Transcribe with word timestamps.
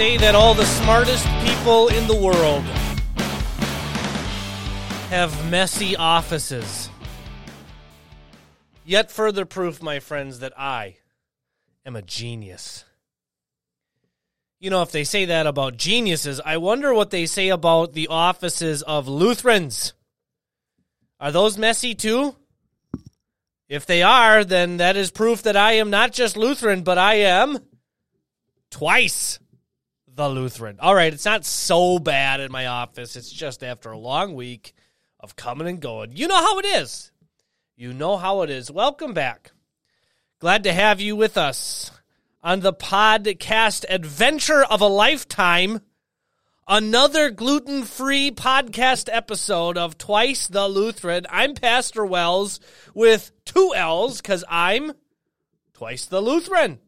say 0.00 0.16
that 0.16 0.34
all 0.34 0.54
the 0.54 0.64
smartest 0.64 1.26
people 1.44 1.88
in 1.88 2.06
the 2.06 2.14
world 2.14 2.62
have 5.10 5.50
messy 5.50 5.94
offices. 5.94 6.88
Yet 8.82 9.10
further 9.10 9.44
proof, 9.44 9.82
my 9.82 10.00
friends, 10.00 10.38
that 10.38 10.58
I 10.58 10.96
am 11.84 11.96
a 11.96 12.00
genius. 12.00 12.86
You 14.58 14.70
know, 14.70 14.80
if 14.80 14.90
they 14.90 15.04
say 15.04 15.26
that 15.26 15.46
about 15.46 15.76
geniuses, 15.76 16.40
I 16.46 16.56
wonder 16.56 16.94
what 16.94 17.10
they 17.10 17.26
say 17.26 17.50
about 17.50 17.92
the 17.92 18.08
offices 18.08 18.80
of 18.80 19.06
Lutherans. 19.06 19.92
Are 21.20 21.30
those 21.30 21.58
messy 21.58 21.94
too? 21.94 22.34
If 23.68 23.84
they 23.84 24.02
are, 24.02 24.44
then 24.44 24.78
that 24.78 24.96
is 24.96 25.10
proof 25.10 25.42
that 25.42 25.58
I 25.58 25.72
am 25.72 25.90
not 25.90 26.14
just 26.14 26.38
Lutheran, 26.38 26.84
but 26.84 26.96
I 26.96 27.16
am 27.16 27.58
twice 28.70 29.38
the 30.20 30.28
Lutheran. 30.28 30.76
All 30.80 30.94
right, 30.94 31.14
it's 31.14 31.24
not 31.24 31.46
so 31.46 31.98
bad 31.98 32.40
in 32.40 32.52
my 32.52 32.66
office. 32.66 33.16
It's 33.16 33.32
just 33.32 33.64
after 33.64 33.90
a 33.90 33.98
long 33.98 34.34
week 34.34 34.74
of 35.18 35.34
coming 35.34 35.66
and 35.66 35.80
going. 35.80 36.14
You 36.14 36.28
know 36.28 36.36
how 36.36 36.58
it 36.58 36.66
is. 36.66 37.10
You 37.74 37.94
know 37.94 38.18
how 38.18 38.42
it 38.42 38.50
is. 38.50 38.70
Welcome 38.70 39.14
back. 39.14 39.52
Glad 40.38 40.64
to 40.64 40.74
have 40.74 41.00
you 41.00 41.16
with 41.16 41.38
us 41.38 41.90
on 42.42 42.60
the 42.60 42.74
podcast 42.74 43.86
adventure 43.88 44.62
of 44.62 44.82
a 44.82 44.88
lifetime. 44.88 45.80
Another 46.68 47.30
gluten 47.30 47.84
free 47.84 48.30
podcast 48.30 49.08
episode 49.10 49.78
of 49.78 49.96
Twice 49.96 50.48
the 50.48 50.68
Lutheran. 50.68 51.26
I'm 51.30 51.54
Pastor 51.54 52.04
Wells 52.04 52.60
with 52.92 53.32
two 53.46 53.72
L's 53.74 54.20
because 54.20 54.44
I'm 54.50 54.92
twice 55.72 56.04
the 56.04 56.20
Lutheran. 56.20 56.78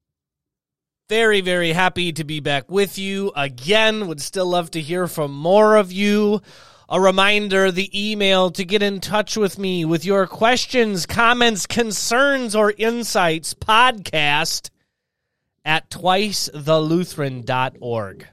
Very, 1.13 1.43
very 1.43 1.75
happy 1.75 2.11
to 2.15 2.25
be 2.25 2.41
back 2.41 2.71
with 2.71 2.97
you 2.97 3.33
again. 3.37 4.07
Would 4.07 4.23
still 4.23 4.47
love 4.47 4.71
to 4.71 4.81
hear 4.81 5.07
from 5.07 5.31
more 5.31 5.77
of 5.77 5.93
you. 5.93 6.41
A 6.89 6.99
reminder 6.99 7.71
the 7.71 7.91
email 7.93 8.51
to 8.53 8.65
get 8.65 8.83
in 8.83 8.99
touch 8.99 9.37
with 9.37 9.59
me 9.59 9.85
with 9.85 10.07
your 10.07 10.27
questions, 10.27 11.05
comments, 11.05 11.67
concerns, 11.67 12.57
or 12.57 12.73
insights 12.79 13.53
podcast 13.53 14.71
at 15.67 15.91
twicethelutheran.org. 15.91 18.29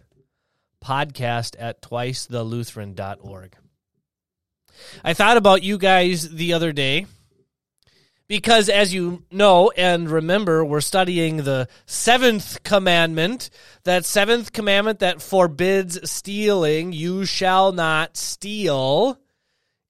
Podcast 0.82 1.56
at 1.60 1.82
twicethelutheran.org. 1.82 3.58
I 5.04 5.14
thought 5.14 5.36
about 5.36 5.64
you 5.64 5.78
guys 5.78 6.30
the 6.30 6.54
other 6.54 6.72
day 6.72 7.08
because 8.30 8.70
as 8.70 8.94
you 8.94 9.24
know 9.32 9.72
and 9.76 10.08
remember, 10.08 10.64
we're 10.64 10.82
studying 10.82 11.38
the 11.38 11.68
seventh 11.88 12.62
commandment. 12.64 13.50
That 13.84 14.06
seventh 14.06 14.54
commandment 14.54 15.00
that 15.00 15.22
forbids 15.22 16.10
stealing. 16.10 16.94
You 16.94 17.26
shall 17.26 17.72
not 17.72 18.16
steal. 18.16 19.20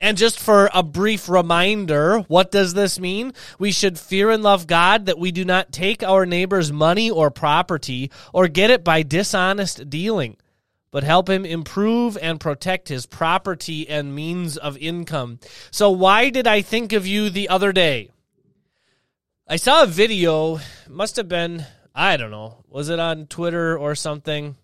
And 0.01 0.17
just 0.17 0.39
for 0.39 0.69
a 0.73 0.81
brief 0.81 1.27
reminder, 1.27 2.19
what 2.19 2.49
does 2.49 2.73
this 2.73 2.97
mean? 2.97 3.33
We 3.59 3.73
should 3.73 3.99
fear 3.99 4.31
and 4.31 4.41
love 4.41 4.65
God 4.65 5.07
that 5.07 5.19
we 5.19 5.33
do 5.33 5.43
not 5.43 5.73
take 5.73 6.01
our 6.01 6.25
neighbor's 6.25 6.71
money 6.71 7.11
or 7.11 7.29
property 7.29 8.09
or 8.33 8.47
get 8.47 8.69
it 8.69 8.85
by 8.85 9.03
dishonest 9.03 9.89
dealing, 9.89 10.37
but 10.91 11.03
help 11.03 11.29
him 11.29 11.43
improve 11.43 12.17
and 12.21 12.39
protect 12.39 12.87
his 12.87 13.05
property 13.05 13.89
and 13.89 14.15
means 14.15 14.55
of 14.55 14.77
income. 14.77 15.39
So, 15.71 15.89
why 15.89 16.29
did 16.29 16.47
I 16.47 16.61
think 16.61 16.93
of 16.93 17.05
you 17.05 17.29
the 17.29 17.49
other 17.49 17.73
day? 17.73 18.11
I 19.51 19.55
saw 19.55 19.81
a 19.81 19.87
video, 19.87 20.59
must 20.87 21.15
have 21.15 21.27
been, 21.27 21.65
I 21.95 22.17
don't 22.17 22.29
know, 22.29 22.63
was 22.67 22.89
it 22.89 22.99
on 22.99 23.25
Twitter 23.25 23.75
or 23.75 23.95
something? 23.95 24.55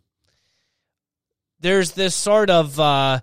There's 1.59 1.94
this 1.94 2.13
sort 2.13 2.51
of 2.51 2.79
uh, 2.79 3.22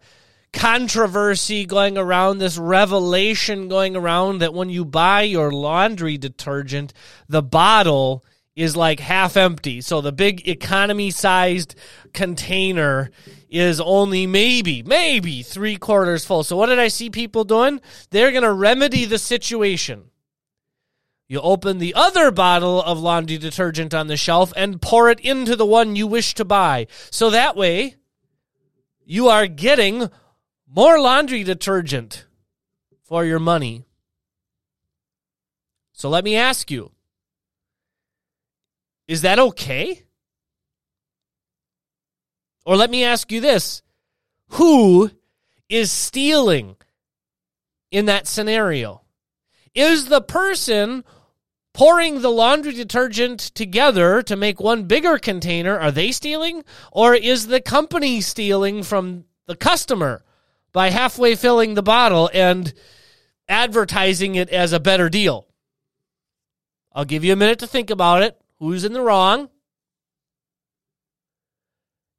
controversy 0.53 1.65
going 1.65 1.97
around, 1.97 2.39
this 2.39 2.59
revelation 2.59 3.69
going 3.69 3.95
around 3.95 4.41
that 4.41 4.53
when 4.53 4.71
you 4.71 4.85
buy 4.85 5.23
your 5.23 5.53
laundry 5.53 6.19
detergent, 6.19 6.95
the 7.29 7.45
bottle 7.45 8.25
is 8.57 8.77
like 8.77 8.99
half 8.99 9.37
empty. 9.37 9.81
So 9.83 10.01
the 10.01 10.11
big 10.11 10.49
economy 10.49 11.13
sized 11.13 11.77
container 12.13 13.13
is 13.49 13.81
only 13.81 14.27
maybe, 14.27 14.83
maybe 14.83 15.45
three 15.45 15.77
quarters 15.77 16.25
full. 16.25 16.43
So 16.43 16.57
what 16.57 16.67
did 16.67 16.81
I 16.81 16.89
see 16.89 17.09
people 17.09 17.45
doing? 17.45 17.81
They're 18.11 18.33
going 18.33 18.43
to 18.43 18.53
remedy 18.53 19.05
the 19.05 19.19
situation 19.19 20.07
you 21.33 21.41
open 21.41 21.79
the 21.79 21.95
other 21.95 22.31
bottle 22.31 22.83
of 22.83 23.01
laundry 23.01 23.39
detergent 23.39 23.95
on 23.95 24.07
the 24.07 24.19
shelf 24.19 24.53
and 24.55 24.83
pour 24.83 25.09
it 25.09 25.19
into 25.21 25.57
the 25.57 25.65
one 25.65 25.97
you 25.97 26.07
wish 26.07 26.35
to 26.35 26.45
buy. 26.45 26.87
So 27.11 27.31
that 27.31 27.57
way, 27.57 27.97
you 29.07 29.29
are 29.29 29.47
getting 29.47 30.11
more 30.69 31.01
laundry 31.01 31.43
detergent 31.43 32.27
for 33.03 33.25
your 33.25 33.39
money. 33.39 33.87
So 35.95 36.11
let 36.11 36.23
me 36.23 36.37
ask 36.37 36.71
you 36.71 36.93
is 39.09 39.23
that 39.23 39.39
okay? 39.39 40.03
Or 42.67 42.77
let 42.77 42.91
me 42.91 43.05
ask 43.05 43.33
you 43.33 43.41
this 43.41 43.81
who 44.49 45.11
is 45.71 45.91
stealing 45.91 46.77
in 47.91 48.05
that 48.05 48.27
scenario? 48.27 49.01
Is 49.75 50.11
the 50.11 50.21
person 50.21 51.05
pouring 51.75 52.21
the 52.21 52.31
laundry 52.31 52.73
detergent 52.73 53.41
together 53.41 54.23
to 54.23 54.37
make 54.37 54.61
one 54.61 54.85
bigger 54.85 55.19
container, 55.19 55.79
are 55.79 55.91
they 55.91 56.13
stealing? 56.13 56.65
Or 56.91 57.15
is 57.15 57.47
the 57.47 57.61
company 57.61 58.21
stealing 58.21 58.83
from 58.83 59.25
the 59.47 59.57
customer 59.57 60.23
by 60.73 60.91
halfway 60.91 61.35
filling 61.35 61.75
the 61.75 61.83
bottle 61.83 62.31
and 62.33 62.73
advertising 63.49 64.35
it 64.35 64.51
as 64.51 64.73
a 64.73 64.81
better 64.81 65.09
deal? 65.09 65.47
I'll 66.95 67.07
give 67.07 67.25
you 67.25 67.33
a 67.33 67.37
minute 67.37 67.59
to 67.61 67.67
think 67.67 67.91
about 67.91 68.23
it. 68.23 68.39
Who's 68.59 68.85
in 68.85 68.93
the 68.93 69.01
wrong? 69.01 69.49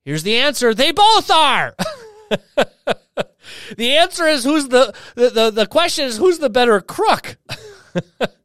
Here's 0.04 0.24
the 0.24 0.36
answer 0.36 0.74
they 0.74 0.92
both 0.92 1.30
are. 1.32 1.76
the 3.78 3.96
answer 3.98 4.28
is 4.28 4.44
who's 4.44 4.68
the, 4.68 4.94
the, 5.16 5.30
the, 5.30 5.52
the 5.52 5.68
question 5.68 6.06
is 6.06 6.18
who's 6.18 6.40
the 6.40 6.50
better 6.50 6.82
crook? 6.82 7.38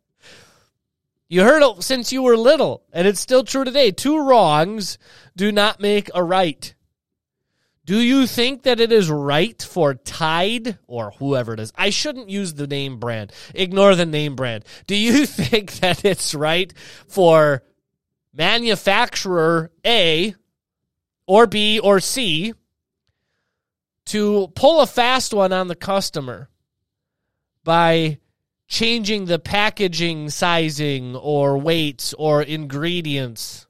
You 1.28 1.42
heard 1.42 1.62
it 1.62 1.82
since 1.82 2.10
you 2.10 2.22
were 2.22 2.36
little, 2.36 2.84
and 2.92 3.06
it's 3.06 3.20
still 3.20 3.44
true 3.44 3.64
today. 3.64 3.90
Two 3.90 4.18
wrongs 4.18 4.96
do 5.36 5.52
not 5.52 5.80
make 5.80 6.10
a 6.14 6.24
right. 6.24 6.74
Do 7.84 7.98
you 8.00 8.26
think 8.26 8.64
that 8.64 8.80
it 8.80 8.92
is 8.92 9.10
right 9.10 9.62
for 9.62 9.94
Tide 9.94 10.78
or 10.86 11.12
whoever 11.18 11.54
it 11.54 11.60
is? 11.60 11.72
I 11.74 11.90
shouldn't 11.90 12.28
use 12.28 12.54
the 12.54 12.66
name 12.66 12.98
brand. 12.98 13.32
Ignore 13.54 13.94
the 13.94 14.06
name 14.06 14.36
brand. 14.36 14.64
Do 14.86 14.94
you 14.94 15.26
think 15.26 15.72
that 15.80 16.04
it's 16.04 16.34
right 16.34 16.72
for 17.06 17.62
manufacturer 18.34 19.70
A 19.86 20.34
or 21.26 21.46
B 21.46 21.78
or 21.78 22.00
C 22.00 22.54
to 24.06 24.48
pull 24.54 24.80
a 24.80 24.86
fast 24.86 25.34
one 25.34 25.52
on 25.52 25.68
the 25.68 25.74
customer 25.74 26.48
by 27.64 28.18
changing 28.68 29.24
the 29.24 29.38
packaging 29.38 30.30
sizing 30.30 31.16
or 31.16 31.58
weights 31.58 32.14
or 32.14 32.42
ingredients. 32.42 33.66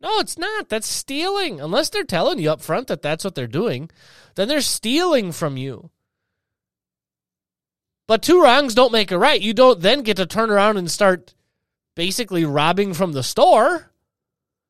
No, 0.00 0.18
it's 0.18 0.36
not. 0.36 0.68
That's 0.68 0.86
stealing. 0.86 1.60
Unless 1.60 1.90
they're 1.90 2.04
telling 2.04 2.38
you 2.38 2.50
up 2.50 2.60
front 2.60 2.88
that 2.88 3.02
that's 3.02 3.24
what 3.24 3.34
they're 3.34 3.46
doing, 3.46 3.90
then 4.34 4.48
they're 4.48 4.60
stealing 4.60 5.30
from 5.30 5.56
you. 5.56 5.90
But 8.08 8.22
two 8.22 8.42
wrongs 8.42 8.74
don't 8.74 8.92
make 8.92 9.12
a 9.12 9.18
right. 9.18 9.40
You 9.40 9.54
don't 9.54 9.80
then 9.80 10.02
get 10.02 10.16
to 10.16 10.26
turn 10.26 10.50
around 10.50 10.78
and 10.78 10.90
start 10.90 11.34
basically 11.94 12.44
robbing 12.44 12.94
from 12.94 13.12
the 13.12 13.22
store. 13.22 13.92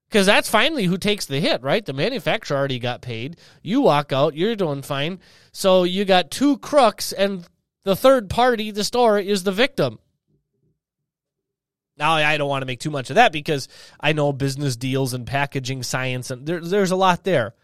Because 0.09 0.27
that's 0.27 0.51
finally 0.51 0.85
who 0.85 0.99
takes 0.99 1.25
the 1.25 1.39
hit, 1.39 1.63
right? 1.63 1.87
The 1.87 1.93
manufacturer 1.93 2.59
already 2.59 2.81
got 2.81 3.01
paid. 3.01 3.39
You 3.63 3.81
walk 3.81 4.13
out, 4.13 4.35
you're 4.35 4.57
doing 4.57 4.83
fine. 4.83 5.21
So 5.53 5.85
you 5.85 6.05
got 6.05 6.33
two 6.33 6.59
crooks, 6.59 7.13
and 7.13 7.49
the 7.91 7.97
third 7.97 8.31
party, 8.31 8.71
the 8.71 8.85
store, 8.85 9.19
is 9.19 9.43
the 9.43 9.51
victim. 9.51 9.99
Now, 11.97 12.13
I 12.13 12.37
don't 12.37 12.49
want 12.49 12.63
to 12.63 12.67
make 12.67 12.79
too 12.79 12.93
much 12.93 13.11
of 13.11 13.17
that 13.17 13.33
because 13.33 13.67
I 13.99 14.13
know 14.13 14.33
business 14.33 14.77
deals 14.77 15.13
and 15.13 15.27
packaging 15.27 15.83
science, 15.83 16.31
and 16.31 16.47
there, 16.47 16.61
there's 16.61 16.93
a 16.93 16.97
lot 16.97 17.25
there. 17.25 17.57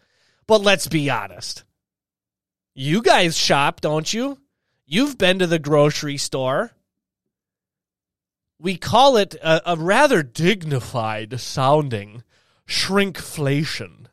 But 0.45 0.63
let's 0.63 0.89
be 0.89 1.09
honest. 1.09 1.63
You 2.75 3.01
guys 3.01 3.37
shop, 3.37 3.79
don't 3.79 4.13
you? 4.13 4.37
You've 4.85 5.17
been 5.17 5.39
to 5.39 5.47
the 5.47 5.59
grocery 5.59 6.17
store. 6.17 6.71
We 8.59 8.75
call 8.75 9.15
it 9.15 9.33
a, 9.35 9.71
a 9.71 9.77
rather 9.77 10.23
dignified 10.23 11.39
sounding 11.39 12.21
shrinkflation. 12.67 14.06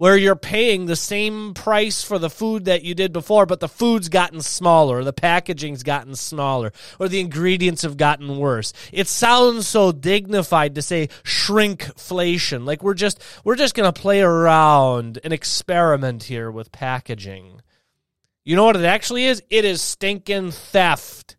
Where 0.00 0.16
you're 0.16 0.34
paying 0.34 0.86
the 0.86 0.96
same 0.96 1.52
price 1.52 2.02
for 2.02 2.18
the 2.18 2.30
food 2.30 2.64
that 2.64 2.82
you 2.82 2.94
did 2.94 3.12
before, 3.12 3.44
but 3.44 3.60
the 3.60 3.68
food's 3.68 4.08
gotten 4.08 4.40
smaller, 4.40 5.00
or 5.00 5.04
the 5.04 5.12
packaging's 5.12 5.82
gotten 5.82 6.14
smaller, 6.14 6.72
or 6.98 7.06
the 7.06 7.20
ingredients 7.20 7.82
have 7.82 7.98
gotten 7.98 8.38
worse. 8.38 8.72
It 8.94 9.08
sounds 9.08 9.68
so 9.68 9.92
dignified 9.92 10.76
to 10.76 10.80
say 10.80 11.08
shrinkflation, 11.22 12.64
like 12.64 12.82
we're 12.82 12.94
just 12.94 13.22
we're 13.44 13.56
just 13.56 13.74
gonna 13.74 13.92
play 13.92 14.22
around 14.22 15.18
and 15.22 15.34
experiment 15.34 16.22
here 16.22 16.50
with 16.50 16.72
packaging. 16.72 17.60
You 18.42 18.56
know 18.56 18.64
what 18.64 18.76
it 18.76 18.86
actually 18.86 19.26
is? 19.26 19.42
It 19.50 19.66
is 19.66 19.82
stinking 19.82 20.52
theft. 20.52 21.36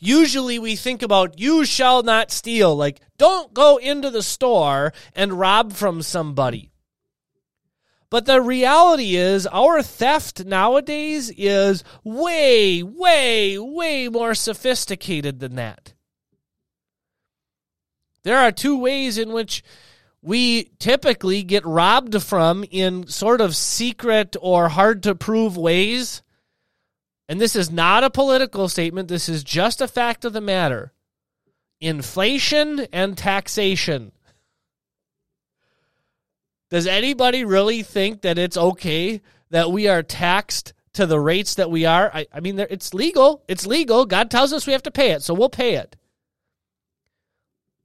Usually 0.00 0.58
we 0.58 0.76
think 0.76 1.02
about 1.02 1.38
you 1.38 1.64
shall 1.64 2.02
not 2.02 2.30
steal, 2.30 2.74
like 2.74 3.00
don't 3.18 3.52
go 3.54 3.76
into 3.76 4.10
the 4.10 4.22
store 4.22 4.92
and 5.14 5.38
rob 5.38 5.74
from 5.74 6.00
somebody. 6.00 6.72
But 8.08 8.26
the 8.26 8.40
reality 8.40 9.14
is, 9.14 9.46
our 9.46 9.82
theft 9.82 10.44
nowadays 10.44 11.30
is 11.36 11.84
way, 12.02 12.82
way, 12.82 13.56
way 13.56 14.08
more 14.08 14.34
sophisticated 14.34 15.38
than 15.38 15.54
that. 15.54 15.94
There 18.24 18.38
are 18.38 18.50
two 18.50 18.76
ways 18.78 19.16
in 19.16 19.32
which 19.32 19.62
we 20.22 20.72
typically 20.78 21.42
get 21.44 21.64
robbed 21.64 22.20
from 22.22 22.64
in 22.70 23.06
sort 23.06 23.40
of 23.40 23.54
secret 23.54 24.34
or 24.40 24.70
hard 24.70 25.02
to 25.04 25.14
prove 25.14 25.56
ways. 25.56 26.22
And 27.30 27.40
this 27.40 27.54
is 27.54 27.70
not 27.70 28.02
a 28.02 28.10
political 28.10 28.68
statement, 28.68 29.06
this 29.06 29.28
is 29.28 29.44
just 29.44 29.80
a 29.80 29.86
fact 29.86 30.24
of 30.24 30.32
the 30.32 30.40
matter 30.40 30.92
inflation 31.80 32.80
and 32.92 33.16
taxation. 33.16 34.10
Does 36.70 36.88
anybody 36.88 37.44
really 37.44 37.84
think 37.84 38.22
that 38.22 38.36
it's 38.36 38.56
okay 38.56 39.20
that 39.50 39.70
we 39.70 39.86
are 39.86 40.02
taxed 40.02 40.72
to 40.94 41.06
the 41.06 41.20
rates 41.20 41.54
that 41.54 41.70
we 41.70 41.86
are? 41.86 42.10
I, 42.12 42.26
I 42.34 42.40
mean, 42.40 42.58
it's 42.58 42.92
legal. 42.94 43.44
It's 43.46 43.64
legal. 43.64 44.06
God 44.06 44.28
tells 44.28 44.52
us 44.52 44.66
we 44.66 44.72
have 44.72 44.82
to 44.82 44.90
pay 44.90 45.12
it, 45.12 45.22
so 45.22 45.32
we'll 45.32 45.48
pay 45.48 45.76
it. 45.76 45.94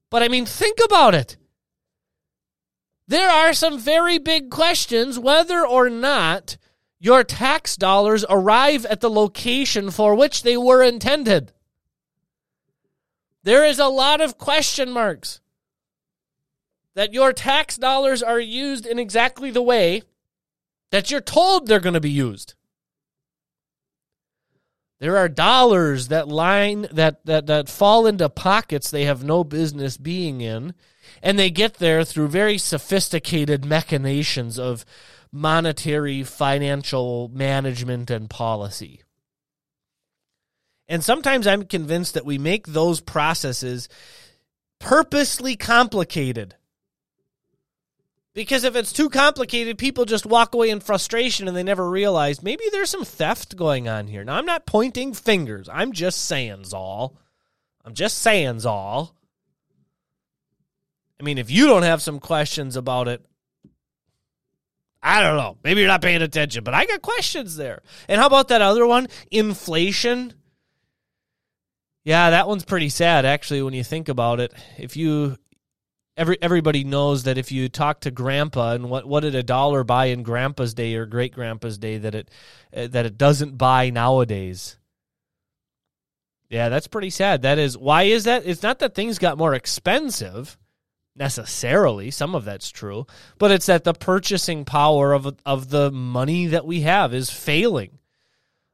But 0.09 0.23
I 0.23 0.27
mean, 0.27 0.47
think 0.47 0.79
about 0.83 1.13
it. 1.13 1.37
There 3.07 3.29
are 3.29 3.53
some 3.53 3.77
very 3.77 4.17
big 4.17 4.49
questions 4.49 5.19
whether 5.19 5.63
or 5.65 5.87
not 5.91 6.57
your 7.05 7.23
tax 7.23 7.75
dollars 7.75 8.25
arrive 8.31 8.83
at 8.87 8.99
the 8.99 9.09
location 9.11 9.91
for 9.91 10.15
which 10.15 10.41
they 10.41 10.57
were 10.57 10.81
intended. 10.81 11.51
There 13.43 13.63
is 13.63 13.77
a 13.77 13.85
lot 13.85 14.21
of 14.21 14.39
question 14.39 14.91
marks 14.91 15.39
that 16.95 17.13
your 17.13 17.31
tax 17.31 17.77
dollars 17.77 18.23
are 18.23 18.39
used 18.39 18.87
in 18.87 18.97
exactly 18.97 19.51
the 19.51 19.61
way 19.61 20.01
that 20.89 21.11
you're 21.11 21.21
told 21.21 21.67
they're 21.67 21.79
going 21.79 21.93
to 21.93 21.99
be 21.99 22.09
used. 22.09 22.55
There 24.97 25.15
are 25.15 25.29
dollars 25.29 26.07
that 26.07 26.27
line 26.27 26.87
that, 26.91 27.23
that 27.27 27.45
that 27.45 27.69
fall 27.69 28.07
into 28.07 28.29
pockets 28.29 28.89
they 28.89 29.05
have 29.05 29.23
no 29.23 29.43
business 29.43 29.95
being 29.97 30.41
in, 30.41 30.73
and 31.21 31.37
they 31.37 31.51
get 31.51 31.75
there 31.75 32.03
through 32.03 32.29
very 32.29 32.57
sophisticated 32.57 33.63
machinations 33.63 34.57
of 34.57 34.85
monetary 35.35 36.23
financial 36.23 37.29
management 37.33 38.09
and 38.09 38.29
policy. 38.29 39.01
And 40.87 41.03
sometimes 41.03 41.45
I'm 41.45 41.65
convinced 41.65 42.13
that 42.13 42.25
we 42.25 42.37
make 42.37 42.67
those 42.67 43.01
processes 43.01 43.89
purposely 44.79 45.57
complicated. 45.57 46.55
Because 48.33 48.63
if 48.63 48.77
it's 48.77 48.93
too 48.93 49.09
complicated, 49.09 49.77
people 49.77 50.05
just 50.05 50.25
walk 50.25 50.53
away 50.53 50.69
in 50.69 50.79
frustration 50.79 51.49
and 51.49 51.57
they 51.57 51.63
never 51.63 51.89
realize 51.89 52.41
maybe 52.41 52.63
there's 52.71 52.89
some 52.89 53.03
theft 53.03 53.57
going 53.57 53.89
on 53.89 54.07
here. 54.07 54.23
Now, 54.23 54.35
I'm 54.35 54.45
not 54.45 54.65
pointing 54.65 55.13
fingers. 55.13 55.67
I'm 55.71 55.91
just 55.91 56.25
saying, 56.25 56.63
all. 56.73 57.17
I'm 57.83 57.93
just 57.93 58.19
saying, 58.19 58.65
all. 58.65 59.15
I 61.19 61.23
mean, 61.23 61.37
if 61.37 61.51
you 61.51 61.67
don't 61.67 61.83
have 61.83 62.01
some 62.01 62.19
questions 62.19 62.77
about 62.77 63.09
it, 63.09 63.25
I 65.07 65.21
don't 65.21 65.37
know. 65.37 65.55
Maybe 65.63 65.81
you're 65.81 65.87
not 65.87 66.01
paying 66.01 66.23
attention, 66.23 66.63
but 66.63 66.73
I 66.73 66.87
got 66.87 67.03
questions 67.03 67.55
there. 67.55 67.83
And 68.09 68.19
how 68.19 68.25
about 68.25 68.47
that 68.47 68.63
other 68.63 68.87
one? 68.87 69.07
Inflation. 69.29 70.33
Yeah, 72.03 72.31
that 72.31 72.47
one's 72.47 72.65
pretty 72.65 72.89
sad 72.89 73.23
actually 73.23 73.61
when 73.61 73.75
you 73.75 73.83
think 73.83 74.09
about 74.09 74.39
it. 74.39 74.51
If 74.79 74.97
you 74.97 75.37
every 76.17 76.39
everybody 76.41 76.83
knows 76.83 77.25
that 77.25 77.37
if 77.37 77.51
you 77.51 77.69
talk 77.69 77.99
to 78.01 78.11
grandpa 78.11 78.73
and 78.73 78.89
what 78.89 79.05
what 79.05 79.19
did 79.19 79.35
a 79.35 79.43
dollar 79.43 79.83
buy 79.83 80.05
in 80.05 80.23
grandpa's 80.23 80.73
day 80.73 80.95
or 80.95 81.05
great 81.05 81.33
grandpa's 81.33 81.77
day 81.77 81.99
that 81.99 82.15
it 82.15 82.31
uh, 82.75 82.87
that 82.87 83.05
it 83.05 83.15
doesn't 83.15 83.59
buy 83.59 83.91
nowadays. 83.91 84.75
Yeah, 86.49 86.69
that's 86.69 86.87
pretty 86.87 87.11
sad. 87.11 87.43
That 87.43 87.59
is 87.59 87.77
why 87.77 88.03
is 88.03 88.23
that? 88.23 88.47
It's 88.47 88.63
not 88.63 88.79
that 88.79 88.95
things 88.95 89.19
got 89.19 89.37
more 89.37 89.53
expensive 89.53 90.57
necessarily. 91.15 92.11
Some 92.11 92.35
of 92.35 92.45
that's 92.45 92.69
true, 92.69 93.05
but 93.37 93.51
it's 93.51 93.67
that 93.67 93.83
the 93.83 93.93
purchasing 93.93 94.65
power 94.65 95.13
of 95.13 95.35
of 95.45 95.69
the 95.69 95.91
money 95.91 96.47
that 96.47 96.65
we 96.65 96.81
have 96.81 97.13
is 97.13 97.29
failing. 97.29 97.99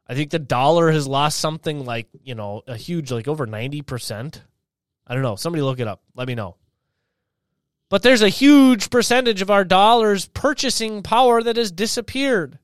I 0.06 0.14
think 0.14 0.30
the 0.30 0.38
dollar 0.38 0.90
has 0.90 1.06
lost 1.06 1.38
something 1.38 1.84
like 1.84 2.08
you 2.22 2.34
know 2.34 2.62
a 2.66 2.76
huge 2.76 3.10
like 3.10 3.28
over 3.28 3.46
ninety 3.46 3.82
percent. 3.82 4.42
I 5.06 5.14
don't 5.14 5.22
know. 5.22 5.36
Somebody 5.36 5.62
look 5.62 5.80
it 5.80 5.88
up. 5.88 6.02
Let 6.14 6.28
me 6.28 6.34
know. 6.34 6.56
But 7.88 8.02
there's 8.02 8.22
a 8.22 8.28
huge 8.28 8.88
percentage 8.88 9.42
of 9.42 9.50
our 9.50 9.64
dollars 9.64 10.26
purchasing 10.26 11.02
power 11.02 11.42
that 11.42 11.56
has 11.56 11.70
disappeared. 11.70 12.58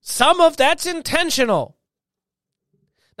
Some 0.00 0.40
of 0.40 0.56
that's 0.56 0.84
intentional. 0.84 1.76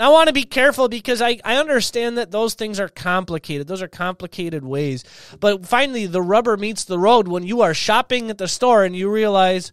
I 0.02 0.08
want 0.08 0.26
to 0.26 0.32
be 0.32 0.42
careful 0.42 0.88
because 0.88 1.22
I, 1.22 1.38
I 1.44 1.56
understand 1.56 2.18
that 2.18 2.32
those 2.32 2.54
things 2.54 2.80
are 2.80 2.88
complicated. 2.88 3.68
Those 3.68 3.82
are 3.82 3.88
complicated 3.88 4.64
ways. 4.64 5.04
But 5.38 5.64
finally, 5.64 6.06
the 6.06 6.20
rubber 6.20 6.56
meets 6.56 6.82
the 6.82 6.98
road 6.98 7.28
when 7.28 7.44
you 7.44 7.60
are 7.60 7.72
shopping 7.72 8.28
at 8.28 8.38
the 8.38 8.48
store 8.48 8.82
and 8.82 8.96
you 8.96 9.08
realize, 9.08 9.70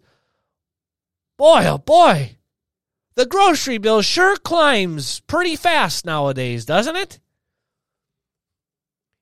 boy, 1.36 1.66
oh 1.66 1.80
boy, 1.80 2.38
the 3.16 3.26
grocery 3.26 3.80
bill 3.80 4.04
sure 4.04 4.38
climbs 4.38 5.20
pretty 5.22 5.56
fast 5.56 6.06
nowadays, 6.06 6.64
doesn't 6.64 6.96
it? 6.96 7.20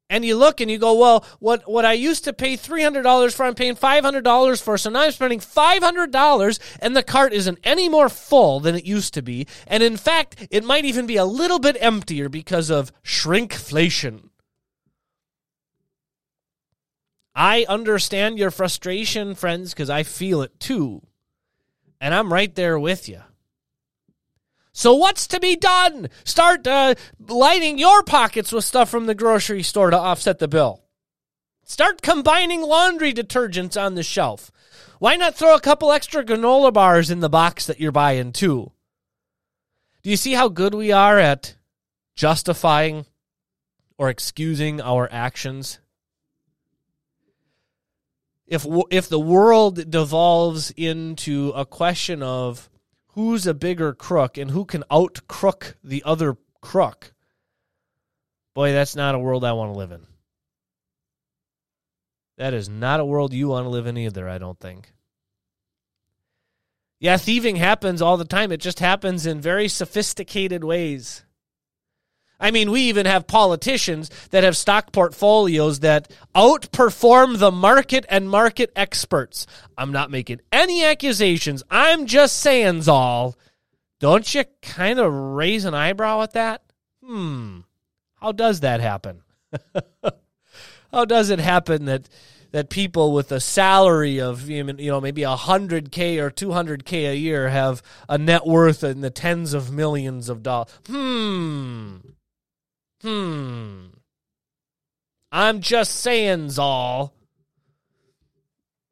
And 0.09 0.24
you 0.24 0.38
look 0.38 0.62
and 0.62 0.71
you 0.71 0.77
go, 0.77 0.98
well, 0.98 1.25
what, 1.39 1.69
what 1.69 1.86
I 1.86 1.94
used 1.94 2.24
to 2.25 2.33
pay 2.33 2.56
$300 2.56 3.33
for, 3.33 3.44
I'm 3.45 3.56
paying 3.56 3.75
$500 3.75 4.62
for. 4.62 4.77
So 4.77 4.89
now 4.89 5.01
I'm 5.01 5.12
spending 5.12 5.39
$500 5.39 6.59
and 6.80 6.95
the 6.95 7.04
cart 7.04 7.33
isn't 7.33 7.59
any 7.64 7.90
more 7.90 8.09
full 8.09 8.59
than 8.59 8.76
it 8.76 8.85
used 8.85 9.14
to 9.16 9.21
be. 9.21 9.47
And 9.68 9.83
in 9.83 9.97
fact, 9.97 10.47
it 10.49 10.64
might 10.64 10.85
even 10.85 11.07
be 11.07 11.18
a 11.18 11.26
little 11.26 11.59
bit 11.59 11.78
emptier 11.80 12.30
because 12.30 12.69
of 12.69 12.92
shrinkflation. 13.04 14.30
I 17.35 17.66
understand 17.69 18.40
your 18.40 18.49
frustration, 18.49 19.35
friends, 19.35 19.73
because 19.73 19.90
I 19.90 20.04
feel 20.04 20.42
it 20.42 20.59
too. 20.59 21.06
And 22.02 22.14
I'm 22.14 22.33
right 22.33 22.54
there 22.56 22.80
with 22.80 23.07
you. 23.09 23.21
So 24.77 24.93
what's 24.93 25.25
to 25.29 25.39
be 25.39 25.55
done? 25.55 26.07
Start 26.23 26.67
uh, 26.67 26.93
lining 27.27 27.79
your 27.79 28.03
pockets 28.03 28.51
with 28.51 28.63
stuff 28.63 28.89
from 28.89 29.07
the 29.07 29.15
grocery 29.15 29.63
store 29.63 29.89
to 29.89 29.97
offset 29.97 30.37
the 30.37 30.47
bill. 30.47 30.83
Start 31.63 32.03
combining 32.03 32.61
laundry 32.61 33.11
detergents 33.11 33.75
on 33.75 33.95
the 33.95 34.03
shelf. 34.03 34.51
Why 34.99 35.15
not 35.15 35.33
throw 35.33 35.55
a 35.55 35.59
couple 35.59 35.91
extra 35.91 36.23
granola 36.23 36.71
bars 36.71 37.09
in 37.09 37.21
the 37.21 37.27
box 37.27 37.65
that 37.65 37.79
you're 37.79 37.91
buying 37.91 38.31
too? 38.31 38.71
Do 40.03 40.11
you 40.11 40.15
see 40.15 40.33
how 40.33 40.47
good 40.47 40.75
we 40.75 40.91
are 40.91 41.17
at 41.17 41.55
justifying 42.15 43.07
or 43.97 44.11
excusing 44.11 44.79
our 44.79 45.09
actions? 45.11 45.79
If 48.45 48.63
if 48.91 49.09
the 49.09 49.19
world 49.19 49.89
devolves 49.89 50.69
into 50.77 51.51
a 51.55 51.65
question 51.65 52.21
of 52.21 52.69
who's 53.18 53.47
a 53.47 53.54
bigger 53.56 53.95
crook 53.95 54.38
and 54.38 54.52
who 54.52 54.64
can 54.64 54.83
out 54.92 55.21
crook 55.28 55.76
the 55.83 56.04
other 56.06 56.38
crook. 56.62 57.16
Boy, 58.54 58.74
that's 58.74 58.95
not 58.95 59.16
a 59.16 59.19
world 59.19 59.44
I 59.44 59.54
want 59.54 59.74
to 59.74 59.78
live 59.80 59.92
in. 59.92 60.06
That 62.38 62.54
is 62.54 62.69
not 62.69 63.00
a 63.00 63.06
world 63.06 63.33
you 63.33 63.47
want 63.47 63.66
to 63.66 63.69
live 63.69 63.88
in 63.88 63.97
either, 63.97 64.30
I 64.30 64.38
don't 64.38 64.59
think. 64.59 64.94
Yeah, 67.00 67.18
thieving 67.18 67.56
happens 67.56 68.04
all 68.04 68.18
the 68.18 68.24
time. 68.24 68.52
It 68.52 68.62
just 68.62 68.81
happens 68.81 69.26
in 69.26 69.42
very 69.42 69.68
sophisticated 69.68 70.64
ways. 70.64 71.26
I 72.39 72.51
mean, 72.51 72.69
we 72.69 72.81
even 72.81 73.06
have 73.06 73.25
politicians 73.25 74.11
that 74.29 74.44
have 74.44 74.56
stock 74.56 74.91
portfolios 74.91 75.79
that 75.79 76.11
outperform 76.35 77.39
the 77.39 77.51
market 77.51 78.06
and 78.09 78.29
market 78.29 78.71
experts. 78.75 79.47
I'm 79.77 79.91
not 79.91 80.11
making 80.11 80.41
any 80.51 80.85
accusations. 80.85 81.63
I'm 81.69 82.06
just 82.06 82.37
saying, 82.37 82.87
all. 82.87 83.35
Don't 83.99 84.33
you 84.35 84.44
kind 84.61 84.99
of 84.99 85.11
raise 85.11 85.65
an 85.65 85.73
eyebrow 85.73 86.21
at 86.21 86.33
that? 86.33 86.61
Hmm. 87.03 87.61
How 88.15 88.31
does 88.31 88.59
that 88.59 88.81
happen? 88.81 89.23
how 90.91 91.06
does 91.06 91.29
it 91.29 91.39
happen 91.39 91.85
that 91.85 92.09
that 92.51 92.69
people 92.69 93.13
with 93.13 93.31
a 93.31 93.39
salary 93.39 94.19
of 94.19 94.49
you 94.49 94.63
know 94.63 95.01
maybe 95.01 95.21
100k 95.21 96.17
or 96.19 96.31
200k 96.31 97.11
a 97.11 97.15
year 97.15 97.49
have 97.49 97.81
a 98.09 98.17
net 98.17 98.45
worth 98.45 98.83
in 98.83 99.01
the 99.01 99.09
tens 99.09 99.53
of 99.53 99.71
millions 99.71 100.29
of 100.29 100.44
dollars 100.44 100.69
hmm 100.87 101.97
hmm 103.01 103.85
i'm 105.31 105.61
just 105.61 105.95
saying 105.95 106.49
Zal. 106.49 107.13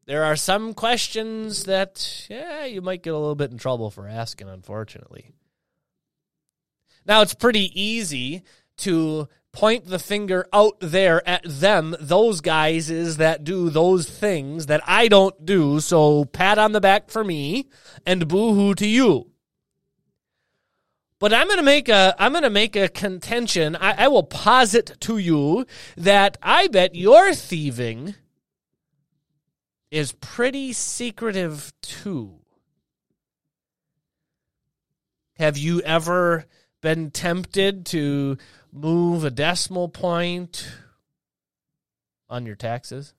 there 0.05 0.23
are 0.23 0.35
some 0.35 0.73
questions 0.73 1.63
that 1.65 2.27
yeah 2.29 2.65
you 2.65 2.81
might 2.81 3.03
get 3.03 3.13
a 3.13 3.17
little 3.17 3.35
bit 3.35 3.51
in 3.51 3.57
trouble 3.57 3.89
for 3.89 4.07
asking 4.07 4.49
unfortunately 4.49 5.31
now 7.05 7.21
it's 7.21 7.33
pretty 7.33 7.71
easy 7.79 8.43
to 8.77 9.27
point 9.55 9.85
the 9.85 9.99
finger 9.99 10.45
out 10.51 10.75
there 10.79 11.27
at 11.27 11.41
them, 11.45 11.95
those 11.99 12.41
guys 12.41 12.89
is 12.89 13.17
that 13.17 13.43
do 13.43 13.69
those 13.69 14.07
things 14.07 14.65
that 14.65 14.81
I 14.85 15.07
don't 15.07 15.45
do. 15.45 15.79
So 15.79 16.25
pat 16.25 16.57
on 16.57 16.73
the 16.73 16.81
back 16.81 17.09
for 17.09 17.23
me 17.23 17.69
and 18.05 18.27
boo 18.27 18.53
hoo 18.53 18.75
to 18.75 18.87
you. 18.87 19.31
But 21.19 21.33
I'm 21.33 21.47
gonna 21.47 21.63
make 21.63 21.89
a 21.89 22.15
I'm 22.19 22.33
gonna 22.33 22.49
make 22.49 22.75
a 22.75 22.89
contention. 22.89 23.75
I, 23.75 24.05
I 24.05 24.07
will 24.07 24.23
posit 24.23 24.97
to 25.01 25.17
you 25.17 25.65
that 25.95 26.37
I 26.43 26.67
bet 26.67 26.95
your 26.95 27.33
thieving 27.33 28.15
is 29.91 30.11
pretty 30.11 30.73
secretive 30.73 31.73
too. 31.81 32.39
Have 35.37 35.57
you 35.57 35.81
ever 35.81 36.45
been 36.81 37.09
tempted 37.09 37.85
to 37.87 38.37
move 38.71 39.23
a 39.23 39.31
decimal 39.31 39.89
point 39.89 40.67
on 42.29 42.45
your 42.45 42.55
taxes. 42.55 43.13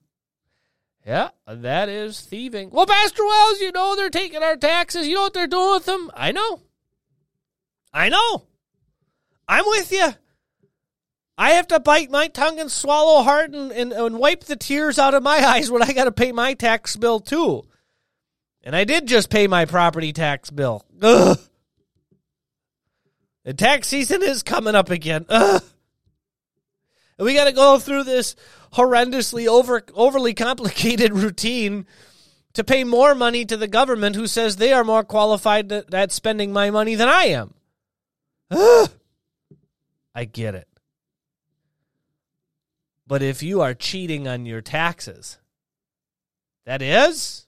Yeah, 1.05 1.29
that 1.45 1.89
is 1.89 2.21
thieving. 2.21 2.69
Well, 2.69 2.85
Pastor 2.85 3.25
Wells, 3.25 3.59
you 3.59 3.71
know 3.71 3.95
they're 3.95 4.09
taking 4.09 4.43
our 4.43 4.55
taxes. 4.55 5.07
You 5.07 5.15
know 5.15 5.21
what 5.23 5.33
they're 5.33 5.47
doing 5.47 5.71
with 5.71 5.85
them? 5.85 6.11
I 6.13 6.31
know. 6.31 6.61
I 7.97 8.09
know. 8.09 8.43
I'm 9.47 9.65
with 9.65 9.91
you. 9.91 10.09
I 11.35 11.51
have 11.51 11.67
to 11.69 11.79
bite 11.79 12.11
my 12.11 12.27
tongue 12.27 12.59
and 12.59 12.71
swallow 12.71 13.23
hard 13.23 13.55
and, 13.55 13.71
and, 13.71 13.91
and 13.91 14.19
wipe 14.19 14.43
the 14.43 14.55
tears 14.55 14.99
out 14.99 15.15
of 15.15 15.23
my 15.23 15.37
eyes 15.47 15.71
when 15.71 15.81
I 15.81 15.93
got 15.93 16.05
to 16.05 16.11
pay 16.11 16.31
my 16.31 16.53
tax 16.53 16.95
bill, 16.95 17.19
too. 17.19 17.63
And 18.63 18.75
I 18.75 18.83
did 18.83 19.07
just 19.07 19.31
pay 19.31 19.47
my 19.47 19.65
property 19.65 20.13
tax 20.13 20.51
bill. 20.51 20.85
Ugh. 21.01 21.39
The 23.45 23.53
tax 23.53 23.87
season 23.87 24.21
is 24.21 24.43
coming 24.43 24.75
up 24.75 24.91
again. 24.91 25.25
Ugh. 25.29 25.63
And 27.17 27.25
we 27.25 27.33
got 27.33 27.45
to 27.45 27.51
go 27.51 27.79
through 27.79 28.03
this 28.03 28.35
horrendously 28.73 29.47
over 29.47 29.81
overly 29.95 30.35
complicated 30.35 31.13
routine 31.13 31.87
to 32.53 32.63
pay 32.63 32.83
more 32.83 33.15
money 33.15 33.43
to 33.45 33.57
the 33.57 33.67
government 33.67 34.15
who 34.15 34.27
says 34.27 34.57
they 34.57 34.73
are 34.73 34.83
more 34.83 35.03
qualified 35.03 35.71
at 35.71 36.11
spending 36.11 36.53
my 36.53 36.69
money 36.69 36.93
than 36.93 37.07
I 37.07 37.23
am. 37.25 37.55
I 38.51 40.25
get 40.25 40.55
it. 40.55 40.67
But 43.05 43.21
if 43.21 43.41
you 43.41 43.61
are 43.61 43.73
cheating 43.73 44.27
on 44.27 44.45
your 44.45 44.61
taxes, 44.61 45.37
that 46.65 46.81
is 46.81 47.45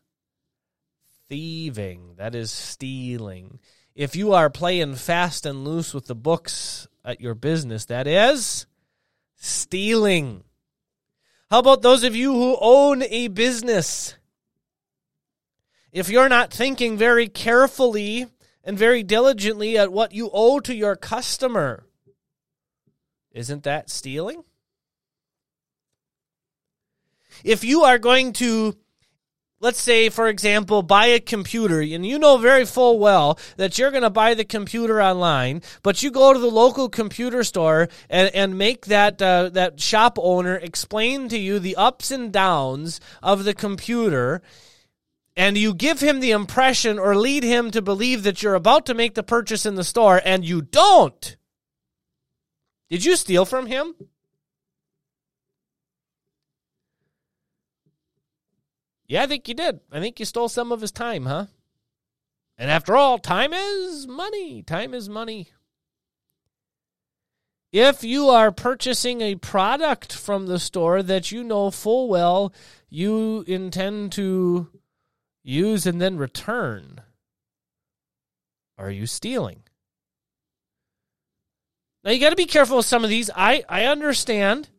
thieving. 1.28 2.16
That 2.18 2.36
is 2.36 2.52
stealing 2.52 3.60
if 4.00 4.16
you 4.16 4.32
are 4.32 4.50
playing 4.50 4.96
fast 4.96 5.46
and 5.46 5.66
loose 5.66 5.94
with 5.94 6.06
the 6.06 6.16
books 6.16 6.88
at 7.04 7.20
your 7.20 7.36
business, 7.36 7.84
that 7.88 8.08
is 8.08 8.66
stealing. 9.36 10.46
How 11.50 11.60
about 11.60 11.82
those 11.82 12.06
of 12.06 12.16
you 12.16 12.34
who 12.34 12.58
own 12.62 13.04
a 13.04 13.28
business? 13.28 14.16
If 15.92 16.10
you're 16.10 16.30
not 16.30 16.54
thinking 16.54 16.98
very 16.98 17.28
carefully 17.28 18.28
and 18.64 18.78
very 18.78 19.04
diligently 19.04 19.78
at 19.78 19.92
what 19.92 20.14
you 20.14 20.30
owe 20.34 20.60
to 20.60 20.76
your 20.76 20.96
customer, 20.96 21.86
isn't 23.32 23.64
that 23.64 23.90
stealing? 23.90 24.44
If 27.44 27.64
you 27.64 27.84
are 27.84 27.98
going 27.98 28.34
to 28.34 28.76
let's 29.60 29.82
say, 29.82 30.10
for 30.10 30.28
example, 30.28 30.82
buy 30.82 31.08
a 31.08 31.20
computer, 31.20 31.82
and 31.82 32.06
you 32.06 32.18
know 32.18 32.38
very 32.38 32.66
full 32.66 33.00
well 33.00 33.38
that 33.58 33.78
you're 33.78 33.92
going 33.92 34.04
to 34.04 34.10
buy 34.10 34.34
the 34.34 34.46
computer 34.46 35.02
online, 35.02 35.62
but 35.84 36.02
you 36.02 36.12
go 36.12 36.34
to 36.34 36.40
the 36.40 36.48
local 36.50 36.90
computer 36.90 37.44
store 37.44 37.90
and, 38.10 38.34
and 38.34 38.58
make 38.58 38.86
that 38.86 39.22
uh, 39.22 39.50
that 39.50 39.80
shop 39.80 40.18
owner 40.22 40.56
explain 40.56 41.30
to 41.30 41.38
you 41.38 41.60
the 41.60 41.76
ups 41.76 42.12
and 42.12 42.32
downs 42.32 43.00
of 43.22 43.44
the 43.44 43.54
computer. 43.54 44.42
And 45.40 45.58
you 45.58 45.74
give 45.74 46.02
him 46.02 46.20
the 46.20 46.32
impression 46.32 47.00
or 47.00 47.16
lead 47.16 47.44
him 47.44 47.72
to 47.72 47.82
believe 47.82 48.24
that 48.24 48.44
you're 48.44 48.56
about 48.56 48.86
to 48.88 48.94
make 48.94 49.14
the 49.14 49.24
purchase 49.24 49.66
in 49.66 49.76
the 49.76 49.86
store, 49.86 50.22
and 50.26 50.44
you 50.44 50.62
don't. 50.62 51.38
Did 52.90 53.06
you 53.06 53.16
steal 53.16 53.46
from 53.46 53.66
him? 53.66 53.96
Yeah, 59.08 59.24
I 59.24 59.28
think 59.28 59.48
you 59.48 59.54
did. 59.54 59.80
I 59.90 60.02
think 60.02 60.20
you 60.20 60.26
stole 60.26 60.50
some 60.50 60.74
of 60.74 60.82
his 60.82 60.92
time, 60.92 61.26
huh? 61.26 61.46
And 62.58 62.70
after 62.70 62.98
all, 62.98 63.18
time 63.18 63.54
is 63.54 64.08
money. 64.08 64.62
Time 64.62 64.94
is 64.94 65.08
money. 65.08 65.48
If 67.72 68.04
you 68.04 68.28
are 68.28 68.52
purchasing 68.52 69.22
a 69.22 69.36
product 69.36 70.12
from 70.12 70.48
the 70.48 70.60
store 70.60 71.02
that 71.02 71.32
you 71.32 71.46
know 71.46 71.72
full 71.72 72.10
well 72.10 72.54
you 72.90 73.46
intend 73.48 74.12
to 74.14 74.68
use 75.44 75.86
and 75.86 76.02
then 76.02 76.18
return, 76.18 77.02
are 78.78 78.92
you 78.92 79.06
stealing? 79.06 79.64
Now 82.04 82.12
you 82.12 82.20
got 82.20 82.30
to 82.30 82.36
be 82.36 82.46
careful 82.46 82.78
with 82.78 82.86
some 82.86 83.04
of 83.04 83.10
these. 83.10 83.30
I 83.36 83.64
I 83.68 83.86
understand 83.86 84.70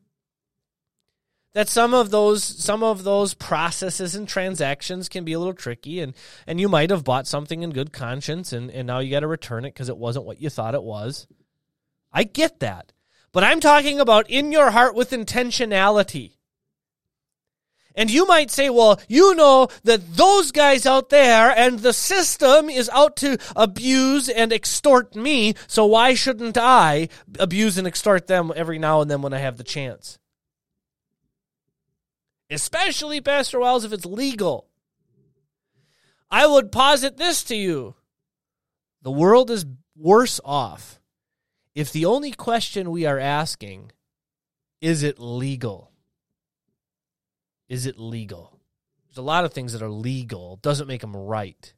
that 1.53 1.69
some 1.69 1.95
of 1.95 2.11
those 2.11 2.45
some 2.45 2.83
of 2.83 3.05
those 3.05 3.35
processes 3.35 4.15
and 4.15 4.29
transactions 4.29 5.09
can 5.09 5.25
be 5.25 5.33
a 5.33 5.39
little 5.39 5.55
tricky 5.55 6.01
and 6.01 6.15
and 6.47 6.61
you 6.61 6.69
might 6.69 6.91
have 6.91 7.05
bought 7.05 7.27
something 7.27 7.63
in 7.63 7.71
good 7.71 7.93
conscience 7.93 8.53
and 8.53 8.71
and 8.71 8.87
now 8.87 9.01
you 9.01 9.11
got 9.11 9.21
to 9.21 9.27
return 9.27 9.65
it 9.65 9.75
because 9.75 9.89
it 9.89 9.97
wasn't 9.97 10.25
what 10.25 10.41
you 10.41 10.49
thought 10.49 10.75
it 10.75 10.83
was 10.83 11.27
i 12.13 12.23
get 12.23 12.61
that 12.61 12.93
but 13.33 13.43
i'm 13.43 13.61
talking 13.61 13.99
about 13.99 14.31
in 14.31 14.53
your 14.53 14.71
heart 14.71 14.95
with 14.95 15.11
intentionality 15.11 16.37
and 17.95 18.11
you 18.11 18.27
might 18.27 18.51
say, 18.51 18.71
well, 18.71 19.01
you 19.09 19.35
know 19.35 19.69
that 19.85 20.17
those 20.17 20.53
guys 20.53 20.87
out 20.87 21.11
there 21.11 21.51
and 21.51 21.81
the 21.81 21.93
system 21.93 22.71
is 22.71 22.89
out 22.91 23.17
to 23.17 23.39
abuse 23.57 24.29
and 24.29 24.53
extort 24.53 25.15
me, 25.15 25.55
so 25.67 25.87
why 25.87 26.15
shouldn't 26.15 26.57
I 26.57 27.09
abuse 27.39 27.79
and 27.79 27.87
extort 27.87 28.27
them 28.27 28.53
every 28.55 28.79
now 28.79 29.01
and 29.01 29.11
then 29.11 29.23
when 29.23 29.35
I 29.35 29.39
have 29.39 29.57
the 29.57 29.65
chance? 29.65 30.19
especially 32.51 33.21
Pastor 33.21 33.61
Wells 33.61 33.85
if 33.85 33.93
it's 33.93 34.05
legal. 34.05 34.67
I 36.31 36.47
would 36.47 36.73
posit 36.73 37.17
this 37.17 37.43
to 37.45 37.57
you. 37.57 37.95
The 39.03 39.11
world 39.11 39.51
is 39.51 39.65
worse 39.97 40.41
off 40.45 41.01
if 41.75 41.93
the 41.93 42.05
only 42.05 42.33
question 42.33 42.91
we 42.91 43.07
are 43.07 43.19
asking 43.19 43.93
is 44.81 45.03
it 45.03 45.19
legal? 45.19 45.90
Is 47.71 47.87
it 47.87 47.99
legal? 47.99 48.59
There's 49.09 49.17
a 49.17 49.23
lot 49.23 49.47
of 49.47 49.55
things 49.55 49.73
that 49.73 49.81
are 49.81 49.89
legal, 49.89 50.57
doesn't 50.57 50.89
make 50.89 51.01
them 51.01 51.17
right. 51.17 51.73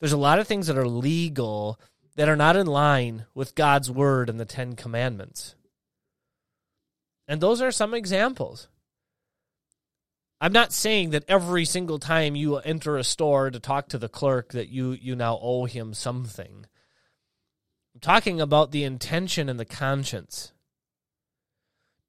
There's 0.00 0.12
a 0.12 0.16
lot 0.16 0.38
of 0.38 0.48
things 0.48 0.66
that 0.66 0.78
are 0.78 0.88
legal 0.88 1.78
that 2.16 2.28
are 2.28 2.36
not 2.36 2.56
in 2.56 2.66
line 2.66 3.26
with 3.34 3.54
God's 3.54 3.90
word 3.90 4.28
and 4.30 4.40
the 4.40 4.44
10 4.44 4.74
commandments. 4.74 5.54
And 7.28 7.40
those 7.40 7.60
are 7.60 7.70
some 7.70 7.92
examples. 7.92 8.68
I'm 10.40 10.52
not 10.52 10.72
saying 10.72 11.10
that 11.10 11.24
every 11.28 11.64
single 11.66 11.98
time 11.98 12.34
you 12.34 12.56
enter 12.56 12.96
a 12.96 13.04
store 13.04 13.50
to 13.50 13.60
talk 13.60 13.88
to 13.88 13.98
the 13.98 14.08
clerk 14.08 14.52
that 14.52 14.68
you 14.68 14.92
you 14.92 15.16
now 15.16 15.38
owe 15.42 15.64
him 15.64 15.92
something. 15.92 16.64
I'm 17.94 18.00
talking 18.00 18.40
about 18.40 18.70
the 18.70 18.84
intention 18.84 19.48
and 19.48 19.58
the 19.58 19.64
conscience. 19.64 20.52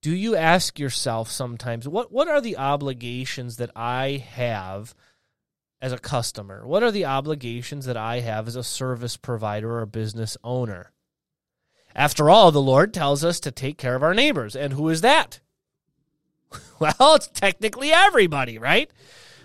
Do 0.01 0.11
you 0.11 0.35
ask 0.35 0.79
yourself 0.79 1.29
sometimes 1.29 1.87
what 1.87 2.11
what 2.11 2.27
are 2.27 2.41
the 2.41 2.57
obligations 2.57 3.57
that 3.57 3.71
I 3.75 4.23
have 4.31 4.95
as 5.81 5.91
a 5.91 5.97
customer? 5.97 6.65
What 6.65 6.83
are 6.83 6.91
the 6.91 7.05
obligations 7.05 7.85
that 7.85 7.97
I 7.97 8.19
have 8.19 8.47
as 8.47 8.55
a 8.55 8.63
service 8.63 9.17
provider 9.17 9.71
or 9.71 9.81
a 9.81 9.87
business 9.87 10.37
owner? 10.43 10.91
After 11.95 12.29
all, 12.29 12.51
the 12.51 12.61
Lord 12.61 12.93
tells 12.93 13.25
us 13.25 13.39
to 13.41 13.51
take 13.51 13.77
care 13.77 13.95
of 13.95 14.03
our 14.03 14.13
neighbors, 14.13 14.55
and 14.55 14.73
who 14.73 14.89
is 14.89 15.01
that? 15.01 15.39
Well, 16.79 17.15
it's 17.15 17.27
technically 17.27 17.91
everybody, 17.91 18.57
right? 18.57 18.89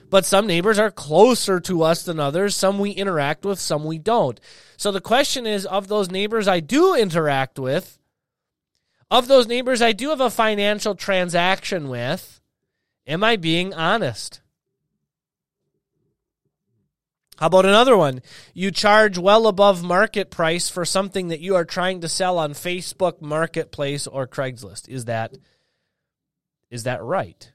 But 0.08 0.24
some 0.24 0.46
neighbors 0.46 0.78
are 0.78 0.92
closer 0.92 1.58
to 1.58 1.82
us 1.82 2.04
than 2.04 2.20
others. 2.20 2.54
Some 2.54 2.78
we 2.78 2.92
interact 2.92 3.44
with, 3.44 3.58
some 3.58 3.84
we 3.84 3.98
don't. 3.98 4.38
So 4.76 4.92
the 4.92 5.00
question 5.00 5.44
is 5.44 5.66
of 5.66 5.88
those 5.88 6.12
neighbors 6.12 6.46
I 6.46 6.60
do 6.60 6.94
interact 6.94 7.58
with, 7.58 7.98
of 9.10 9.28
those 9.28 9.46
neighbors 9.46 9.82
I 9.82 9.92
do 9.92 10.10
have 10.10 10.20
a 10.20 10.30
financial 10.30 10.94
transaction 10.94 11.88
with, 11.88 12.40
am 13.06 13.22
I 13.24 13.36
being 13.36 13.74
honest? 13.74 14.40
How 17.36 17.46
about 17.46 17.66
another 17.66 17.96
one? 17.96 18.22
You 18.52 18.70
charge 18.70 19.18
well 19.18 19.46
above 19.46 19.82
market 19.82 20.30
price 20.30 20.68
for 20.68 20.84
something 20.84 21.28
that 21.28 21.40
you 21.40 21.56
are 21.56 21.64
trying 21.64 22.00
to 22.02 22.08
sell 22.08 22.38
on 22.38 22.52
Facebook 22.52 23.20
Marketplace 23.20 24.06
or 24.06 24.26
Craigslist. 24.26 24.88
Is 24.88 25.06
that 25.06 25.36
is 26.70 26.84
that 26.84 27.02
right? 27.02 27.52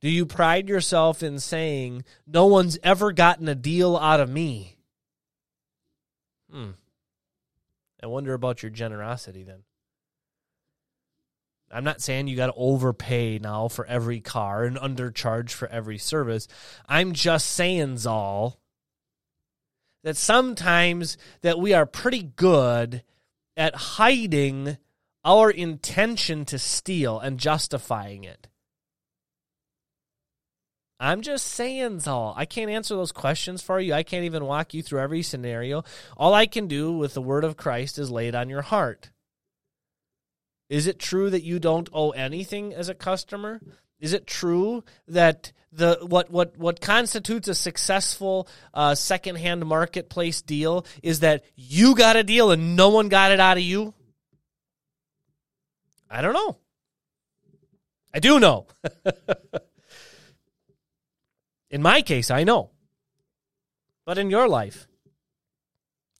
Do 0.00 0.10
you 0.10 0.26
pride 0.26 0.68
yourself 0.68 1.22
in 1.22 1.38
saying 1.38 2.04
no 2.26 2.46
one's 2.46 2.78
ever 2.82 3.12
gotten 3.12 3.48
a 3.48 3.54
deal 3.54 3.96
out 3.96 4.20
of 4.20 4.30
me? 4.30 4.76
Hmm. 6.50 6.70
I 8.06 8.08
wonder 8.08 8.34
about 8.34 8.62
your 8.62 8.70
generosity 8.70 9.42
then. 9.42 9.64
I'm 11.72 11.82
not 11.82 12.00
saying 12.00 12.28
you 12.28 12.36
got 12.36 12.46
to 12.46 12.54
overpay 12.54 13.40
now 13.40 13.66
for 13.66 13.84
every 13.84 14.20
car 14.20 14.62
and 14.62 14.76
undercharge 14.76 15.50
for 15.50 15.66
every 15.66 15.98
service. 15.98 16.46
I'm 16.88 17.14
just 17.14 17.48
saying, 17.48 17.96
Zal, 17.96 18.60
that 20.04 20.16
sometimes 20.16 21.18
that 21.40 21.58
we 21.58 21.74
are 21.74 21.84
pretty 21.84 22.22
good 22.22 23.02
at 23.56 23.74
hiding 23.74 24.76
our 25.24 25.50
intention 25.50 26.44
to 26.44 26.60
steal 26.60 27.18
and 27.18 27.40
justifying 27.40 28.22
it. 28.22 28.46
I'm 30.98 31.20
just 31.20 31.46
saying, 31.46 32.00
Zal. 32.00 32.32
I 32.36 32.46
can't 32.46 32.70
answer 32.70 32.96
those 32.96 33.12
questions 33.12 33.60
for 33.60 33.78
you. 33.78 33.92
I 33.92 34.02
can't 34.02 34.24
even 34.24 34.46
walk 34.46 34.72
you 34.72 34.82
through 34.82 35.00
every 35.00 35.22
scenario. 35.22 35.84
All 36.16 36.32
I 36.32 36.46
can 36.46 36.68
do 36.68 36.92
with 36.92 37.12
the 37.12 37.20
word 37.20 37.44
of 37.44 37.56
Christ 37.56 37.98
is 37.98 38.10
lay 38.10 38.28
it 38.28 38.34
on 38.34 38.48
your 38.48 38.62
heart. 38.62 39.10
Is 40.68 40.86
it 40.86 40.98
true 40.98 41.30
that 41.30 41.44
you 41.44 41.58
don't 41.58 41.88
owe 41.92 42.10
anything 42.10 42.72
as 42.72 42.88
a 42.88 42.94
customer? 42.94 43.60
Is 44.00 44.12
it 44.12 44.26
true 44.26 44.84
that 45.06 45.52
the 45.70 45.98
what 46.02 46.30
what 46.30 46.56
what 46.56 46.80
constitutes 46.80 47.48
a 47.48 47.54
successful 47.54 48.48
uh, 48.72 48.94
secondhand 48.94 49.64
marketplace 49.66 50.42
deal 50.42 50.86
is 51.02 51.20
that 51.20 51.44
you 51.54 51.94
got 51.94 52.16
a 52.16 52.24
deal 52.24 52.50
and 52.50 52.76
no 52.76 52.88
one 52.88 53.08
got 53.08 53.32
it 53.32 53.40
out 53.40 53.58
of 53.58 53.62
you? 53.62 53.94
I 56.10 56.22
don't 56.22 56.34
know. 56.34 56.56
I 58.14 58.20
do 58.20 58.40
know. 58.40 58.66
in 61.70 61.82
my 61.82 62.02
case, 62.02 62.30
I 62.30 62.44
know. 62.44 62.70
But 64.04 64.18
in 64.18 64.30
your 64.30 64.48
life, 64.48 64.86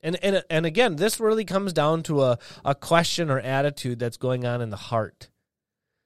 and 0.03 0.17
and 0.23 0.43
and 0.51 0.67
again, 0.67 0.97
this 0.97 1.21
really 1.21 1.45
comes 1.45 1.73
down 1.73 2.03
to 2.05 2.23
a, 2.23 2.39
a 2.65 2.75
question 2.75 3.31
or 3.31 3.39
attitude 3.39 3.99
that's 3.99 4.17
going 4.17 4.45
on 4.45 4.61
in 4.61 4.71
the 4.71 4.77
heart 4.77 5.31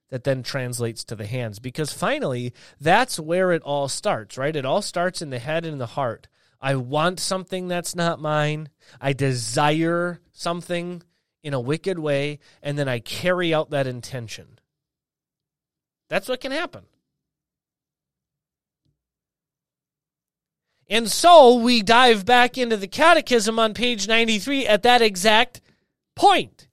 that 0.09 0.23
then 0.23 0.43
translates 0.43 1.03
to 1.05 1.15
the 1.15 1.25
hands. 1.25 1.59
Because 1.59 1.91
finally, 1.91 2.53
that's 2.79 3.19
where 3.19 3.51
it 3.51 3.63
all 3.63 3.87
starts, 3.87 4.37
right? 4.37 4.55
It 4.55 4.65
all 4.65 4.81
starts 4.81 5.21
in 5.21 5.31
the 5.31 5.39
head 5.39 5.65
and 5.65 5.81
the 5.81 5.87
heart. 5.87 6.27
I 6.59 6.75
want 6.75 7.19
something 7.19 7.67
that's 7.67 7.95
not 7.95 8.21
mine. 8.21 8.69
I 8.99 9.13
desire 9.13 10.19
something 10.31 11.01
in 11.41 11.55
a 11.55 11.59
wicked 11.59 11.97
way, 11.97 12.37
and 12.61 12.77
then 12.77 12.87
I 12.87 12.99
carry 12.99 13.53
out 13.53 13.71
that 13.71 13.87
intention. 13.87 14.59
That's 16.07 16.29
what 16.29 16.41
can 16.41 16.51
happen. 16.51 16.83
And 20.91 21.09
so 21.09 21.55
we 21.55 21.81
dive 21.81 22.25
back 22.25 22.57
into 22.57 22.75
the 22.75 22.85
catechism 22.85 23.57
on 23.57 23.73
page 23.73 24.09
93 24.09 24.67
at 24.67 24.83
that 24.83 25.01
exact 25.01 25.61
point. 26.17 26.67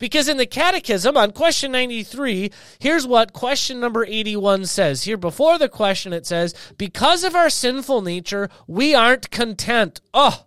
Because 0.00 0.28
in 0.28 0.36
the 0.36 0.46
catechism 0.46 1.16
on 1.16 1.30
question 1.30 1.70
93, 1.70 2.50
here's 2.80 3.06
what 3.06 3.32
question 3.32 3.78
number 3.78 4.04
81 4.04 4.66
says. 4.66 5.04
Here 5.04 5.16
before 5.16 5.58
the 5.58 5.68
question, 5.68 6.12
it 6.12 6.26
says, 6.26 6.54
Because 6.76 7.22
of 7.22 7.36
our 7.36 7.48
sinful 7.50 8.02
nature, 8.02 8.48
we 8.66 8.96
aren't 8.96 9.30
content. 9.30 10.00
Oh, 10.12 10.46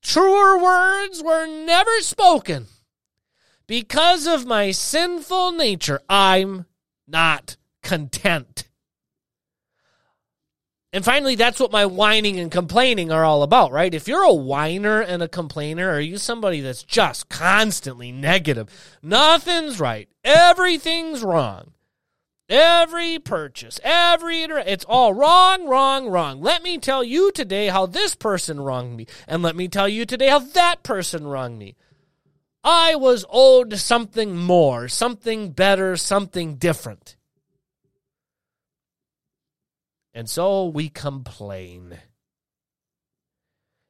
truer 0.00 0.58
words 0.58 1.22
were 1.22 1.46
never 1.46 2.00
spoken. 2.00 2.66
Because 3.66 4.26
of 4.26 4.46
my 4.46 4.70
sinful 4.70 5.52
nature, 5.52 6.00
I'm 6.08 6.64
not 7.06 7.58
content. 7.82 8.67
And 10.92 11.04
finally, 11.04 11.34
that's 11.34 11.60
what 11.60 11.70
my 11.70 11.84
whining 11.84 12.40
and 12.40 12.50
complaining 12.50 13.12
are 13.12 13.24
all 13.24 13.42
about, 13.42 13.72
right? 13.72 13.92
If 13.92 14.08
you're 14.08 14.22
a 14.22 14.32
whiner 14.32 15.02
and 15.02 15.22
a 15.22 15.28
complainer, 15.28 15.90
are 15.90 16.00
you 16.00 16.16
somebody 16.16 16.62
that's 16.62 16.82
just 16.82 17.28
constantly 17.28 18.10
negative? 18.10 18.70
Nothing's 19.02 19.78
right. 19.78 20.08
Everything's 20.24 21.22
wrong. 21.22 21.72
Every 22.48 23.18
purchase, 23.18 23.78
every 23.84 24.42
inter- 24.42 24.64
it's 24.66 24.86
all 24.88 25.12
wrong, 25.12 25.68
wrong, 25.68 26.08
wrong. 26.08 26.40
Let 26.40 26.62
me 26.62 26.78
tell 26.78 27.04
you 27.04 27.30
today 27.30 27.66
how 27.66 27.84
this 27.84 28.14
person 28.14 28.58
wronged 28.58 28.96
me, 28.96 29.06
and 29.26 29.42
let 29.42 29.54
me 29.54 29.68
tell 29.68 29.86
you 29.86 30.06
today 30.06 30.28
how 30.28 30.38
that 30.38 30.82
person 30.82 31.26
wronged 31.26 31.58
me. 31.58 31.76
I 32.64 32.94
was 32.94 33.26
owed 33.28 33.76
something 33.76 34.34
more, 34.34 34.88
something 34.88 35.50
better, 35.50 35.94
something 35.98 36.54
different. 36.54 37.17
And 40.18 40.28
so 40.28 40.66
we 40.66 40.88
complain. 40.88 41.96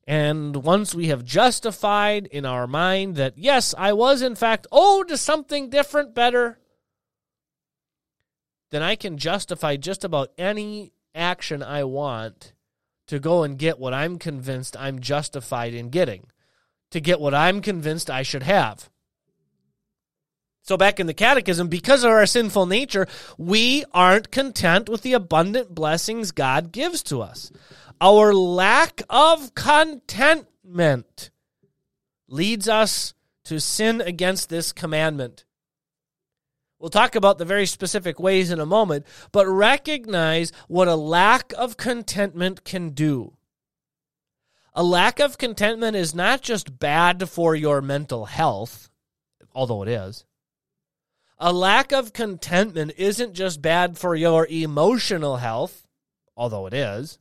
And 0.07 0.57
once 0.57 0.95
we 0.95 1.07
have 1.07 1.25
justified 1.25 2.27
in 2.27 2.45
our 2.45 2.67
mind 2.67 3.17
that, 3.17 3.39
yes, 3.39 3.75
I 3.79 3.95
was 3.95 4.21
in 4.21 4.35
fact 4.35 4.67
owed 4.71 5.11
something 5.19 5.71
different, 5.71 6.15
better, 6.15 6.59
then 8.71 8.83
I 8.83 8.95
can 8.95 9.17
justify 9.17 9.77
just 9.77 10.05
about 10.05 10.29
any 10.37 10.93
action 11.15 11.63
I 11.63 11.85
want 11.85 12.53
to 13.07 13.19
go 13.19 13.43
and 13.43 13.59
get 13.59 13.79
what 13.79 13.95
I'm 13.95 14.19
convinced 14.19 14.77
I'm 14.79 15.01
justified 15.01 15.73
in 15.73 15.89
getting, 15.89 16.27
to 16.91 17.01
get 17.01 17.21
what 17.21 17.35
I'm 17.35 17.63
convinced 17.63 18.11
I 18.11 18.23
should 18.23 18.43
have. 18.43 18.91
So, 20.69 20.77
back 20.77 21.01
in 21.01 21.07
the 21.07 21.15
catechism, 21.15 21.69
because 21.69 22.05
of 22.05 22.11
our 22.11 22.27
sinful 22.27 22.67
nature, 22.67 23.07
we 23.39 23.87
aren't 23.95 24.31
content 24.31 24.91
with 24.91 25.01
the 25.01 25.15
abundant 25.15 25.75
blessings 25.75 26.31
God 26.31 26.73
gives 26.73 27.03
to 27.05 27.23
us. 27.23 27.51
Our 28.03 28.35
lack 28.35 29.01
of 29.09 29.55
contentment 29.55 31.31
leads 32.29 32.69
us 32.69 33.15
to 33.45 33.59
sin 33.61 34.03
against 34.03 34.51
this 34.51 34.73
commandment. 34.73 35.47
We'll 36.79 36.91
talk 36.91 37.15
about 37.15 37.39
the 37.39 37.47
very 37.47 37.65
specific 37.65 38.21
ways 38.21 38.51
in 38.51 38.61
a 38.61 38.67
moment, 38.67 39.07
but 39.33 39.47
recognize 39.47 40.53
what 40.67 40.87
a 40.87 40.97
lack 40.97 41.55
of 41.57 41.79
contentment 41.79 42.67
can 42.67 42.91
do. 42.91 43.39
A 44.75 44.83
lack 44.83 45.19
of 45.19 45.39
contentment 45.39 45.97
is 45.97 46.15
not 46.15 46.43
just 46.43 46.79
bad 46.79 47.31
for 47.31 47.55
your 47.55 47.81
mental 47.81 48.27
health, 48.27 48.91
although 49.55 49.83
it 49.83 49.89
is. 49.89 50.27
A 51.41 51.53
lack 51.53 51.93
of 51.93 52.13
contentment 52.13 52.93
isn't 52.97 53.35
just 53.35 53.63
bad 53.63 53.97
for 53.97 54.17
your 54.17 54.45
emotional 54.51 55.37
health, 55.37 55.87
although 56.37 56.67
it 56.67 56.75
is. 56.75 57.21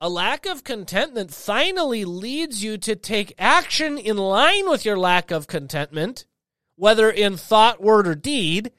A 0.00 0.08
lack 0.08 0.46
of 0.46 0.64
contentment 0.64 1.32
finally 1.32 2.06
leads 2.06 2.64
you 2.64 2.78
to 2.78 2.96
take 2.96 3.34
action 3.38 3.98
in 3.98 4.16
line 4.16 4.68
with 4.70 4.86
your 4.86 4.98
lack 4.98 5.30
of 5.30 5.46
contentment, 5.46 6.24
whether 6.76 7.10
in 7.10 7.36
thought, 7.36 7.82
word, 7.82 8.08
or 8.08 8.14
deed, 8.14 8.72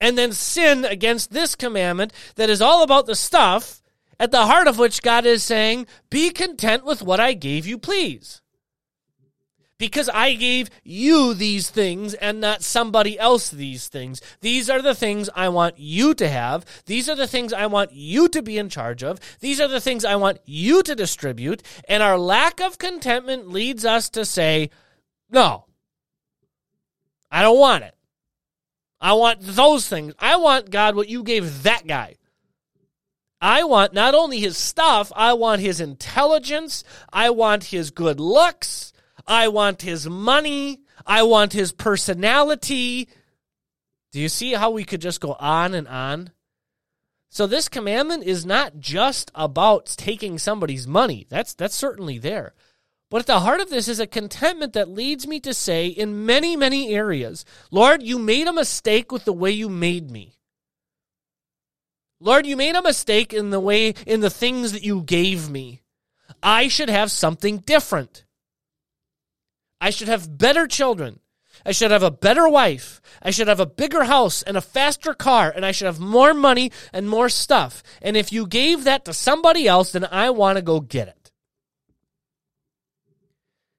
and 0.00 0.16
then 0.16 0.32
sin 0.32 0.84
against 0.84 1.32
this 1.32 1.56
commandment 1.56 2.12
that 2.36 2.50
is 2.50 2.62
all 2.62 2.84
about 2.84 3.06
the 3.06 3.16
stuff 3.16 3.82
at 4.20 4.30
the 4.30 4.46
heart 4.46 4.68
of 4.68 4.78
which 4.78 5.02
God 5.02 5.26
is 5.26 5.42
saying, 5.42 5.88
Be 6.10 6.30
content 6.30 6.84
with 6.84 7.02
what 7.02 7.18
I 7.18 7.32
gave 7.32 7.66
you, 7.66 7.76
please 7.76 8.40
because 9.78 10.08
I 10.08 10.34
gave 10.34 10.70
you 10.82 11.34
these 11.34 11.70
things 11.70 12.14
and 12.14 12.40
not 12.40 12.62
somebody 12.62 13.18
else 13.18 13.50
these 13.50 13.88
things. 13.88 14.20
These 14.40 14.70
are 14.70 14.80
the 14.80 14.94
things 14.94 15.28
I 15.34 15.48
want 15.48 15.78
you 15.78 16.14
to 16.14 16.28
have. 16.28 16.64
These 16.86 17.08
are 17.08 17.16
the 17.16 17.26
things 17.26 17.52
I 17.52 17.66
want 17.66 17.92
you 17.92 18.28
to 18.28 18.42
be 18.42 18.58
in 18.58 18.68
charge 18.68 19.02
of. 19.02 19.20
These 19.40 19.60
are 19.60 19.68
the 19.68 19.80
things 19.80 20.04
I 20.04 20.16
want 20.16 20.38
you 20.44 20.82
to 20.82 20.94
distribute. 20.94 21.62
And 21.88 22.02
our 22.02 22.18
lack 22.18 22.60
of 22.60 22.78
contentment 22.78 23.50
leads 23.50 23.84
us 23.84 24.08
to 24.10 24.24
say, 24.24 24.70
no, 25.30 25.66
I 27.30 27.42
don't 27.42 27.58
want 27.58 27.84
it. 27.84 27.94
I 29.00 29.12
want 29.12 29.40
those 29.42 29.88
things. 29.88 30.14
I 30.18 30.36
want, 30.36 30.70
God, 30.70 30.96
what 30.96 31.08
you 31.08 31.22
gave 31.22 31.64
that 31.64 31.86
guy. 31.86 32.16
I 33.40 33.64
want 33.64 33.92
not 33.92 34.14
only 34.14 34.40
his 34.40 34.56
stuff, 34.56 35.12
I 35.14 35.34
want 35.34 35.60
his 35.60 35.80
intelligence. 35.80 36.82
I 37.12 37.28
want 37.30 37.64
his 37.64 37.90
good 37.90 38.18
looks. 38.18 38.94
I 39.26 39.48
want 39.48 39.82
his 39.82 40.08
money. 40.08 40.80
I 41.06 41.22
want 41.22 41.52
his 41.52 41.72
personality. 41.72 43.08
Do 44.12 44.20
you 44.20 44.28
see 44.28 44.52
how 44.52 44.70
we 44.70 44.84
could 44.84 45.00
just 45.00 45.20
go 45.20 45.34
on 45.34 45.74
and 45.74 45.88
on? 45.88 46.30
So 47.28 47.46
this 47.46 47.68
commandment 47.68 48.24
is 48.24 48.46
not 48.46 48.78
just 48.78 49.30
about 49.34 49.86
taking 49.86 50.38
somebody's 50.38 50.86
money. 50.86 51.26
That's 51.28 51.54
that's 51.54 51.74
certainly 51.74 52.18
there. 52.18 52.54
But 53.10 53.20
at 53.20 53.26
the 53.26 53.40
heart 53.40 53.60
of 53.60 53.70
this 53.70 53.88
is 53.88 54.00
a 54.00 54.06
contentment 54.06 54.72
that 54.72 54.88
leads 54.88 55.26
me 55.26 55.38
to 55.40 55.54
say 55.54 55.86
in 55.86 56.26
many, 56.26 56.56
many 56.56 56.94
areas, 56.94 57.44
Lord, 57.70 58.02
you 58.02 58.18
made 58.18 58.48
a 58.48 58.52
mistake 58.52 59.12
with 59.12 59.24
the 59.24 59.32
way 59.32 59.50
you 59.50 59.68
made 59.68 60.10
me. 60.10 60.38
Lord, 62.18 62.46
you 62.46 62.56
made 62.56 62.74
a 62.74 62.82
mistake 62.82 63.32
in 63.32 63.50
the 63.50 63.60
way, 63.60 63.90
in 64.06 64.20
the 64.20 64.30
things 64.30 64.72
that 64.72 64.82
you 64.82 65.02
gave 65.02 65.48
me. 65.50 65.82
I 66.42 66.68
should 66.68 66.88
have 66.88 67.12
something 67.12 67.58
different. 67.58 68.24
I 69.80 69.90
should 69.90 70.08
have 70.08 70.38
better 70.38 70.66
children. 70.66 71.20
I 71.64 71.72
should 71.72 71.90
have 71.90 72.02
a 72.02 72.10
better 72.10 72.48
wife. 72.48 73.00
I 73.22 73.30
should 73.30 73.48
have 73.48 73.60
a 73.60 73.66
bigger 73.66 74.04
house 74.04 74.42
and 74.42 74.56
a 74.56 74.60
faster 74.60 75.14
car, 75.14 75.52
and 75.54 75.64
I 75.64 75.72
should 75.72 75.86
have 75.86 75.98
more 75.98 76.34
money 76.34 76.70
and 76.92 77.08
more 77.08 77.28
stuff. 77.28 77.82
And 78.02 78.16
if 78.16 78.32
you 78.32 78.46
gave 78.46 78.84
that 78.84 79.04
to 79.06 79.12
somebody 79.12 79.66
else, 79.66 79.92
then 79.92 80.04
I 80.04 80.30
want 80.30 80.56
to 80.56 80.62
go 80.62 80.80
get 80.80 81.08
it. 81.08 81.32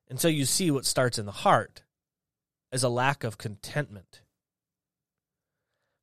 And 0.10 0.20
so 0.20 0.28
you 0.28 0.46
see 0.46 0.72
what 0.72 0.86
starts 0.86 1.20
in 1.20 1.26
the 1.26 1.32
heart 1.32 1.84
as 2.72 2.84
a 2.84 2.90
lack 2.90 3.24
of 3.24 3.38
contentment 3.38 4.22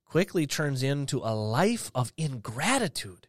quickly 0.05 0.47
turns 0.47 0.83
into 0.83 1.19
a 1.19 1.35
life 1.35 1.91
of 1.95 2.13
ingratitude 2.17 3.27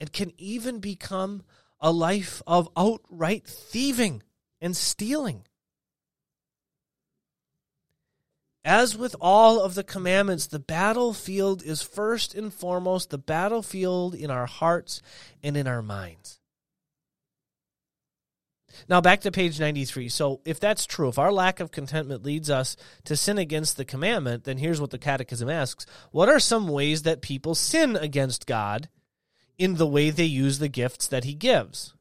and 0.00 0.12
can 0.12 0.32
even 0.38 0.80
become 0.80 1.42
a 1.80 1.92
life 1.92 2.42
of 2.46 2.68
outright 2.76 3.46
thieving 3.46 4.22
and 4.60 4.76
stealing. 4.76 5.44
As 8.64 8.96
with 8.96 9.16
all 9.20 9.60
of 9.60 9.74
the 9.74 9.84
commandments, 9.84 10.46
the 10.46 10.58
battlefield 10.58 11.62
is 11.62 11.80
first 11.82 12.34
and 12.34 12.52
foremost 12.52 13.10
the 13.10 13.18
battlefield 13.18 14.14
in 14.14 14.30
our 14.30 14.46
hearts 14.46 15.00
and 15.42 15.56
in 15.56 15.66
our 15.66 15.80
minds. 15.80 16.40
Now, 18.88 19.00
back 19.00 19.20
to 19.22 19.30
page 19.30 19.58
93. 19.58 20.08
So, 20.08 20.40
if 20.44 20.60
that's 20.60 20.86
true, 20.86 21.08
if 21.08 21.18
our 21.18 21.32
lack 21.32 21.60
of 21.60 21.70
contentment 21.70 22.22
leads 22.22 22.50
us 22.50 22.76
to 23.04 23.16
sin 23.16 23.38
against 23.38 23.76
the 23.76 23.84
commandment, 23.84 24.44
then 24.44 24.58
here's 24.58 24.80
what 24.80 24.90
the 24.90 24.98
Catechism 24.98 25.48
asks 25.48 25.86
What 26.12 26.28
are 26.28 26.38
some 26.38 26.68
ways 26.68 27.02
that 27.02 27.22
people 27.22 27.54
sin 27.54 27.96
against 27.96 28.46
God 28.46 28.88
in 29.58 29.74
the 29.74 29.86
way 29.86 30.10
they 30.10 30.24
use 30.24 30.58
the 30.58 30.68
gifts 30.68 31.06
that 31.08 31.24
He 31.24 31.34
gives? 31.34 31.94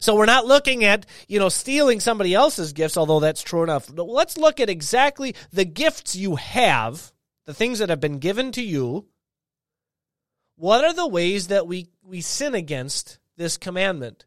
So 0.00 0.16
we're 0.16 0.26
not 0.26 0.46
looking 0.46 0.84
at, 0.84 1.06
you 1.28 1.38
know, 1.38 1.48
stealing 1.48 2.00
somebody 2.00 2.34
else's 2.34 2.72
gifts, 2.72 2.96
although 2.96 3.20
that's 3.20 3.42
true 3.42 3.62
enough. 3.62 3.90
Let's 3.94 4.36
look 4.36 4.60
at 4.60 4.70
exactly 4.70 5.34
the 5.52 5.64
gifts 5.64 6.16
you 6.16 6.36
have, 6.36 7.12
the 7.44 7.54
things 7.54 7.78
that 7.78 7.90
have 7.90 8.00
been 8.00 8.18
given 8.18 8.52
to 8.52 8.62
you. 8.62 9.06
What 10.56 10.84
are 10.84 10.94
the 10.94 11.08
ways 11.08 11.48
that 11.48 11.66
we, 11.66 11.88
we 12.02 12.20
sin 12.20 12.54
against 12.54 13.18
this 13.36 13.56
commandment? 13.56 14.24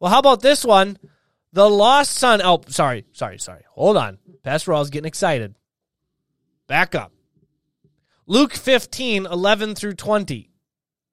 Well, 0.00 0.10
how 0.10 0.18
about 0.18 0.42
this 0.42 0.64
one? 0.64 0.98
The 1.52 1.68
lost 1.68 2.12
son. 2.12 2.40
Oh, 2.42 2.60
sorry, 2.68 3.04
sorry, 3.12 3.38
sorry. 3.38 3.64
Hold 3.70 3.96
on. 3.96 4.18
Pastor 4.42 4.72
Rawls 4.72 4.90
getting 4.90 5.08
excited. 5.08 5.54
Back 6.66 6.94
up. 6.94 7.12
Luke 8.26 8.54
15, 8.54 9.26
11 9.26 9.74
through 9.74 9.94
20. 9.94 10.50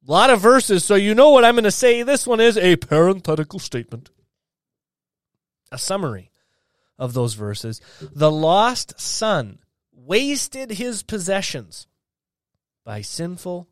A 0.06 0.12
lot 0.12 0.30
of 0.30 0.42
verses, 0.42 0.84
so 0.84 0.96
you 0.96 1.16
know 1.16 1.30
what 1.30 1.46
I'm 1.46 1.56
going 1.56 1.64
to 1.64 1.72
say. 1.72 2.04
This 2.04 2.28
one 2.28 2.42
is 2.42 2.58
a 2.58 2.76
parenthetical 2.76 3.60
statement. 3.60 4.10
A 5.72 5.78
summary 5.78 6.32
of 7.00 7.14
those 7.14 7.36
verses. 7.36 7.80
The 8.00 8.32
lost 8.32 9.00
son 9.00 9.60
wasted 9.94 10.72
his 10.72 11.04
possessions 11.04 11.88
by 12.84 13.02
sinful, 13.02 13.70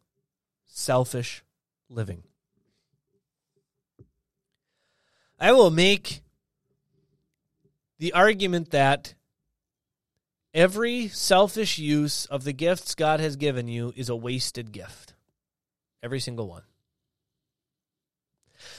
selfish 0.65 1.43
living. 1.89 2.23
I 5.37 5.51
will 5.51 5.71
make 5.71 6.21
the 7.99 8.13
argument 8.13 8.71
that 8.71 9.15
every 10.53 11.07
selfish 11.09 11.77
use 11.77 12.25
of 12.25 12.43
the 12.45 12.53
gifts 12.53 12.95
God 12.95 13.19
has 13.19 13.35
given 13.35 13.67
you 13.67 13.93
is 13.97 14.07
a 14.07 14.15
wasted 14.15 14.71
gift. 14.71 15.10
Every 16.03 16.19
single 16.19 16.47
one. 16.47 16.63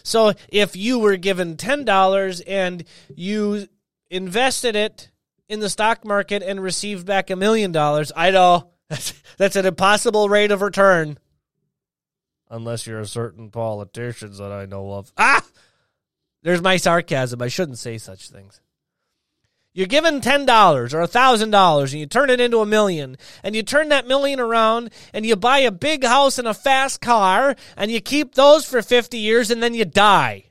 So 0.03 0.33
if 0.49 0.77
you 0.77 0.99
were 0.99 1.17
given 1.17 1.57
$10 1.57 2.43
and 2.47 2.85
you 3.15 3.69
invested 4.11 4.77
it 4.77 5.11
in 5.49 5.61
the 5.61 5.71
stock 5.71 6.05
market 6.05 6.43
and 6.43 6.63
received 6.63 7.07
back 7.07 7.31
a 7.31 7.37
million 7.37 7.73
dollars, 7.73 8.13
I 8.15 8.31
know 8.31 8.71
that's, 9.39 9.57
an 9.57 9.67
impossible 9.67 10.29
rate 10.29 10.51
of 10.51 10.63
return. 10.63 11.19
Unless 12.51 12.87
you're 12.87 13.01
a 13.01 13.07
certain 13.07 13.51
politicians 13.51 14.39
that 14.39 14.53
I 14.53 14.67
know 14.67 14.93
of. 14.93 15.13
Ah! 15.17 15.45
There's 16.43 16.61
my 16.61 16.77
sarcasm. 16.77 17.41
I 17.41 17.49
shouldn't 17.49 17.79
say 17.79 17.99
such 17.99 18.29
things. 18.29 18.61
You're 19.75 19.87
given 19.87 20.21
$10 20.21 20.43
or 20.93 21.03
$1,000 21.03 21.83
and 21.83 21.93
you 21.93 22.07
turn 22.07 22.29
it 22.29 22.41
into 22.41 22.59
a 22.59 22.67
million 22.67 23.17
and 23.43 23.57
you 23.57 23.63
turn 23.63 23.89
that 23.89 24.07
million 24.07 24.39
around 24.39 24.91
and 25.15 25.25
you 25.25 25.35
buy 25.35 25.61
a 25.61 25.71
big 25.71 26.05
house 26.05 26.39
and 26.39 26.47
a 26.47 26.53
fast 26.53 27.01
car 27.01 27.57
and 27.77 27.91
you 27.91 28.01
keep 28.01 28.35
those 28.35 28.67
for 28.67 28.83
50 28.83 29.17
years 29.17 29.51
and 29.51 29.63
then 29.63 29.73
you 29.73 29.87
die. 29.87 30.51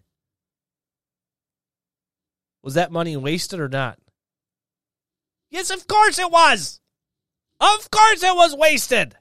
Was 2.63 2.73
that 2.73 2.91
money 2.91 3.15
wasted 3.15 3.59
or 3.59 3.69
not? 3.69 3.99
Yes, 5.51 5.69
of 5.69 5.85
course 5.87 6.17
it 6.17 6.31
was. 6.31 6.79
Of 7.59 7.91
course 7.91 8.23
it 8.23 8.35
was 8.35 8.55
wasted. 8.55 9.15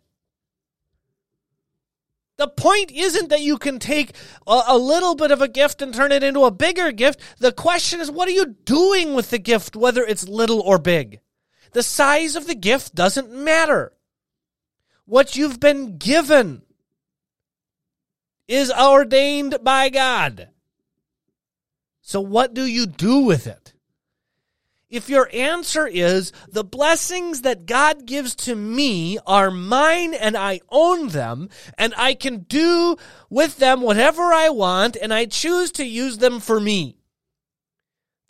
The 2.40 2.48
point 2.48 2.90
isn't 2.90 3.28
that 3.28 3.42
you 3.42 3.58
can 3.58 3.78
take 3.78 4.16
a, 4.46 4.62
a, 4.68 4.78
little 4.78 5.14
bit 5.14 5.30
of 5.30 5.42
a 5.42 5.46
gift 5.46 5.82
and 5.82 5.92
turn 5.92 6.10
it 6.10 6.22
into 6.22 6.44
a 6.44 6.50
bigger 6.50 6.90
gift. 6.90 7.20
The 7.38 7.52
question 7.52 8.00
is, 8.00 8.10
what 8.10 8.28
are 8.28 8.32
you 8.32 8.56
doing 8.64 9.12
with 9.12 9.28
the 9.28 9.38
gift, 9.38 9.76
whether 9.76 10.02
it's 10.02 10.26
little 10.26 10.62
or 10.62 10.78
big? 10.78 11.20
The 11.72 11.82
size 11.82 12.36
of 12.36 12.46
the 12.46 12.54
gift 12.54 12.94
doesn't 12.94 13.30
matter. 13.30 13.92
What 15.04 15.36
you've 15.36 15.60
been 15.60 15.98
given 15.98 16.62
is 18.48 18.72
ordained 18.72 19.58
by 19.62 19.90
God. 19.90 20.48
So, 22.00 22.22
what 22.22 22.54
do 22.54 22.64
you 22.64 22.86
do 22.86 23.18
with 23.18 23.46
it? 23.46 23.74
If 24.90 25.08
your 25.08 25.30
answer 25.32 25.86
is, 25.86 26.32
the 26.48 26.64
blessings 26.64 27.42
that 27.42 27.64
God 27.64 28.06
gives 28.06 28.34
to 28.36 28.56
me 28.56 29.18
are 29.24 29.50
mine 29.50 30.14
and 30.14 30.36
I 30.36 30.60
own 30.68 31.08
them, 31.08 31.48
and 31.78 31.94
I 31.96 32.14
can 32.14 32.40
do 32.40 32.96
with 33.30 33.58
them 33.58 33.82
whatever 33.82 34.22
I 34.32 34.48
want, 34.48 34.96
and 34.96 35.14
I 35.14 35.26
choose 35.26 35.70
to 35.72 35.86
use 35.86 36.18
them 36.18 36.40
for 36.40 36.58
me, 36.58 36.96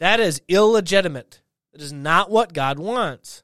that 0.00 0.20
is 0.20 0.42
illegitimate. 0.48 1.40
That 1.72 1.80
is 1.80 1.92
not 1.92 2.30
what 2.30 2.52
God 2.52 2.78
wants. 2.78 3.42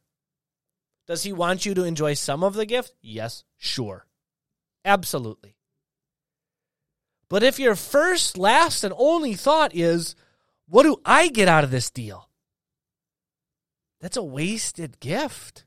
Does 1.06 1.22
He 1.22 1.32
want 1.32 1.64
you 1.64 1.72
to 1.74 1.84
enjoy 1.84 2.14
some 2.14 2.44
of 2.44 2.54
the 2.54 2.66
gift? 2.66 2.92
Yes, 3.00 3.44
sure. 3.56 4.06
Absolutely. 4.84 5.56
But 7.28 7.42
if 7.42 7.58
your 7.58 7.76
first, 7.76 8.36
last, 8.36 8.84
and 8.84 8.92
only 8.96 9.34
thought 9.34 9.74
is, 9.74 10.14
what 10.68 10.82
do 10.82 11.00
I 11.04 11.28
get 11.28 11.48
out 11.48 11.64
of 11.64 11.70
this 11.70 11.90
deal? 11.90 12.28
That's 14.06 14.16
a 14.16 14.22
wasted 14.22 15.00
gift. 15.00 15.64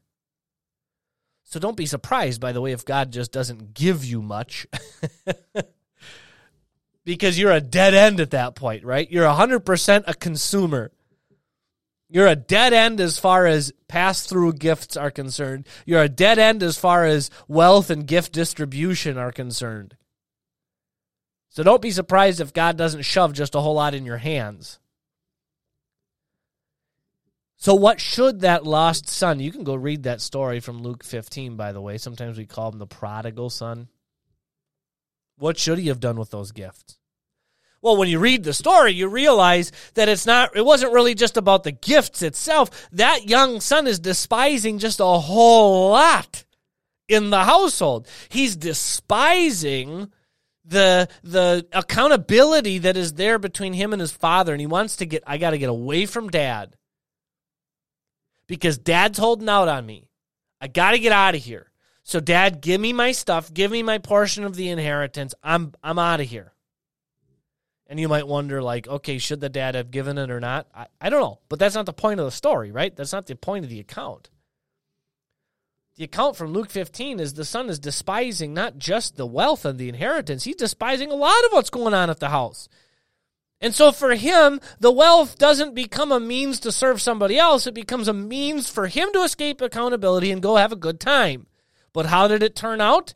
So 1.44 1.60
don't 1.60 1.76
be 1.76 1.86
surprised, 1.86 2.40
by 2.40 2.54
the 2.54 2.62
way, 2.62 2.72
if 2.72 2.86
God 2.86 3.12
just 3.12 3.34
doesn't 3.34 3.74
give 3.74 4.06
you 4.06 4.22
much. 4.22 4.66
because 7.04 7.38
you're 7.38 7.52
a 7.52 7.60
dead 7.60 7.94
end 7.94 8.22
at 8.22 8.32
that 8.32 8.56
point, 8.56 8.86
right? 8.86 9.12
You're 9.12 9.28
100% 9.28 10.04
a 10.08 10.14
consumer. 10.14 10.94
You're 12.08 12.28
a 12.28 12.38
dead 12.38 12.72
end 12.72 13.02
as 13.02 13.20
far 13.20 13.46
as 13.46 13.74
pass 13.90 14.26
through 14.26 14.54
gifts 14.54 14.96
are 14.96 15.12
concerned. 15.12 15.68
You're 15.86 16.04
a 16.04 16.08
dead 16.08 16.40
end 16.40 16.64
as 16.64 16.78
far 16.78 17.04
as 17.04 17.30
wealth 17.50 17.90
and 17.90 18.08
gift 18.08 18.32
distribution 18.32 19.18
are 19.18 19.34
concerned. 19.34 19.98
So 21.50 21.62
don't 21.62 21.82
be 21.82 21.92
surprised 21.92 22.40
if 22.40 22.54
God 22.54 22.78
doesn't 22.78 23.02
shove 23.02 23.34
just 23.34 23.54
a 23.54 23.60
whole 23.60 23.76
lot 23.76 23.94
in 23.94 24.06
your 24.06 24.16
hands. 24.16 24.80
So, 27.62 27.76
what 27.76 28.00
should 28.00 28.40
that 28.40 28.66
lost 28.66 29.10
son? 29.10 29.42
You 29.42 29.52
can 29.52 29.66
go 29.66 29.76
read 29.76 30.04
that 30.04 30.22
story 30.22 30.62
from 30.62 30.82
Luke 30.82 31.04
15, 31.04 31.58
by 31.58 31.74
the 31.74 31.82
way. 31.82 31.98
Sometimes 31.98 32.38
we 32.38 32.46
call 32.46 32.72
him 32.72 32.80
the 32.80 32.88
prodigal 32.88 33.50
son. 33.50 33.90
What 35.38 35.58
should 35.58 35.78
he 35.78 35.90
have 35.90 36.00
done 36.00 36.18
with 36.18 36.32
those 36.32 36.54
gifts? 36.54 36.98
Well, 37.82 37.98
when 37.98 38.08
you 38.08 38.18
read 38.20 38.46
the 38.46 38.54
story, 38.54 38.94
you 38.94 39.10
realize 39.10 39.74
that 39.96 40.08
it's 40.08 40.26
not, 40.26 40.56
it 40.56 40.64
wasn't 40.64 40.94
really 40.94 41.16
just 41.16 41.36
about 41.36 41.64
the 41.64 41.74
gifts 41.74 42.22
itself. 42.22 42.90
That 42.94 43.28
young 43.28 43.60
son 43.60 43.88
is 43.88 44.00
despising 44.00 44.80
just 44.80 45.02
a 45.02 45.06
whole 45.06 45.92
lot 45.92 46.46
in 47.10 47.30
the 47.30 47.44
household. 47.44 48.08
He's 48.30 48.56
despising 48.56 50.14
the 50.64 51.10
the 51.24 51.66
accountability 51.74 52.80
that 52.80 52.96
is 52.96 53.14
there 53.14 53.40
between 53.40 53.74
him 53.74 53.92
and 53.92 54.00
his 54.00 54.12
father 54.12 54.54
and 54.54 54.62
he 54.62 54.68
wants 54.68 54.98
to 54.98 55.06
get 55.06 55.24
I 55.26 55.38
got 55.40 55.50
to 55.50 55.58
get 55.58 55.70
away 55.70 56.06
from 56.06 56.30
dad 56.30 56.76
because 58.50 58.80
dad's 58.80 59.20
holding 59.20 59.48
out 59.48 59.70
on 59.70 59.86
me. 59.86 60.10
I 60.60 60.68
got 60.68 60.92
to 60.92 61.00
get 61.00 61.14
out 61.14 61.36
of 61.36 61.42
here. 61.42 61.72
So 62.04 62.20
dad, 62.20 62.60
give 62.60 62.82
me 62.82 62.92
my 62.92 63.14
stuff, 63.14 63.54
give 63.54 63.72
me 63.72 63.84
my 63.84 64.00
portion 64.00 64.44
of 64.44 64.56
the 64.56 64.70
inheritance. 64.70 65.34
I'm 65.42 65.74
I'm 65.82 66.00
out 66.00 66.20
of 66.20 66.28
here. 66.28 66.54
And 67.86 68.00
you 68.00 68.08
might 68.08 68.28
wonder, 68.28 68.62
like, 68.62 68.88
okay, 68.88 69.18
should 69.18 69.40
the 69.40 69.50
dad 69.50 69.74
have 69.76 69.90
given 69.90 70.18
it 70.18 70.30
or 70.30 70.40
not? 70.40 70.68
I, 70.76 70.88
I 71.02 71.10
don't 71.10 71.22
know. 71.22 71.40
But 71.50 71.58
that's 71.58 71.74
not 71.74 71.88
the 71.88 71.94
point 71.94 72.20
of 72.20 72.26
the 72.26 72.32
story, 72.32 72.72
right? 72.72 72.96
That's 72.96 73.14
not 73.14 73.26
the 73.26 73.36
point 73.36 73.66
of 73.66 73.72
the 73.72 73.80
account. 73.80 74.30
The 75.96 76.04
account 76.04 76.36
from 76.36 76.54
Luke 76.54 76.70
15 76.70 77.20
is 77.20 77.34
the 77.34 77.46
son 77.46 77.68
is 77.68 77.80
despising 77.80 78.54
not 78.54 78.78
just 78.78 79.16
the 79.16 79.26
wealth 79.26 79.66
and 79.66 79.80
the 79.80 79.90
inheritance, 79.90 80.44
he's 80.44 80.56
despising 80.56 81.12
a 81.12 81.16
lot 81.16 81.46
of 81.46 81.52
what's 81.52 81.72
going 81.72 81.94
on 81.94 82.10
at 82.10 82.20
the 82.20 82.30
house. 82.30 82.70
And 83.62 83.76
so 83.76 83.92
for 83.92 84.16
him, 84.16 84.62
the 84.80 84.92
wealth 84.92 85.38
doesn't 85.38 85.76
become 85.76 86.12
a 86.12 86.20
means 86.20 86.60
to 86.62 86.72
serve 86.72 87.02
somebody 87.02 87.38
else. 87.38 87.68
It 87.68 87.74
becomes 87.74 88.08
a 88.08 88.14
means 88.14 88.70
for 88.70 88.88
him 88.88 89.12
to 89.14 89.24
escape 89.24 89.60
accountability 89.60 90.32
and 90.32 90.42
go 90.42 90.56
have 90.56 90.72
a 90.72 90.78
good 90.78 91.00
time. 91.00 91.48
But 91.92 92.06
how 92.06 92.28
did 92.28 92.42
it 92.42 92.56
turn 92.56 92.80
out? 92.80 93.16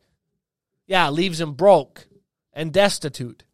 Yeah, 0.85 1.09
leaves 1.09 1.39
him 1.39 1.53
broke 1.53 2.07
and 2.51 2.73
destitute, 2.73 3.45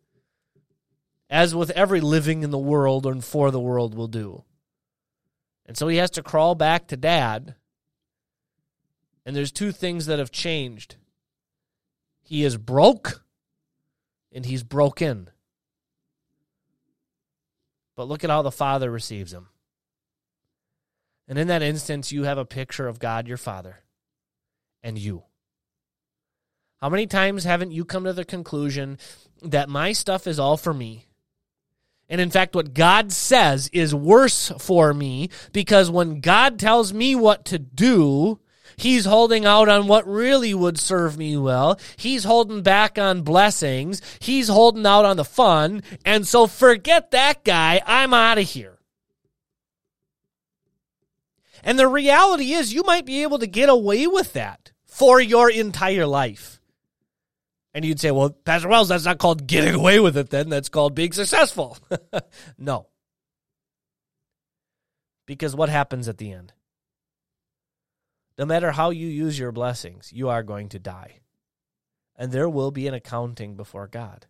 as 1.29 1.53
with 1.53 1.69
every 1.71 2.01
living 2.01 2.41
in 2.41 2.49
the 2.49 2.57
world 2.57 3.05
and 3.05 3.23
for 3.23 3.51
the 3.51 3.59
world 3.59 3.93
will 3.93 4.07
do. 4.07 4.43
And 5.65 5.77
so 5.77 5.87
he 5.87 5.97
has 5.97 6.09
to 6.11 6.23
crawl 6.23 6.55
back 6.55 6.87
to 6.87 6.97
dad. 6.97 7.55
And 9.25 9.35
there's 9.35 9.51
two 9.51 9.71
things 9.71 10.07
that 10.07 10.17
have 10.17 10.31
changed 10.31 10.95
he 12.23 12.43
is 12.43 12.57
broke 12.57 13.23
and 14.31 14.45
he's 14.45 14.63
broken. 14.63 15.29
But 17.99 18.07
look 18.07 18.23
at 18.23 18.29
how 18.29 18.43
the 18.43 18.49
Father 18.49 18.89
receives 18.89 19.33
him. 19.33 19.49
And 21.27 21.37
in 21.37 21.49
that 21.49 21.61
instance, 21.61 22.13
you 22.13 22.23
have 22.23 22.37
a 22.37 22.45
picture 22.45 22.87
of 22.87 22.97
God 22.97 23.27
your 23.27 23.35
Father 23.35 23.79
and 24.81 24.97
you. 24.97 25.23
How 26.79 26.87
many 26.87 27.07
times 27.07 27.43
haven't 27.43 27.73
you 27.73 27.83
come 27.83 28.05
to 28.05 28.13
the 28.13 28.23
conclusion 28.23 28.99
that 29.41 29.67
my 29.67 29.91
stuff 29.91 30.27
is 30.27 30.39
all 30.39 30.55
for 30.55 30.73
me? 30.73 31.07
And 32.07 32.21
in 32.21 32.29
fact, 32.29 32.55
what 32.55 32.73
God 32.73 33.11
says 33.11 33.69
is 33.73 33.93
worse 33.93 34.49
for 34.59 34.93
me 34.93 35.29
because 35.51 35.91
when 35.91 36.21
God 36.21 36.57
tells 36.57 36.93
me 36.93 37.15
what 37.15 37.43
to 37.47 37.59
do, 37.59 38.39
He's 38.79 39.03
holding 39.03 39.45
out 39.45 39.67
on 39.67 39.87
what 39.87 40.07
really 40.07 40.53
would 40.53 40.79
serve 40.79 41.17
me 41.17 41.35
well. 41.35 41.77
He's 41.97 42.23
holding 42.23 42.61
back 42.61 42.97
on 42.97 43.23
blessings. 43.23 44.01
He's 44.19 44.47
holding 44.47 44.85
out 44.85 45.03
on 45.03 45.17
the 45.17 45.25
fun. 45.25 45.83
And 46.05 46.25
so 46.25 46.47
forget 46.47 47.11
that 47.11 47.43
guy. 47.43 47.81
I'm 47.85 48.13
out 48.13 48.37
of 48.37 48.49
here. 48.49 48.77
And 51.61 51.77
the 51.77 51.89
reality 51.89 52.53
is, 52.53 52.73
you 52.73 52.83
might 52.83 53.05
be 53.05 53.23
able 53.23 53.39
to 53.39 53.47
get 53.47 53.67
away 53.67 54.07
with 54.07 54.31
that 54.31 54.71
for 54.85 55.19
your 55.19 55.51
entire 55.51 56.05
life. 56.05 56.61
And 57.73 57.83
you'd 57.83 57.99
say, 57.99 58.11
well, 58.11 58.29
Pastor 58.29 58.69
Wells, 58.69 58.87
that's 58.87 59.03
not 59.03 59.17
called 59.17 59.45
getting 59.45 59.75
away 59.75 59.99
with 59.99 60.17
it 60.17 60.29
then. 60.29 60.47
That's 60.47 60.69
called 60.69 60.95
being 60.95 61.11
successful. 61.11 61.77
no. 62.57 62.87
Because 65.25 65.53
what 65.53 65.67
happens 65.67 66.07
at 66.07 66.17
the 66.17 66.31
end? 66.31 66.53
No 68.39 68.45
matter 68.45 68.71
how 68.71 68.91
you 68.91 69.05
use 69.05 69.37
your 69.37 69.51
blessings, 69.51 70.13
you 70.13 70.29
are 70.29 70.43
going 70.43 70.69
to 70.69 70.79
die. 70.79 71.19
And 72.15 72.31
there 72.31 72.47
will 72.47 72.71
be 72.71 72.87
an 72.87 72.93
accounting 72.93 73.55
before 73.55 73.85
God. 73.85 74.27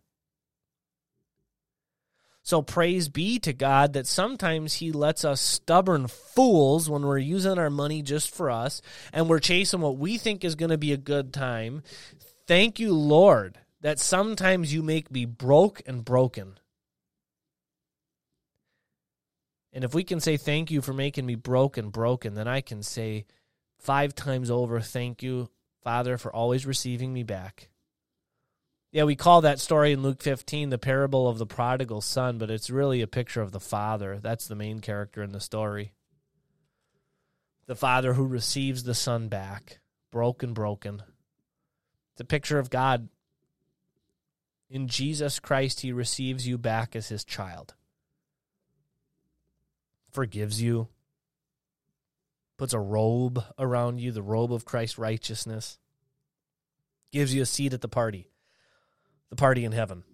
So 2.42 2.60
praise 2.60 3.08
be 3.08 3.38
to 3.38 3.52
God 3.52 3.92
that 3.92 4.08
sometimes 4.08 4.74
He 4.74 4.90
lets 4.90 5.24
us 5.24 5.40
stubborn 5.40 6.08
fools 6.08 6.90
when 6.90 7.02
we're 7.02 7.18
using 7.18 7.56
our 7.56 7.70
money 7.70 8.02
just 8.02 8.34
for 8.34 8.50
us 8.50 8.82
and 9.12 9.28
we're 9.28 9.38
chasing 9.38 9.80
what 9.80 9.96
we 9.96 10.18
think 10.18 10.44
is 10.44 10.56
going 10.56 10.72
to 10.72 10.78
be 10.78 10.92
a 10.92 10.96
good 10.96 11.32
time. 11.32 11.84
Thank 12.48 12.80
you, 12.80 12.92
Lord, 12.92 13.58
that 13.80 14.00
sometimes 14.00 14.74
you 14.74 14.82
make 14.82 15.12
me 15.12 15.24
broke 15.24 15.82
and 15.86 16.04
broken. 16.04 16.58
And 19.72 19.84
if 19.84 19.94
we 19.94 20.02
can 20.02 20.18
say 20.18 20.36
thank 20.36 20.72
you 20.72 20.82
for 20.82 20.92
making 20.92 21.26
me 21.26 21.36
broke 21.36 21.76
and 21.76 21.92
broken, 21.92 22.34
then 22.34 22.48
I 22.48 22.60
can 22.60 22.82
say, 22.82 23.26
five 23.80 24.14
times 24.14 24.50
over, 24.50 24.80
Thank 24.80 25.22
you, 25.22 25.48
Father, 25.82 26.18
for 26.18 26.34
always 26.34 26.66
receiving 26.66 27.12
me 27.12 27.22
back. 27.22 27.68
Yeah, 28.92 29.04
we 29.04 29.14
call 29.14 29.40
that 29.42 29.60
story 29.60 29.92
in 29.92 30.02
Luke 30.02 30.20
15 30.20 30.70
the 30.70 30.78
parable 30.78 31.28
of 31.28 31.38
the 31.38 31.46
prodigal 31.46 32.00
son, 32.00 32.38
but 32.38 32.50
it's 32.50 32.70
really 32.70 33.02
a 33.02 33.06
picture 33.06 33.40
of 33.40 33.52
the 33.52 33.60
father. 33.60 34.18
That's 34.20 34.48
the 34.48 34.56
main 34.56 34.80
character 34.80 35.22
in 35.22 35.30
the 35.32 35.40
story. 35.40 35.92
The 37.66 37.76
father 37.76 38.14
who 38.14 38.26
receives 38.26 38.82
the 38.82 38.94
son 38.94 39.28
back, 39.28 39.78
broken, 40.10 40.52
broken. 40.52 41.02
It's 42.12 42.20
a 42.20 42.24
picture 42.24 42.58
of 42.58 42.68
God. 42.68 43.08
In 44.68 44.88
Jesus 44.88 45.38
Christ, 45.38 45.80
he 45.80 45.92
receives 45.92 46.46
you 46.46 46.58
back 46.58 46.96
as 46.96 47.08
his 47.08 47.24
child, 47.24 47.74
forgives 50.10 50.60
you, 50.60 50.88
puts 52.60 52.74
a 52.74 52.78
robe 52.78 53.42
around 53.58 54.02
you, 54.02 54.12
the 54.12 54.20
robe 54.20 54.52
of 54.52 54.66
Christ's 54.66 54.98
righteousness, 54.98 55.78
gives 57.10 57.34
you 57.34 57.40
a 57.40 57.46
seat 57.46 57.72
at 57.72 57.80
the 57.80 57.88
party, 57.88 58.28
the 59.30 59.36
party 59.36 59.64
in 59.64 59.72
heaven. 59.72 60.04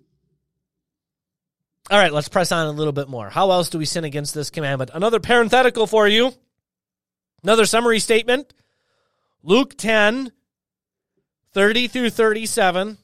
All 1.90 1.98
right, 1.98 2.12
let's 2.12 2.28
press 2.28 2.52
on 2.52 2.68
a 2.68 2.70
little 2.70 2.92
bit 2.92 3.08
more. 3.08 3.28
How 3.28 3.50
else 3.50 3.68
do 3.68 3.78
we 3.78 3.84
sin 3.84 4.04
against 4.04 4.32
this 4.32 4.50
commandment? 4.50 4.92
Another 4.94 5.18
parenthetical 5.18 5.88
for 5.88 6.06
you, 6.06 6.34
another 7.42 7.66
summary 7.66 7.98
statement. 7.98 8.54
Luke 9.42 9.76
10, 9.76 10.30
30 11.52 11.88
through 11.88 12.10
37. 12.10 12.96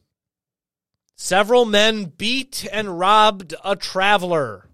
Several 1.16 1.64
men 1.64 2.04
beat 2.04 2.64
and 2.72 2.96
robbed 2.96 3.54
a 3.64 3.74
traveler. 3.74 4.68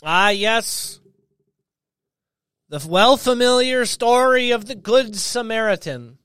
Ah, 0.00 0.28
yes, 0.28 1.00
the 2.68 2.86
well 2.88 3.16
familiar 3.16 3.86
story 3.86 4.50
of 4.50 4.66
the 4.66 4.74
Good 4.74 5.16
Samaritan 5.16 6.18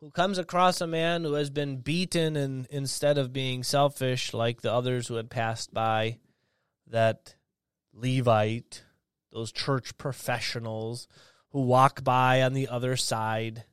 who 0.00 0.10
comes 0.10 0.38
across 0.38 0.80
a 0.80 0.86
man 0.86 1.24
who 1.24 1.34
has 1.34 1.50
been 1.50 1.76
beaten 1.76 2.34
and 2.34 2.66
instead 2.70 3.18
of 3.18 3.32
being 3.32 3.62
selfish 3.62 4.32
like 4.32 4.62
the 4.62 4.72
others 4.72 5.08
who 5.08 5.16
had 5.16 5.28
passed 5.28 5.74
by, 5.74 6.16
that 6.86 7.34
Levite, 7.92 8.84
those 9.30 9.52
church 9.52 9.96
professionals 9.98 11.06
who 11.50 11.60
walk 11.60 12.02
by 12.02 12.40
on 12.40 12.54
the 12.54 12.68
other 12.68 12.96
side, 12.96 13.64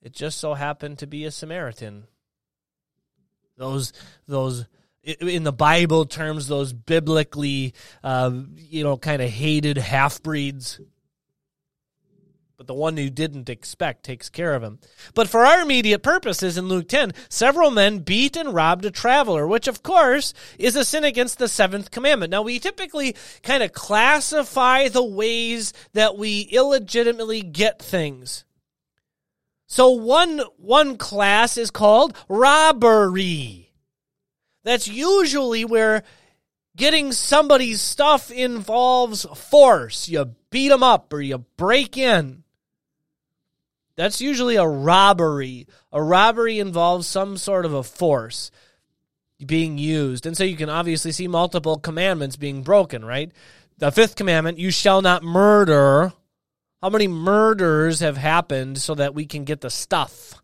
it 0.00 0.12
just 0.12 0.38
so 0.38 0.54
happened 0.54 0.98
to 0.98 1.08
be 1.08 1.24
a 1.24 1.30
Samaritan. 1.32 2.06
Those 3.56 3.92
those 4.28 4.66
in 5.06 5.44
the 5.44 5.52
Bible 5.52 6.04
terms, 6.04 6.48
those 6.48 6.72
biblically, 6.72 7.74
uh, 8.02 8.30
you 8.56 8.82
know, 8.82 8.96
kind 8.96 9.22
of 9.22 9.30
hated 9.30 9.78
half 9.78 10.22
breeds. 10.22 10.80
But 12.56 12.66
the 12.66 12.74
one 12.74 12.96
who 12.96 13.10
didn't 13.10 13.50
expect 13.50 14.02
takes 14.02 14.30
care 14.30 14.54
of 14.54 14.62
him. 14.62 14.78
But 15.14 15.28
for 15.28 15.44
our 15.44 15.60
immediate 15.60 16.02
purposes 16.02 16.56
in 16.56 16.68
Luke 16.68 16.88
10, 16.88 17.12
several 17.28 17.70
men 17.70 17.98
beat 17.98 18.34
and 18.34 18.54
robbed 18.54 18.86
a 18.86 18.90
traveler, 18.90 19.46
which 19.46 19.68
of 19.68 19.82
course 19.82 20.32
is 20.58 20.74
a 20.74 20.84
sin 20.84 21.04
against 21.04 21.38
the 21.38 21.48
seventh 21.48 21.90
commandment. 21.90 22.30
Now, 22.30 22.42
we 22.42 22.58
typically 22.58 23.14
kind 23.42 23.62
of 23.62 23.74
classify 23.74 24.88
the 24.88 25.04
ways 25.04 25.74
that 25.92 26.16
we 26.16 26.40
illegitimately 26.40 27.42
get 27.42 27.80
things. 27.80 28.46
So 29.66 29.90
one, 29.90 30.40
one 30.56 30.96
class 30.96 31.58
is 31.58 31.70
called 31.70 32.16
robbery. 32.28 33.65
That's 34.66 34.88
usually 34.88 35.64
where 35.64 36.02
getting 36.74 37.12
somebody's 37.12 37.80
stuff 37.80 38.32
involves 38.32 39.24
force. 39.36 40.08
You 40.08 40.34
beat 40.50 40.70
them 40.70 40.82
up 40.82 41.12
or 41.12 41.20
you 41.20 41.44
break 41.56 41.96
in. 41.96 42.42
That's 43.94 44.20
usually 44.20 44.56
a 44.56 44.66
robbery. 44.66 45.68
A 45.92 46.02
robbery 46.02 46.58
involves 46.58 47.06
some 47.06 47.36
sort 47.36 47.64
of 47.64 47.74
a 47.74 47.84
force 47.84 48.50
being 49.38 49.78
used. 49.78 50.26
And 50.26 50.36
so 50.36 50.42
you 50.42 50.56
can 50.56 50.68
obviously 50.68 51.12
see 51.12 51.28
multiple 51.28 51.78
commandments 51.78 52.34
being 52.34 52.64
broken, 52.64 53.04
right? 53.04 53.30
The 53.78 53.92
fifth 53.92 54.16
commandment, 54.16 54.58
you 54.58 54.72
shall 54.72 55.00
not 55.00 55.22
murder. 55.22 56.12
How 56.82 56.90
many 56.90 57.06
murders 57.06 58.00
have 58.00 58.16
happened 58.16 58.78
so 58.78 58.96
that 58.96 59.14
we 59.14 59.26
can 59.26 59.44
get 59.44 59.60
the 59.60 59.70
stuff? 59.70 60.34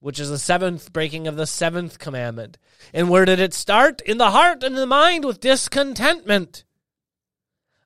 Which 0.00 0.20
is 0.20 0.30
the 0.30 0.38
seventh 0.38 0.92
breaking 0.92 1.26
of 1.26 1.36
the 1.36 1.46
seventh 1.46 1.98
commandment. 1.98 2.58
And 2.92 3.08
where 3.08 3.24
did 3.24 3.40
it 3.40 3.54
start? 3.54 4.00
In 4.02 4.18
the 4.18 4.30
heart 4.30 4.62
and 4.62 4.76
the 4.76 4.86
mind 4.86 5.24
with 5.24 5.40
discontentment. 5.40 6.64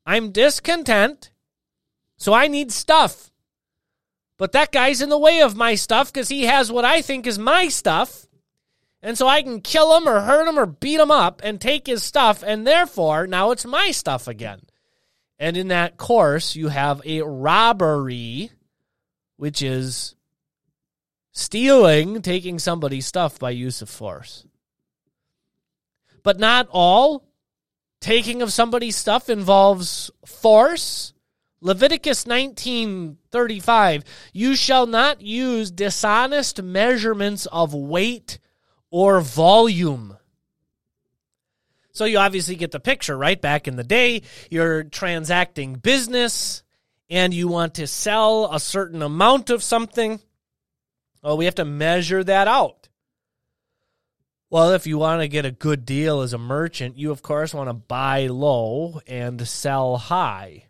I'm 0.05 0.33
discontent, 0.33 1.31
so 2.17 2.33
I 2.33 2.49
need 2.49 2.73
stuff. 2.73 3.31
But 4.37 4.53
that 4.53 4.73
guy's 4.73 5.03
in 5.03 5.11
the 5.11 5.19
way 5.19 5.43
of 5.43 5.57
my 5.57 5.75
stuff 5.75 6.13
because 6.13 6.29
he 6.29 6.45
has 6.45 6.73
what 6.73 6.85
I 6.85 7.03
think 7.03 7.27
is 7.27 7.39
my 7.39 7.69
stuff. 7.69 8.27
And 9.03 9.17
so 9.17 9.27
I 9.27 9.43
can 9.43 9.61
kill 9.61 9.97
him 9.97 10.09
or 10.09 10.21
hurt 10.21 10.49
him 10.49 10.59
or 10.59 10.67
beat 10.67 11.01
him 11.01 11.11
up 11.11 11.41
and 11.45 11.61
take 11.61 11.87
his 11.87 12.03
stuff. 12.03 12.43
And 12.43 12.67
therefore, 12.67 13.27
now 13.27 13.51
it's 13.51 13.65
my 13.65 13.91
stuff 13.91 14.29
again. 14.29 14.63
And 15.39 15.57
in 15.57 15.69
that 15.69 15.97
course, 15.97 16.55
you 16.55 16.69
have 16.69 17.01
a 17.05 17.23
robbery, 17.23 18.51
which 19.37 19.63
is 19.63 20.17
stealing, 21.41 22.23
taking 22.23 22.59
somebody's 22.59 23.07
stuff 23.07 23.39
by 23.39 23.51
use 23.51 23.83
of 23.83 23.89
force. 23.89 24.45
but 26.23 26.39
not 26.39 26.69
all 26.71 27.25
taking 28.01 28.43
of 28.43 28.53
somebody's 28.53 28.97
stuff 28.97 29.29
involves 29.31 30.11
force. 30.27 31.13
Leviticus 31.61 32.27
19:35 32.27 34.05
You 34.33 34.55
shall 34.55 34.87
not 34.87 35.21
use 35.21 35.71
dishonest 35.71 36.63
measurements 36.63 37.47
of 37.47 37.75
weight 37.75 38.39
or 38.91 39.21
volume. 39.21 40.17
So 41.93 42.05
you 42.05 42.19
obviously 42.19 42.57
get 42.57 42.71
the 42.71 42.81
picture, 42.81 43.17
right? 43.17 43.41
Back 43.41 43.69
in 43.69 43.77
the 43.77 43.85
day, 43.85 44.23
you're 44.51 44.85
transacting 44.85 45.75
business 45.75 46.63
and 47.11 47.35
you 47.35 47.49
want 47.49 47.75
to 47.75 47.87
sell 47.87 48.53
a 48.53 48.61
certain 48.61 49.03
amount 49.03 49.51
of 49.51 49.63
something. 49.63 50.21
Well, 51.23 51.37
we 51.37 51.45
have 51.45 51.55
to 51.57 51.65
measure 51.65 52.25
that 52.25 52.49
out. 52.49 52.89
Well, 54.49 54.71
if 54.73 54.87
you 54.87 54.99
want 54.99 55.21
to 55.21 55.29
get 55.29 55.47
a 55.47 55.53
good 55.53 55.85
deal 55.85 56.23
as 56.23 56.33
a 56.33 56.39
merchant, 56.39 56.99
you 56.99 57.13
of 57.13 57.23
course 57.23 57.55
want 57.55 57.69
to 57.69 57.75
buy 57.75 58.27
low 58.27 59.01
and 59.07 59.47
sell 59.47 59.97
high. 59.97 60.65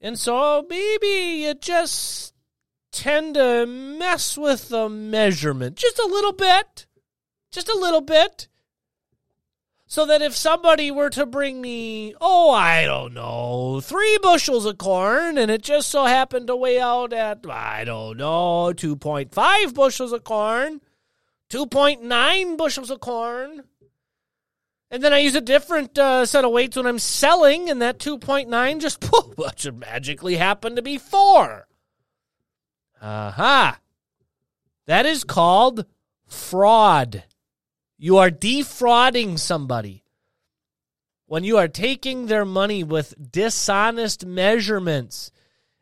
And 0.00 0.18
so 0.18 0.66
maybe 0.68 1.44
you 1.44 1.54
just 1.54 2.34
tend 2.92 3.34
to 3.34 3.66
mess 3.66 4.36
with 4.36 4.68
the 4.68 4.88
measurement 4.88 5.76
just 5.76 5.98
a 5.98 6.06
little 6.06 6.32
bit. 6.32 6.86
Just 7.52 7.68
a 7.68 7.78
little 7.78 8.00
bit. 8.00 8.48
So 9.86 10.06
that 10.06 10.22
if 10.22 10.34
somebody 10.34 10.90
were 10.90 11.10
to 11.10 11.26
bring 11.26 11.60
me, 11.60 12.14
oh, 12.20 12.50
I 12.50 12.84
don't 12.84 13.12
know, 13.12 13.80
three 13.80 14.18
bushels 14.22 14.64
of 14.64 14.78
corn, 14.78 15.36
and 15.36 15.50
it 15.50 15.62
just 15.62 15.90
so 15.90 16.06
happened 16.06 16.46
to 16.46 16.56
weigh 16.56 16.80
out 16.80 17.12
at, 17.12 17.44
I 17.48 17.84
don't 17.84 18.16
know, 18.16 18.72
2.5 18.74 19.74
bushels 19.74 20.12
of 20.12 20.24
corn, 20.24 20.80
2.9 21.50 22.56
bushels 22.56 22.90
of 22.90 23.00
corn. 23.00 23.64
And 24.90 25.02
then 25.02 25.12
I 25.12 25.18
use 25.18 25.34
a 25.34 25.40
different 25.40 25.98
uh, 25.98 26.24
set 26.24 26.44
of 26.44 26.52
weights 26.52 26.76
when 26.76 26.86
I'm 26.86 26.98
selling, 26.98 27.68
and 27.68 27.82
that 27.82 27.98
2.9 27.98 28.80
just 28.80 29.00
poof, 29.02 29.34
should 29.56 29.78
magically 29.78 30.36
happen 30.36 30.76
to 30.76 30.82
be 30.82 30.98
4. 30.98 31.66
Aha. 33.02 33.68
Uh-huh. 33.68 33.76
That 34.86 35.06
is 35.06 35.24
called 35.24 35.86
fraud. 36.26 37.24
You 37.96 38.18
are 38.18 38.30
defrauding 38.30 39.36
somebody. 39.36 40.04
When 41.26 41.44
you 41.44 41.56
are 41.58 41.68
taking 41.68 42.26
their 42.26 42.44
money 42.44 42.84
with 42.84 43.14
dishonest 43.32 44.26
measurements, 44.26 45.30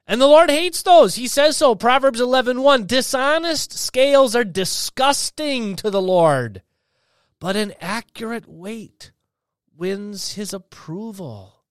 and 0.06 0.20
the 0.20 0.26
Lord 0.26 0.50
hates 0.50 0.82
those. 0.82 1.14
He 1.14 1.28
says 1.28 1.56
so. 1.56 1.74
Proverbs 1.74 2.20
11:1. 2.20 2.62
1, 2.62 2.86
Dishonest 2.86 3.72
scales 3.72 4.34
are 4.36 4.44
disgusting 4.44 5.76
to 5.76 5.90
the 5.90 6.02
Lord, 6.02 6.62
but 7.38 7.56
an 7.56 7.74
accurate 7.80 8.48
weight 8.48 9.12
wins 9.76 10.34
his 10.34 10.52
approval. 10.52 11.64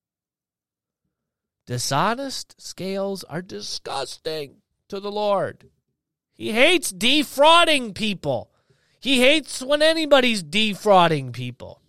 Dishonest 1.66 2.60
scales 2.60 3.24
are 3.26 3.42
disgusting 3.42 4.62
to 4.90 5.00
the 5.00 5.12
Lord. 5.12 5.70
He 6.34 6.52
hates 6.52 6.92
defrauding 6.92 7.94
people. 7.94 8.51
He 9.02 9.20
hates 9.20 9.64
when 9.64 9.82
anybody's 9.82 10.44
defrauding 10.44 11.32
people. 11.32 11.82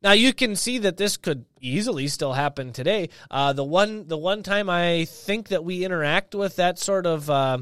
Now 0.00 0.12
you 0.12 0.32
can 0.32 0.56
see 0.56 0.78
that 0.78 0.96
this 0.96 1.16
could 1.16 1.44
easily 1.60 2.06
still 2.08 2.32
happen 2.32 2.72
today. 2.72 3.10
Uh, 3.30 3.52
the 3.52 3.64
one 3.64 4.06
the 4.06 4.16
one 4.16 4.42
time 4.42 4.70
I 4.70 5.04
think 5.04 5.48
that 5.48 5.64
we 5.64 5.84
interact 5.84 6.34
with 6.34 6.56
that 6.56 6.78
sort 6.78 7.04
of 7.04 7.28
uh, 7.28 7.58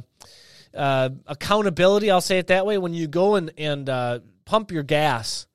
uh, 0.74 1.08
accountability, 1.26 2.10
I'll 2.10 2.20
say 2.20 2.38
it 2.38 2.48
that 2.48 2.66
way, 2.66 2.78
when 2.78 2.94
you 2.94 3.08
go 3.08 3.34
and 3.34 3.50
and 3.58 3.88
uh, 3.88 4.20
pump 4.44 4.70
your 4.70 4.84
gas, 4.84 5.46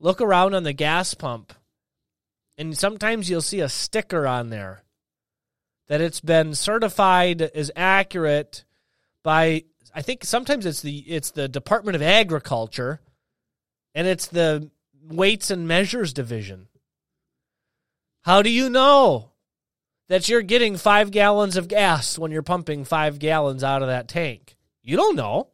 look 0.00 0.20
around 0.20 0.54
on 0.54 0.64
the 0.64 0.74
gas 0.74 1.14
pump, 1.14 1.54
and 2.58 2.76
sometimes 2.76 3.30
you'll 3.30 3.40
see 3.40 3.60
a 3.60 3.68
sticker 3.68 4.26
on 4.26 4.50
there 4.50 4.82
that 5.86 6.00
it's 6.02 6.20
been 6.20 6.54
certified 6.54 7.40
as 7.40 7.70
accurate 7.74 8.64
by 9.22 9.64
I 9.98 10.02
think 10.02 10.24
sometimes 10.24 10.64
it's 10.64 10.80
the 10.80 10.98
it's 10.98 11.32
the 11.32 11.48
Department 11.48 11.96
of 11.96 12.02
Agriculture 12.02 13.00
and 13.96 14.06
it's 14.06 14.28
the 14.28 14.70
weights 15.02 15.50
and 15.50 15.66
measures 15.66 16.12
division. 16.12 16.68
How 18.22 18.42
do 18.42 18.48
you 18.48 18.70
know 18.70 19.32
that 20.08 20.28
you're 20.28 20.42
getting 20.42 20.76
five 20.76 21.10
gallons 21.10 21.56
of 21.56 21.66
gas 21.66 22.16
when 22.16 22.30
you're 22.30 22.44
pumping 22.44 22.84
five 22.84 23.18
gallons 23.18 23.64
out 23.64 23.82
of 23.82 23.88
that 23.88 24.06
tank? 24.06 24.56
You 24.84 24.96
don't 24.96 25.16
know. 25.16 25.48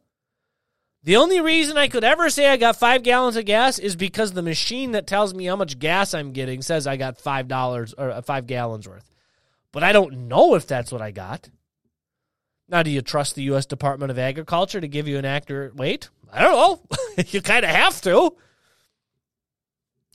The 1.01 1.15
only 1.15 1.41
reason 1.41 1.75
I 1.75 1.87
could 1.87 2.03
ever 2.03 2.29
say 2.29 2.47
I 2.47 2.57
got 2.57 2.75
five 2.75 3.01
gallons 3.01 3.37
of 3.37 3.45
gas 3.45 3.79
is 3.79 3.95
because 3.95 4.33
the 4.33 4.43
machine 4.43 4.91
that 4.91 5.07
tells 5.07 5.33
me 5.33 5.45
how 5.45 5.55
much 5.55 5.79
gas 5.79 6.13
I'm 6.13 6.33
getting 6.33 6.61
says 6.61 6.85
I 6.85 6.97
got 6.97 7.17
five 7.19 7.47
dollars 7.47 7.95
or 7.97 8.11
uh, 8.11 8.21
five 8.21 8.45
gallons 8.45 8.87
worth. 8.87 9.09
But 9.71 9.83
I 9.83 9.91
don't 9.91 10.27
know 10.27 10.53
if 10.53 10.67
that's 10.67 10.91
what 10.91 11.01
I 11.01 11.09
got. 11.09 11.49
Now, 12.67 12.81
do 12.83 12.89
you 12.89 13.01
trust 13.01 13.35
the 13.35 13.43
U.S. 13.43 13.65
Department 13.65 14.11
of 14.11 14.17
Agriculture 14.17 14.81
to 14.81 14.87
give 14.87 15.07
you 15.07 15.17
an 15.17 15.25
accurate 15.25 15.75
weight? 15.75 16.09
I 16.31 16.41
don't 16.41 16.53
know. 16.53 17.23
you 17.27 17.41
kind 17.41 17.63
of 17.63 17.71
have 17.71 18.01
to. 18.01 18.35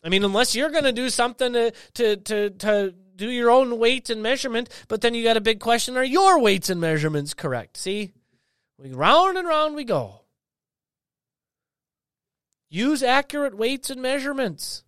I 0.02 0.08
mean, 0.08 0.24
unless 0.24 0.56
you're 0.56 0.70
going 0.70 0.84
to 0.84 0.92
do 0.92 1.10
something 1.10 1.52
to, 1.52 1.72
to, 1.94 2.16
to, 2.16 2.50
to 2.50 2.94
do 3.16 3.30
your 3.30 3.50
own 3.50 3.78
weights 3.78 4.10
and 4.10 4.22
measurement, 4.22 4.68
but 4.88 5.00
then 5.00 5.14
you 5.14 5.22
got 5.22 5.36
a 5.36 5.42
big 5.42 5.60
question 5.60 5.96
are 5.96 6.04
your 6.04 6.40
weights 6.40 6.70
and 6.70 6.80
measurements 6.80 7.34
correct? 7.34 7.76
See? 7.76 8.12
We 8.78 8.92
round 8.92 9.36
and 9.36 9.46
round 9.46 9.76
we 9.76 9.84
go. 9.84 10.22
Use 12.70 13.02
accurate 13.02 13.56
weights 13.56 13.90
and 13.90 14.00
measurements. 14.00 14.84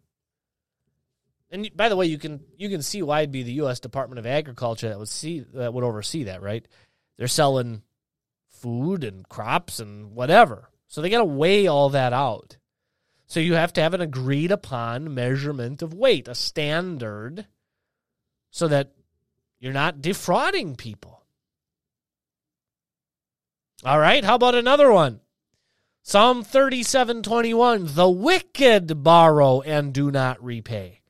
And 1.51 1.68
by 1.77 1.90
the 1.90 1.96
way, 1.96 2.07
you 2.07 2.16
can 2.16 2.40
you 2.57 2.70
can 2.70 2.81
see 2.81 3.03
why 3.03 3.20
it'd 3.20 3.33
be 3.33 3.42
the 3.42 3.53
U.S. 3.55 3.81
Department 3.81 4.18
of 4.18 4.25
Agriculture 4.25 4.88
that 4.88 4.98
would 4.98 5.09
see 5.09 5.40
that 5.53 5.75
would 5.75 5.85
oversee 5.85 6.25
that, 6.25 6.40
right? 6.40 6.66
They're 7.23 7.29
selling 7.29 7.83
food 8.49 9.05
and 9.05 9.29
crops 9.29 9.79
and 9.79 10.13
whatever, 10.13 10.71
so 10.89 11.01
they 11.01 11.09
got 11.09 11.19
to 11.19 11.25
weigh 11.25 11.69
all 11.69 11.89
that 11.91 12.13
out. 12.13 12.57
So 13.29 13.39
you 13.39 13.55
have 13.55 13.73
to 13.75 13.81
have 13.81 13.95
an 13.95 14.01
agreed 14.01 14.51
upon 14.51 15.15
measurement 15.15 15.83
of 15.83 15.95
weight, 15.95 16.27
a 16.27 16.35
standard, 16.35 17.47
so 18.51 18.67
that 18.67 18.91
you're 19.61 19.73
not 19.73 20.03
defrauding 20.03 20.75
people. 20.75 21.23
All 23.85 24.01
right, 24.01 24.25
how 24.25 24.35
about 24.35 24.57
another 24.57 24.91
one? 24.91 25.21
Psalm 26.03 26.43
37:21 26.43 27.95
The 27.95 28.11
wicked 28.11 29.05
borrow 29.05 29.61
and 29.61 29.95
do 29.95 30.11
not 30.11 30.43
repay, 30.43 31.03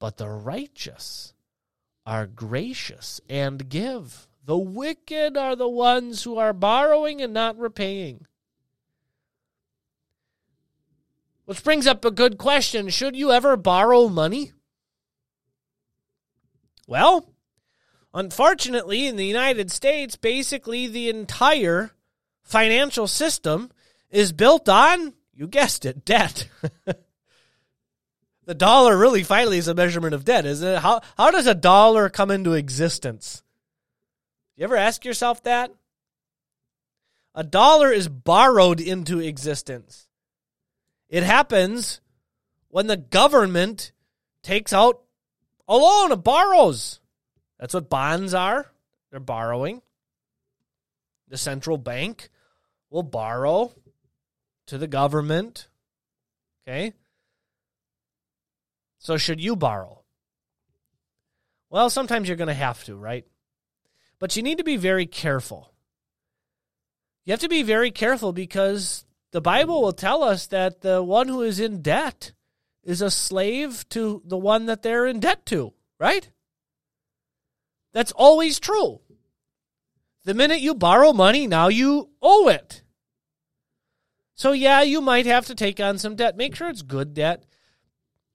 but 0.00 0.16
the 0.16 0.28
righteous 0.28 1.32
are 2.04 2.26
gracious 2.26 3.20
and 3.28 3.68
give. 3.68 4.26
The 4.46 4.56
wicked 4.56 5.36
are 5.36 5.56
the 5.56 5.68
ones 5.68 6.22
who 6.22 6.38
are 6.38 6.52
borrowing 6.52 7.20
and 7.20 7.34
not 7.34 7.58
repaying. 7.58 8.26
Which 11.46 11.64
brings 11.64 11.84
up 11.84 12.04
a 12.04 12.12
good 12.12 12.38
question. 12.38 12.88
Should 12.88 13.16
you 13.16 13.32
ever 13.32 13.56
borrow 13.56 14.08
money? 14.08 14.52
Well, 16.86 17.28
unfortunately, 18.14 19.08
in 19.08 19.16
the 19.16 19.26
United 19.26 19.72
States, 19.72 20.14
basically 20.14 20.86
the 20.86 21.08
entire 21.08 21.90
financial 22.42 23.08
system 23.08 23.72
is 24.10 24.30
built 24.30 24.68
on, 24.68 25.12
you 25.34 25.48
guessed 25.48 25.84
it, 25.84 26.04
debt. 26.04 26.48
the 28.44 28.54
dollar 28.54 28.96
really 28.96 29.24
finally 29.24 29.58
is 29.58 29.66
a 29.66 29.74
measurement 29.74 30.14
of 30.14 30.24
debt, 30.24 30.46
isn't 30.46 30.68
it? 30.68 30.78
How, 30.78 31.00
how 31.16 31.32
does 31.32 31.48
a 31.48 31.54
dollar 31.54 32.08
come 32.08 32.30
into 32.30 32.52
existence? 32.52 33.42
You 34.56 34.64
ever 34.64 34.76
ask 34.76 35.04
yourself 35.04 35.42
that? 35.42 35.70
A 37.34 37.44
dollar 37.44 37.92
is 37.92 38.08
borrowed 38.08 38.80
into 38.80 39.20
existence. 39.20 40.08
It 41.08 41.22
happens 41.22 42.00
when 42.68 42.86
the 42.86 42.96
government 42.96 43.92
takes 44.42 44.72
out 44.72 45.02
a 45.68 45.76
loan, 45.76 46.12
it 46.12 46.16
borrows. 46.16 47.00
That's 47.58 47.74
what 47.74 47.90
bonds 47.90 48.34
are. 48.34 48.70
They're 49.10 49.20
borrowing. 49.20 49.82
The 51.28 51.36
central 51.36 51.76
bank 51.76 52.28
will 52.88 53.02
borrow 53.02 53.72
to 54.66 54.78
the 54.78 54.86
government. 54.86 55.68
Okay? 56.66 56.94
So, 58.98 59.16
should 59.16 59.40
you 59.40 59.56
borrow? 59.56 60.02
Well, 61.68 61.90
sometimes 61.90 62.28
you're 62.28 62.36
going 62.36 62.48
to 62.48 62.54
have 62.54 62.82
to, 62.84 62.96
right? 62.96 63.26
But 64.18 64.36
you 64.36 64.42
need 64.42 64.58
to 64.58 64.64
be 64.64 64.76
very 64.76 65.06
careful. 65.06 65.72
You 67.24 67.32
have 67.32 67.40
to 67.40 67.48
be 67.48 67.62
very 67.62 67.90
careful 67.90 68.32
because 68.32 69.04
the 69.32 69.40
Bible 69.40 69.82
will 69.82 69.92
tell 69.92 70.22
us 70.22 70.46
that 70.48 70.80
the 70.80 71.02
one 71.02 71.28
who 71.28 71.42
is 71.42 71.60
in 71.60 71.82
debt 71.82 72.32
is 72.84 73.02
a 73.02 73.10
slave 73.10 73.86
to 73.90 74.22
the 74.24 74.38
one 74.38 74.66
that 74.66 74.82
they're 74.82 75.06
in 75.06 75.20
debt 75.20 75.44
to, 75.46 75.74
right? 75.98 76.30
That's 77.92 78.12
always 78.12 78.60
true. 78.60 79.00
The 80.24 80.34
minute 80.34 80.60
you 80.60 80.74
borrow 80.74 81.12
money, 81.12 81.46
now 81.46 81.68
you 81.68 82.10
owe 82.22 82.48
it. 82.48 82.82
So, 84.34 84.52
yeah, 84.52 84.82
you 84.82 85.00
might 85.00 85.26
have 85.26 85.46
to 85.46 85.54
take 85.54 85.80
on 85.80 85.98
some 85.98 86.14
debt. 86.14 86.36
Make 86.36 86.54
sure 86.54 86.68
it's 86.68 86.82
good 86.82 87.14
debt. 87.14 87.44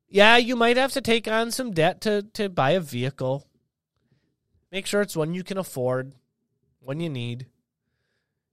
Yeah, 0.08 0.38
you 0.38 0.56
might 0.56 0.78
have 0.78 0.94
to 0.94 1.02
take 1.02 1.28
on 1.28 1.52
some 1.52 1.72
debt 1.72 2.02
to, 2.02 2.24
to 2.34 2.50
buy 2.50 2.72
a 2.72 2.80
vehicle. 2.80 3.48
Make 4.72 4.86
sure 4.86 5.02
it's 5.02 5.18
one 5.18 5.34
you 5.34 5.44
can 5.44 5.58
afford, 5.58 6.14
one 6.80 7.00
you 7.00 7.10
need. 7.10 7.48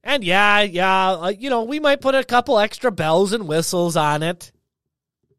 And 0.03 0.25
yeah, 0.25 0.61
yeah, 0.63 1.11
uh, 1.11 1.29
you 1.29 1.51
know, 1.51 1.65
we 1.65 1.81
might 1.81 2.01
put 2.01 2.15
a 2.15 2.25
couple 2.25 2.59
extra 2.59 2.91
bells 2.91 3.33
and 3.33 3.47
whistles 3.47 3.97
on 3.97 4.23
it. 4.23 4.53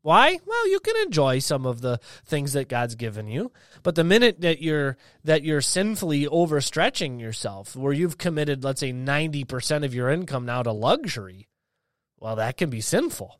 Why? 0.01 0.39
Well, 0.45 0.69
you 0.69 0.79
can 0.79 0.95
enjoy 1.03 1.39
some 1.39 1.65
of 1.65 1.81
the 1.81 1.99
things 2.25 2.53
that 2.53 2.69
God's 2.69 2.95
given 2.95 3.27
you, 3.27 3.51
but 3.83 3.95
the 3.95 4.03
minute 4.05 4.39
that 4.41 4.61
you're 4.61 4.95
that 5.25 5.43
you're 5.43 5.61
sinfully 5.61 6.25
overstretching 6.25 7.19
yourself, 7.19 7.75
where 7.75 7.91
you've 7.91 8.17
committed, 8.17 8.63
let's 8.63 8.79
say, 8.79 8.93
ninety 8.93 9.43
percent 9.43 9.83
of 9.83 9.93
your 9.93 10.09
income 10.09 10.45
now 10.45 10.63
to 10.63 10.71
luxury, 10.71 11.49
well, 12.17 12.37
that 12.37 12.55
can 12.55 12.69
be 12.69 12.79
sinful. 12.79 13.39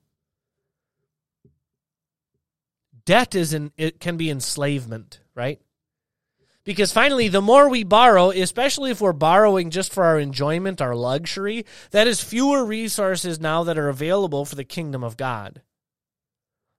Debt 3.06 3.36
is 3.36 3.54
an 3.54 3.72
it 3.78 4.02
can 4.02 4.18
be 4.18 4.30
enslavement, 4.30 5.22
right? 5.34 5.62
Because 6.70 6.91
finally, 6.91 7.30
the 7.30 7.41
more 7.41 7.67
we 7.67 7.84
borrow, 7.84 8.30
especially 8.30 8.91
if 8.91 9.01
we're 9.01 9.11
borrowing 9.11 9.72
just 9.72 9.91
for 9.91 10.05
our 10.05 10.20
enjoyment, 10.20 10.82
our 10.82 10.95
luxury, 10.95 11.65
that 11.89 12.05
is 12.05 12.22
fewer 12.22 12.63
resources 12.63 13.39
now 13.39 13.63
that 13.63 13.80
are 13.80 13.89
available 13.89 14.45
for 14.45 14.53
the 14.53 14.63
kingdom 14.63 15.03
of 15.03 15.17
God. 15.17 15.63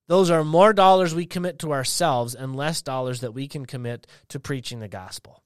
Those 0.06 0.30
are 0.30 0.44
more 0.44 0.72
dollars 0.72 1.12
we 1.12 1.26
commit 1.26 1.58
to 1.58 1.72
ourselves 1.72 2.36
and 2.36 2.54
less 2.54 2.82
dollars 2.82 3.22
that 3.22 3.34
we 3.34 3.48
can 3.48 3.66
commit 3.66 4.06
to 4.28 4.38
preaching 4.38 4.78
the 4.78 4.86
gospel. 4.86 5.42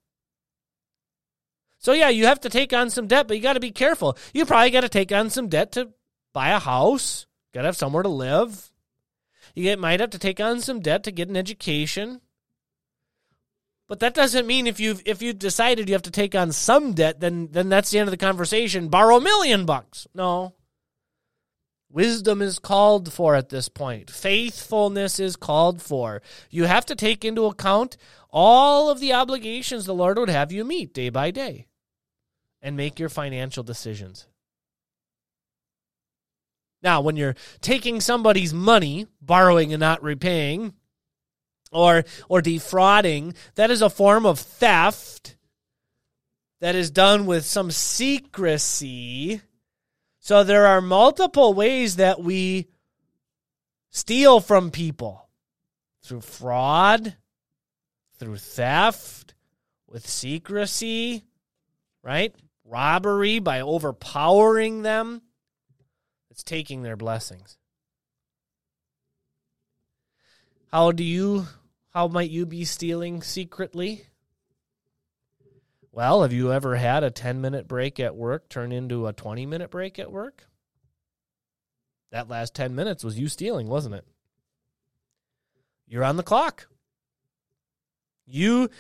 So, 1.79 1.95
yeah, 1.95 2.11
you 2.11 2.27
have 2.27 2.41
to 2.41 2.51
take 2.51 2.75
on 2.75 2.91
some 2.91 3.07
debt, 3.07 3.27
but 3.27 3.39
you 3.39 3.43
got 3.43 3.55
to 3.55 3.61
be 3.61 3.71
careful. 3.71 4.19
You 4.35 4.45
probably 4.45 4.73
got 4.73 4.83
to 4.83 4.91
take 4.91 5.11
on 5.11 5.31
some 5.31 5.49
debt 5.49 5.73
to 5.73 5.95
buy 6.35 6.51
a 6.51 6.59
house, 6.59 7.27
got 7.55 7.63
to 7.63 7.69
have 7.69 7.79
somewhere 7.79 8.03
to 8.03 8.11
live. 8.11 8.71
You 9.55 9.75
might 9.79 10.01
have 10.01 10.11
to 10.11 10.19
take 10.19 10.39
on 10.39 10.61
some 10.61 10.81
debt 10.81 11.05
to 11.05 11.13
get 11.13 11.31
an 11.31 11.37
education. 11.39 12.21
But 13.95 14.01
that 14.01 14.15
doesn't 14.15 14.49
mean 14.49 14.67
if 14.67 14.81
you've 14.81 15.03
if 15.05 15.23
you've 15.23 15.39
decided 15.39 15.89
you 15.89 15.95
have 15.95 16.03
to 16.03 16.11
take 16.11 16.35
on 16.35 16.51
some 16.51 16.95
debt, 16.95 17.21
then 17.21 17.51
then 17.53 17.69
that's 17.69 17.93
the 17.93 18.01
end 18.01 18.09
of 18.09 18.11
the 18.11 18.17
conversation. 18.17 18.89
Borrow 18.89 19.19
a 19.19 19.21
million 19.21 19.67
bucks. 19.67 20.09
No, 20.13 20.53
Wisdom 21.89 22.43
is 22.43 22.59
called 22.59 23.13
for 23.13 23.37
at 23.37 23.51
this 23.51 23.69
point. 23.69 24.11
Faithfulness 24.11 25.21
is 25.21 25.37
called 25.37 25.81
for. 25.81 26.23
You 26.51 26.65
have 26.65 26.85
to 26.87 26.97
take 26.97 27.25
into 27.25 27.47
account 27.47 27.97
all 28.31 28.91
of 28.91 28.99
the 28.99 29.13
obligations 29.13 29.87
the 29.87 29.95
Lord 29.95 30.19
would 30.19 30.29
have 30.29 30.51
you 30.51 30.65
meet 30.65 30.93
day 30.93 31.09
by 31.09 31.31
day 31.31 31.69
and 32.61 32.77
make 32.77 32.99
your 32.99 33.09
financial 33.09 33.63
decisions. 33.63 34.27
Now, 36.83 37.01
when 37.01 37.15
you're 37.15 37.37
taking 37.61 38.01
somebody's 38.01 38.53
money, 38.53 39.07
borrowing 39.23 39.73
and 39.73 39.79
not 39.79 40.03
repaying, 40.03 40.75
or 41.75 42.05
or 42.29 42.41
defrauding, 42.41 43.35
that 43.57 43.71
is 43.71 43.83
a 43.83 43.91
form 43.91 44.25
of 44.25 44.39
theft 44.39 45.37
that 46.61 46.75
is 46.75 46.91
done 46.91 47.27
with 47.27 47.45
some 47.45 47.71
secrecy 47.71 49.43
so 50.25 50.43
there 50.43 50.65
are 50.65 50.81
multiple 50.81 51.53
ways 51.53 51.97
that 51.97 52.19
we 52.19 52.69
steal 53.91 54.41
from 54.41 54.71
people 54.71 55.29
through 56.03 56.23
fraud, 56.23 57.15
through 58.19 58.39
theft, 58.39 59.35
with 59.87 60.09
secrecy, 60.09 61.27
right? 62.03 62.35
Robbery 62.65 63.39
by 63.39 63.61
overpowering 63.61 64.81
them. 64.81 65.21
It's 66.31 66.43
taking 66.43 66.83
their 66.83 66.97
blessings. 66.97 67.59
How 70.73 70.91
do 70.91 71.05
you 71.05 71.49
how 71.95 72.09
might 72.09 72.31
you 72.31 72.45
be 72.45 72.65
stealing 72.65 73.23
secretly? 73.23 74.05
Well, 75.93 76.23
have 76.23 76.33
you 76.33 76.53
ever 76.53 76.75
had 76.75 77.05
a 77.05 77.11
10 77.11 77.41
minute 77.41 77.69
break 77.69 78.01
at 78.01 78.17
work 78.17 78.49
turn 78.49 78.73
into 78.73 79.07
a 79.07 79.13
20 79.13 79.47
minute 79.47 79.71
break 79.71 80.01
at 80.01 80.11
work? 80.11 80.49
That 82.11 82.29
last 82.29 82.55
10 82.55 82.75
minutes 82.75 83.05
was 83.05 83.19
you 83.19 83.29
stealing, 83.29 83.69
wasn't 83.69 83.95
it? 83.95 84.05
You're 85.87 86.05
on 86.05 86.17
the 86.17 86.25
clock. 86.25 86.67
You 88.27 88.71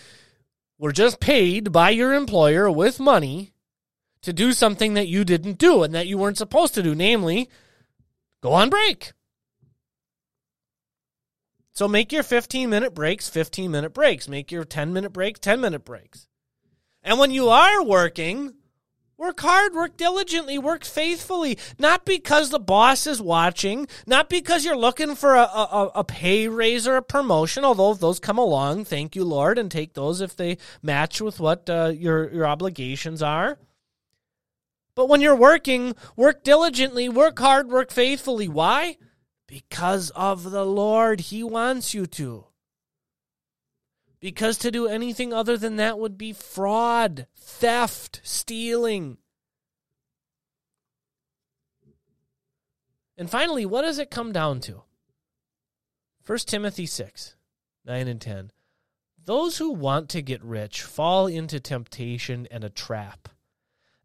were 0.79 0.93
just 0.93 1.21
paid 1.21 1.71
by 1.71 1.91
your 1.91 2.15
employer 2.15 2.69
with 2.69 2.99
money 2.99 3.53
to 4.23 4.33
do 4.33 4.53
something 4.53 4.95
that 4.95 5.07
you 5.07 5.25
didn't 5.25 5.59
do 5.59 5.85
and 5.85 5.95
that 5.95 6.09
you 6.09 6.19
weren't 6.19 6.39
supposed 6.39 6.75
to 6.75 6.83
do, 6.83 6.95
namely, 6.95 7.49
go 8.41 8.53
on 8.55 8.71
break. 8.71 9.13
So 11.75 11.89
make 11.89 12.13
your 12.13 12.23
15 12.23 12.71
minute 12.71 12.95
breaks 12.95 13.29
15 13.29 13.71
minute 13.71 13.93
breaks. 13.93 14.29
Make 14.29 14.53
your 14.53 14.65
10 14.65 14.93
minute 14.93 15.13
break 15.13 15.41
10 15.41 15.61
minute 15.61 15.85
breaks. 15.85 16.29
And 17.03 17.19
when 17.19 17.33
you 17.33 17.49
are 17.49 17.85
working, 17.85 18.55
work 19.19 19.41
hard, 19.41 19.75
work 19.75 19.97
diligently, 19.97 20.57
work 20.57 20.85
faithfully. 20.85 21.59
Not 21.79 22.05
because 22.05 22.51
the 22.51 22.61
boss 22.61 23.09
is 23.09 23.21
watching, 23.21 23.89
not 24.07 24.31
because 24.31 24.65
you're 24.65 24.77
looking 24.77 25.17
for 25.17 25.35
a, 25.35 25.43
a, 25.43 25.91
a 25.97 26.05
pay 26.05 26.47
raise 26.49 26.87
or 26.87 26.97
a 26.97 27.03
promotion, 27.03 27.65
although 27.65 27.91
if 27.91 27.99
those 27.99 28.21
come 28.21 28.39
along, 28.39 28.85
thank 28.85 29.17
you, 29.17 29.25
Lord, 29.25 29.59
and 29.59 29.71
take 29.71 29.95
those 29.95 30.21
if 30.21 30.37
they 30.37 30.59
match 30.81 31.21
with 31.21 31.41
what 31.41 31.69
uh, 31.69 31.93
your, 31.95 32.33
your 32.33 32.47
obligations 32.47 33.21
are. 33.21 33.59
But 34.95 35.09
when 35.09 35.21
you're 35.21 35.35
working, 35.35 35.97
work 36.15 36.45
diligently, 36.45 37.09
work 37.09 37.37
hard, 37.39 37.69
work 37.69 37.91
faithfully. 37.91 38.47
Why? 38.47 38.97
Because 39.55 40.11
of 40.17 40.51
the 40.51 40.67
Lord. 40.67 41.21
He 41.21 41.45
wants 41.45 41.95
you 41.95 42.07
to 42.07 42.47
because 44.19 44.57
to 44.57 44.71
do 44.73 44.89
anything 44.89 45.33
other 45.33 45.57
than 45.57 45.77
that 45.77 45.97
would 45.97 46.19
be 46.19 46.33
fraud, 46.33 47.27
theft, 47.37 48.21
stealing. 48.25 49.19
And 53.17 53.31
finally, 53.31 53.65
what 53.65 53.83
does 53.83 54.01
it 54.01 54.11
come 54.11 54.33
down 54.33 54.59
to? 54.61 54.83
1 56.27 56.39
Timothy 56.47 56.87
6 56.87 57.37
9 57.85 58.09
and 58.09 58.21
10. 58.21 58.51
Those 59.25 59.59
who 59.59 59.71
want 59.71 60.09
to 60.09 60.23
get 60.23 60.43
rich 60.43 60.83
fall 60.83 61.29
into 61.29 61.61
temptation 61.61 62.49
and 62.51 62.65
a 62.65 62.71
trap, 62.71 63.29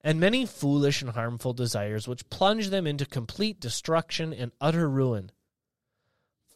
and 0.04 0.20
many 0.20 0.46
foolish 0.46 1.02
and 1.02 1.12
harmful 1.12 1.54
desires 1.54 2.08
which 2.08 2.30
plunge 2.30 2.68
them 2.68 2.86
into 2.86 3.06
complete 3.08 3.60
destruction 3.60 4.32
and 4.32 4.52
utter 4.62 4.88
ruin. 4.88 5.32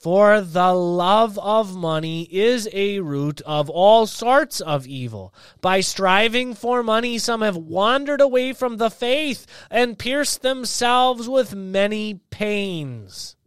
For 0.04 0.42
the 0.42 0.74
love 0.74 1.40
of 1.40 1.78
money 1.78 2.24
is 2.30 2.68
a 2.74 3.00
root 3.00 3.40
of 3.46 3.70
all 3.70 4.06
sorts 4.06 4.60
of 4.60 4.86
evil. 4.86 5.34
By 5.62 5.80
striving 5.80 6.56
for 6.56 6.84
money, 6.84 7.18
some 7.18 7.40
have 7.40 7.56
wandered 7.56 8.20
away 8.20 8.52
from 8.52 8.76
the 8.76 8.90
faith 8.90 9.48
and 9.72 9.98
pierced 9.98 10.42
themselves 10.42 11.30
with 11.30 11.56
many 11.56 12.16
pains. 12.32 13.38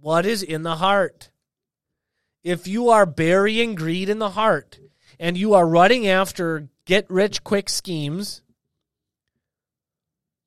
What 0.00 0.26
is 0.26 0.42
in 0.42 0.64
the 0.64 0.76
heart? 0.76 1.30
If 2.42 2.66
you 2.66 2.88
are 2.88 3.06
burying 3.06 3.76
greed 3.76 4.08
in 4.08 4.18
the 4.18 4.30
heart 4.30 4.80
and 5.20 5.38
you 5.38 5.54
are 5.54 5.64
running 5.64 6.08
after 6.08 6.68
get 6.86 7.08
rich 7.08 7.44
quick 7.44 7.68
schemes, 7.68 8.41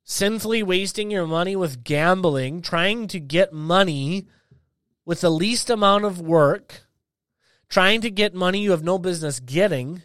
sinfully 0.06 0.62
wasting 0.62 1.10
your 1.10 1.26
money 1.26 1.56
with 1.56 1.84
gambling, 1.84 2.62
trying 2.62 3.08
to 3.08 3.20
get 3.20 3.52
money 3.52 4.28
with 5.04 5.22
the 5.22 5.32
least 5.32 5.70
amount 5.70 6.06
of 6.06 6.22
work, 6.22 6.84
trying 7.68 8.02
to 8.02 8.12
get 8.12 8.34
money 8.34 8.62
you 8.62 8.72
have 8.72 8.84
no 8.84 9.00
business 9.00 9.40
getting, 9.40 10.04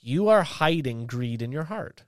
you 0.00 0.28
are 0.28 0.42
hiding 0.42 1.06
greed 1.06 1.42
in 1.42 1.52
your 1.52 1.64
heart. 1.64 2.02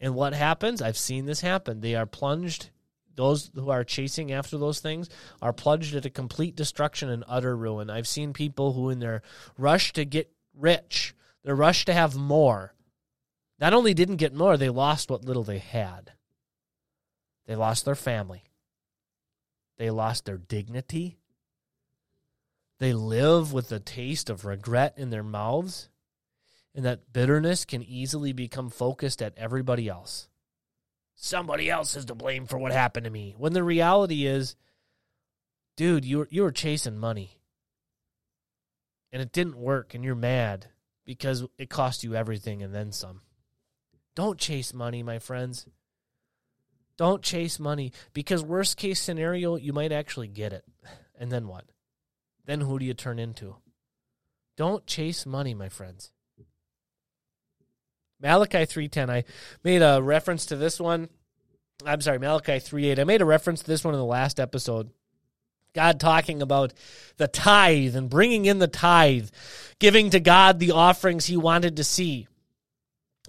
And 0.00 0.14
what 0.14 0.34
happens? 0.34 0.80
I've 0.80 0.96
seen 0.96 1.26
this 1.26 1.40
happen. 1.40 1.80
They 1.80 1.94
are 1.94 2.06
plunged, 2.06 2.70
those 3.14 3.50
who 3.54 3.70
are 3.70 3.84
chasing 3.84 4.32
after 4.32 4.56
those 4.56 4.80
things 4.80 5.08
are 5.40 5.52
plunged 5.52 5.94
into 5.94 6.10
complete 6.10 6.56
destruction 6.56 7.10
and 7.10 7.24
utter 7.28 7.56
ruin. 7.56 7.90
I've 7.90 8.08
seen 8.08 8.32
people 8.32 8.72
who, 8.72 8.88
in 8.88 9.00
their 9.00 9.22
rush 9.58 9.92
to 9.94 10.04
get 10.04 10.32
rich, 10.54 11.14
their 11.44 11.54
rush 11.54 11.84
to 11.84 11.92
have 11.92 12.16
more, 12.16 12.74
not 13.62 13.74
only 13.74 13.94
didn't 13.94 14.16
get 14.16 14.34
more, 14.34 14.56
they 14.56 14.70
lost 14.70 15.08
what 15.08 15.24
little 15.24 15.44
they 15.44 15.58
had. 15.60 16.14
They 17.46 17.54
lost 17.54 17.84
their 17.84 17.94
family. 17.94 18.42
They 19.78 19.88
lost 19.88 20.24
their 20.24 20.36
dignity. 20.36 21.20
They 22.80 22.92
live 22.92 23.52
with 23.52 23.68
the 23.68 23.78
taste 23.78 24.28
of 24.28 24.44
regret 24.44 24.94
in 24.96 25.10
their 25.10 25.22
mouths. 25.22 25.90
And 26.74 26.84
that 26.84 27.12
bitterness 27.12 27.64
can 27.64 27.84
easily 27.84 28.32
become 28.32 28.68
focused 28.68 29.22
at 29.22 29.38
everybody 29.38 29.88
else. 29.88 30.28
Somebody 31.14 31.70
else 31.70 31.94
is 31.94 32.06
to 32.06 32.16
blame 32.16 32.46
for 32.46 32.58
what 32.58 32.72
happened 32.72 33.04
to 33.04 33.10
me. 33.10 33.36
When 33.38 33.52
the 33.52 33.62
reality 33.62 34.26
is, 34.26 34.56
dude, 35.76 36.04
you 36.04 36.18
were, 36.18 36.28
you 36.32 36.42
were 36.42 36.50
chasing 36.50 36.98
money. 36.98 37.38
And 39.12 39.22
it 39.22 39.30
didn't 39.30 39.56
work, 39.56 39.94
and 39.94 40.02
you're 40.02 40.16
mad 40.16 40.66
because 41.04 41.44
it 41.58 41.70
cost 41.70 42.02
you 42.02 42.16
everything 42.16 42.60
and 42.60 42.74
then 42.74 42.90
some. 42.90 43.20
Don't 44.14 44.38
chase 44.38 44.74
money, 44.74 45.02
my 45.02 45.18
friends. 45.18 45.66
Don't 46.96 47.22
chase 47.22 47.58
money 47.58 47.92
because 48.12 48.42
worst 48.42 48.76
case 48.76 49.00
scenario, 49.00 49.56
you 49.56 49.72
might 49.72 49.92
actually 49.92 50.28
get 50.28 50.52
it. 50.52 50.64
And 51.18 51.30
then 51.30 51.46
what? 51.46 51.66
Then 52.46 52.62
who 52.62 52.80
do 52.80 52.84
you 52.84 52.94
turn 52.94 53.20
into? 53.20 53.54
Don't 54.56 54.84
chase 54.86 55.24
money, 55.24 55.54
my 55.54 55.68
friends. 55.68 56.10
Malachi 58.20 58.66
3:10. 58.66 59.10
I 59.10 59.24
made 59.62 59.82
a 59.82 60.02
reference 60.02 60.46
to 60.46 60.56
this 60.56 60.80
one. 60.80 61.08
I'm 61.84 62.00
sorry, 62.00 62.18
Malachi 62.18 62.58
3:8. 62.58 62.98
I 62.98 63.04
made 63.04 63.22
a 63.22 63.26
reference 63.26 63.60
to 63.60 63.66
this 63.66 63.84
one 63.84 63.94
in 63.94 64.00
the 64.00 64.04
last 64.06 64.40
episode. 64.40 64.90
God 65.74 65.98
talking 65.98 66.42
about 66.42 66.72
the 67.16 67.28
tithe 67.28 67.96
and 67.96 68.10
bringing 68.10 68.44
in 68.44 68.58
the 68.58 68.68
tithe, 68.68 69.30
giving 69.78 70.10
to 70.10 70.20
God 70.20 70.58
the 70.58 70.72
offerings 70.72 71.26
he 71.26 71.36
wanted 71.36 71.76
to 71.76 71.84
see. 71.84 72.28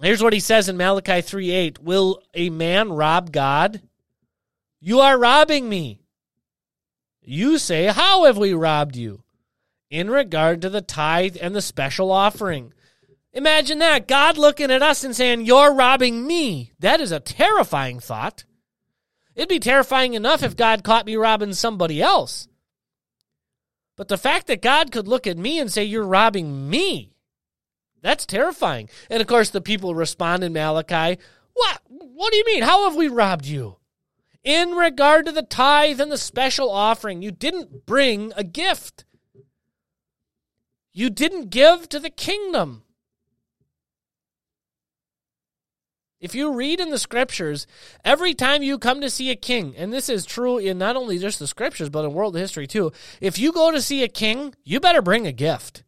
Here's 0.00 0.22
what 0.22 0.32
he 0.32 0.40
says 0.40 0.68
in 0.68 0.76
Malachi 0.76 1.22
3:8. 1.22 1.78
Will 1.78 2.20
a 2.34 2.50
man 2.50 2.92
rob 2.92 3.32
God? 3.32 3.80
You 4.80 5.00
are 5.00 5.18
robbing 5.18 5.68
me. 5.68 6.00
You 7.22 7.58
say, 7.58 7.86
How 7.86 8.24
have 8.24 8.36
we 8.36 8.52
robbed 8.52 8.96
you? 8.96 9.22
In 9.90 10.10
regard 10.10 10.60
to 10.62 10.70
the 10.70 10.82
tithe 10.82 11.36
and 11.40 11.54
the 11.54 11.62
special 11.62 12.10
offering. 12.10 12.72
Imagine 13.32 13.78
that. 13.78 14.06
God 14.06 14.36
looking 14.36 14.70
at 14.70 14.82
us 14.82 15.04
and 15.04 15.14
saying, 15.14 15.46
You're 15.46 15.74
robbing 15.74 16.26
me. 16.26 16.72
That 16.80 17.00
is 17.00 17.12
a 17.12 17.20
terrifying 17.20 18.00
thought. 18.00 18.44
It'd 19.34 19.48
be 19.48 19.58
terrifying 19.58 20.14
enough 20.14 20.42
if 20.42 20.56
God 20.56 20.84
caught 20.84 21.06
me 21.06 21.16
robbing 21.16 21.54
somebody 21.54 22.02
else. 22.02 22.46
But 23.96 24.08
the 24.08 24.18
fact 24.18 24.48
that 24.48 24.62
God 24.62 24.92
could 24.92 25.08
look 25.08 25.26
at 25.26 25.38
me 25.38 25.58
and 25.58 25.72
say, 25.72 25.84
You're 25.84 26.06
robbing 26.06 26.68
me, 26.68 27.13
that's 28.04 28.26
terrifying. 28.26 28.90
And 29.08 29.22
of 29.22 29.26
course, 29.26 29.48
the 29.48 29.62
people 29.62 29.94
respond 29.94 30.44
in 30.44 30.52
Malachi, 30.52 31.18
What? 31.54 31.80
What 31.88 32.30
do 32.30 32.36
you 32.36 32.44
mean? 32.46 32.62
How 32.62 32.84
have 32.84 32.96
we 32.96 33.08
robbed 33.08 33.46
you? 33.46 33.78
In 34.44 34.72
regard 34.72 35.24
to 35.24 35.32
the 35.32 35.42
tithe 35.42 36.00
and 36.02 36.12
the 36.12 36.18
special 36.18 36.70
offering, 36.70 37.22
you 37.22 37.30
didn't 37.30 37.86
bring 37.86 38.30
a 38.36 38.44
gift. 38.44 39.06
You 40.92 41.08
didn't 41.08 41.48
give 41.48 41.88
to 41.88 41.98
the 41.98 42.10
kingdom. 42.10 42.82
If 46.20 46.34
you 46.34 46.52
read 46.52 46.80
in 46.80 46.90
the 46.90 46.98
scriptures, 46.98 47.66
every 48.04 48.34
time 48.34 48.62
you 48.62 48.78
come 48.78 49.00
to 49.00 49.10
see 49.10 49.30
a 49.30 49.36
king, 49.36 49.74
and 49.76 49.92
this 49.92 50.10
is 50.10 50.26
true 50.26 50.58
in 50.58 50.76
not 50.76 50.96
only 50.96 51.18
just 51.18 51.38
the 51.38 51.46
scriptures, 51.46 51.88
but 51.88 52.04
in 52.04 52.12
world 52.12 52.36
history 52.36 52.66
too, 52.66 52.92
if 53.20 53.38
you 53.38 53.50
go 53.50 53.70
to 53.70 53.80
see 53.80 54.02
a 54.02 54.08
king, 54.08 54.54
you 54.62 54.78
better 54.78 55.02
bring 55.02 55.26
a 55.26 55.32
gift. 55.32 55.83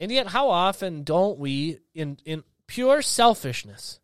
And 0.00 0.10
yet, 0.10 0.28
how 0.28 0.48
often 0.48 1.04
don't 1.04 1.38
we, 1.38 1.78
in, 1.94 2.18
in 2.24 2.42
pure 2.66 3.02
selfishness, 3.02 4.00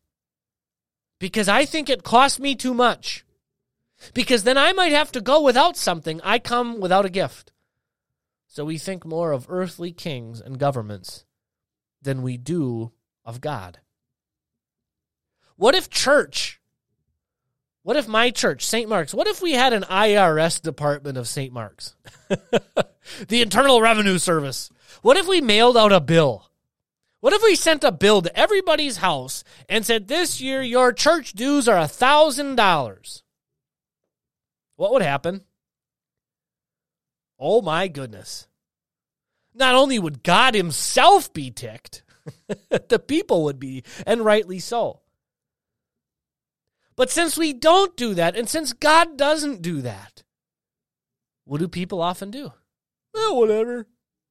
because 1.19 1.49
I 1.49 1.65
think 1.65 1.89
it 1.89 2.05
costs 2.05 2.39
me 2.39 2.55
too 2.55 2.75
much, 2.75 3.25
because 4.13 4.45
then 4.45 4.59
I 4.59 4.75
might 4.75 4.93
have 4.93 5.11
to 5.13 5.21
go 5.21 5.41
without 5.41 5.77
something, 5.77 6.21
I 6.23 6.39
come 6.39 6.79
without 6.79 7.07
a 7.07 7.11
gift. 7.11 7.53
So 8.47 8.65
we 8.65 8.79
think 8.79 9.05
more 9.05 9.33
of 9.33 9.47
earthly 9.49 9.91
kings 9.91 10.41
and 10.41 10.59
governments 10.59 11.25
than 12.03 12.23
we 12.23 12.37
do 12.37 12.93
of 13.25 13.43
God? 13.43 13.81
What 15.57 15.75
if 15.75 15.91
church? 15.91 16.61
What 17.83 17.97
if 17.97 18.09
my 18.09 18.31
church, 18.31 18.65
St. 18.65 18.89
Mark's, 18.89 19.15
what 19.15 19.27
if 19.27 19.43
we 19.43 19.53
had 19.53 19.73
an 19.73 19.83
IRS 19.83 20.61
department 20.63 21.19
of 21.19 21.29
St. 21.29 21.53
Mark's? 21.53 21.95
the 23.29 23.43
Internal 23.43 23.81
Revenue 23.81 24.19
Service. 24.19 24.71
What 25.03 25.17
if 25.17 25.27
we 25.27 25.41
mailed 25.41 25.77
out 25.77 25.93
a 25.93 26.01
bill? 26.01 26.51
What 27.21 27.33
if 27.33 27.43
we 27.43 27.57
sent 27.57 27.85
a 27.85 27.93
bill 27.93 28.23
to 28.23 28.39
everybody's 28.39 28.99
house 28.99 29.43
and 29.69 29.85
said, 29.85 30.09
This 30.09 30.41
year 30.41 30.63
your 30.63 30.93
church 30.93 31.33
dues 31.33 31.69
are 31.69 31.79
a 31.79 31.85
$1,000? 31.85 33.23
What 34.77 34.93
would 34.93 35.03
happen? 35.03 35.43
Oh 37.39 37.63
my 37.63 37.89
goodness. 37.89 38.47
Not 39.55 39.75
only 39.75 39.99
would 39.99 40.23
God 40.23 40.55
Himself 40.55 41.33
be 41.33 41.51
ticked, 41.51 42.03
the 42.89 42.99
people 42.99 43.45
would 43.45 43.59
be, 43.59 43.85
and 44.07 44.25
rightly 44.25 44.59
so. 44.59 45.01
But 46.95 47.11
since 47.11 47.37
we 47.37 47.53
don't 47.53 47.97
do 47.97 48.15
that, 48.15 48.37
and 48.37 48.49
since 48.49 48.73
God 48.73 49.17
doesn't 49.17 49.63
do 49.63 49.83
that, 49.83 50.23
what 51.45 51.59
do 51.59 51.69
people 51.69 52.01
often 52.01 52.31
do? 52.31 52.53
Well, 53.15 53.37
whatever. 53.37 53.87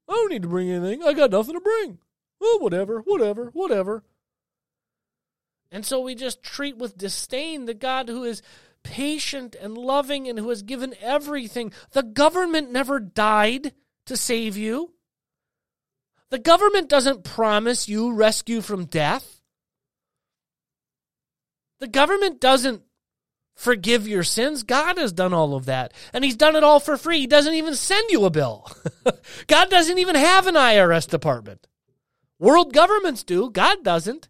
I 0.07 0.13
don't 0.13 0.31
need 0.31 0.43
to 0.43 0.47
bring 0.47 0.69
anything. 0.69 1.03
I 1.03 1.13
got 1.13 1.31
nothing 1.31 1.55
to 1.55 1.61
bring. 1.61 1.99
Well, 2.39 2.59
whatever, 2.59 2.99
whatever, 2.99 3.49
whatever. 3.53 4.03
And 5.71 5.85
so 5.85 5.99
we 5.99 6.15
just 6.15 6.43
treat 6.43 6.77
with 6.77 6.97
disdain 6.97 7.65
the 7.65 7.73
God 7.73 8.07
who 8.07 8.23
is 8.23 8.41
patient 8.83 9.55
and 9.59 9.77
loving 9.77 10.27
and 10.27 10.37
who 10.37 10.49
has 10.49 10.61
given 10.61 10.93
everything. 11.01 11.73
The 11.91 12.03
government 12.03 12.71
never 12.71 12.99
died 12.99 13.73
to 14.05 14.15
save 14.15 14.55
you. 14.55 14.93
The 16.29 16.39
government 16.39 16.89
doesn't 16.89 17.23
promise 17.23 17.89
you 17.89 18.13
rescue 18.13 18.61
from 18.61 18.85
death. 18.85 19.41
The 21.79 21.87
government 21.87 22.39
doesn't 22.39 22.83
forgive 23.55 24.07
your 24.07 24.23
sins. 24.23 24.63
God 24.63 24.97
has 24.97 25.11
done 25.11 25.33
all 25.33 25.55
of 25.55 25.65
that. 25.65 25.93
And 26.13 26.23
He's 26.23 26.35
done 26.35 26.55
it 26.55 26.63
all 26.63 26.79
for 26.79 26.97
free. 26.97 27.19
He 27.19 27.27
doesn't 27.27 27.53
even 27.53 27.75
send 27.75 28.11
you 28.11 28.25
a 28.25 28.29
bill. 28.29 28.69
God 29.47 29.69
doesn't 29.69 29.97
even 29.97 30.15
have 30.15 30.47
an 30.47 30.55
IRS 30.55 31.09
department. 31.09 31.67
World 32.37 32.73
governments 32.73 33.23
do, 33.23 33.49
God 33.49 33.83
doesn't. 33.83 34.27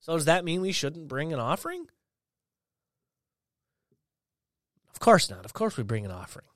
So, 0.00 0.14
does 0.14 0.26
that 0.26 0.44
mean 0.44 0.60
we 0.60 0.72
shouldn't 0.72 1.08
bring 1.08 1.32
an 1.32 1.40
offering? 1.40 1.86
Of 4.90 5.00
course 5.00 5.30
not. 5.30 5.44
Of 5.44 5.52
course, 5.52 5.76
we 5.76 5.82
bring 5.82 6.04
an 6.04 6.10
offering 6.10 6.46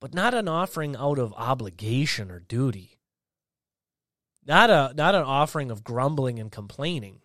but 0.00 0.14
not 0.14 0.34
an 0.34 0.48
offering 0.48 0.96
out 0.96 1.18
of 1.18 1.34
obligation 1.34 2.30
or 2.30 2.40
duty. 2.40 2.98
Not 4.46 4.70
a 4.70 4.92
not 4.96 5.14
an 5.14 5.22
offering 5.22 5.70
of 5.70 5.84
grumbling 5.84 6.38
and 6.38 6.50
complaining. 6.50 7.20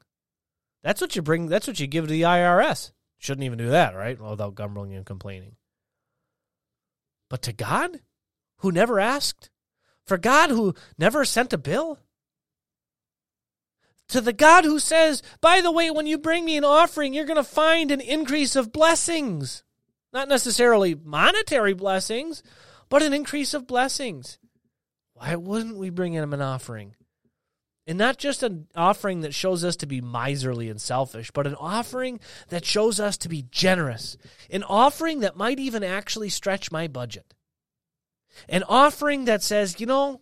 That's 0.86 1.02
what 1.02 1.16
you 1.16 1.24
bring 1.24 1.48
that's 1.48 1.66
what 1.66 1.80
you 1.80 1.88
give 1.88 2.06
to 2.06 2.12
the 2.12 2.22
IRS. 2.22 2.92
Shouldn't 3.18 3.44
even 3.44 3.58
do 3.58 3.70
that, 3.70 3.96
right? 3.96 4.22
Without 4.22 4.54
grumbling 4.54 4.94
and 4.94 5.04
complaining. 5.04 5.56
But 7.28 7.42
to 7.42 7.54
God, 7.54 8.02
who 8.58 8.72
never 8.72 9.00
asked, 9.00 9.50
for 10.06 10.20
God 10.20 10.52
who 10.52 10.76
never 10.96 11.26
sent 11.26 11.54
a 11.54 11.58
bill, 11.58 11.98
to 14.10 14.22
the 14.22 14.32
God 14.32 14.64
who 14.64 14.78
says, 14.78 15.24
by 15.42 15.60
the 15.60 15.72
way, 15.72 15.90
when 15.90 16.06
you 16.06 16.20
bring 16.20 16.46
me 16.46 16.56
an 16.56 16.64
offering, 16.64 17.16
you're 17.16 17.26
going 17.26 17.38
to 17.38 17.44
find 17.44 17.90
an 17.90 18.00
increase 18.00 18.56
of 18.56 18.72
blessings. 18.72 19.64
Not 20.14 20.28
necessarily 20.28 20.94
monetary 20.94 21.74
blessings, 21.74 22.44
but 22.90 23.02
an 23.02 23.12
increase 23.12 23.56
of 23.56 23.66
blessings. 23.66 24.38
Why 25.16 25.36
wouldn't 25.36 25.78
we 25.78 25.90
bring 25.90 26.14
him 26.14 26.32
an 26.32 26.42
offering? 26.44 26.94
And 27.88 28.00
not 28.00 28.18
just 28.18 28.42
an 28.42 28.68
offering 28.76 29.22
that 29.22 29.34
shows 29.34 29.64
us 29.64 29.76
to 29.78 29.86
be 29.86 30.02
miserly 30.02 30.70
and 30.70 30.82
selfish, 30.82 31.30
but 31.32 31.46
an 31.46 31.56
offering 31.56 32.20
that 32.50 32.66
shows 32.66 33.00
us 33.00 33.16
to 33.18 33.30
be 33.30 33.46
generous. 33.52 34.18
An 34.50 34.64
offering 34.64 35.20
that 35.20 35.38
might 35.38 35.60
even 35.60 35.84
actually 35.84 36.30
stretch 36.30 36.72
my 36.72 36.88
budget. 36.88 37.36
An 38.50 38.64
offering 38.64 39.26
that 39.26 39.44
says, 39.44 39.80
you 39.80 39.86
know, 39.86 40.22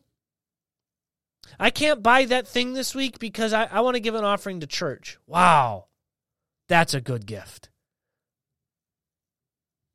I 1.59 1.69
can't 1.69 2.03
buy 2.03 2.25
that 2.25 2.47
thing 2.47 2.73
this 2.73 2.93
week 2.93 3.19
because 3.19 3.53
I, 3.53 3.65
I 3.65 3.79
want 3.81 3.95
to 3.95 4.01
give 4.01 4.15
an 4.15 4.25
offering 4.25 4.59
to 4.59 4.67
church. 4.67 5.17
Wow, 5.25 5.87
that's 6.67 6.93
a 6.93 7.01
good 7.01 7.25
gift. 7.25 7.69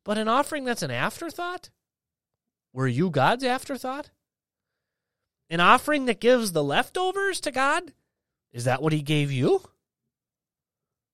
But 0.04 0.16
an 0.18 0.28
offering 0.28 0.64
that's 0.64 0.82
an 0.82 0.90
afterthought? 0.90 1.68
Were 2.72 2.88
you 2.88 3.10
God's 3.10 3.44
afterthought? 3.44 4.10
An 5.50 5.60
offering 5.60 6.06
that 6.06 6.20
gives 6.20 6.52
the 6.52 6.64
leftovers 6.64 7.40
to 7.40 7.50
God? 7.50 7.92
Is 8.52 8.64
that 8.64 8.82
what 8.82 8.92
He 8.92 9.02
gave 9.02 9.32
you? 9.32 9.62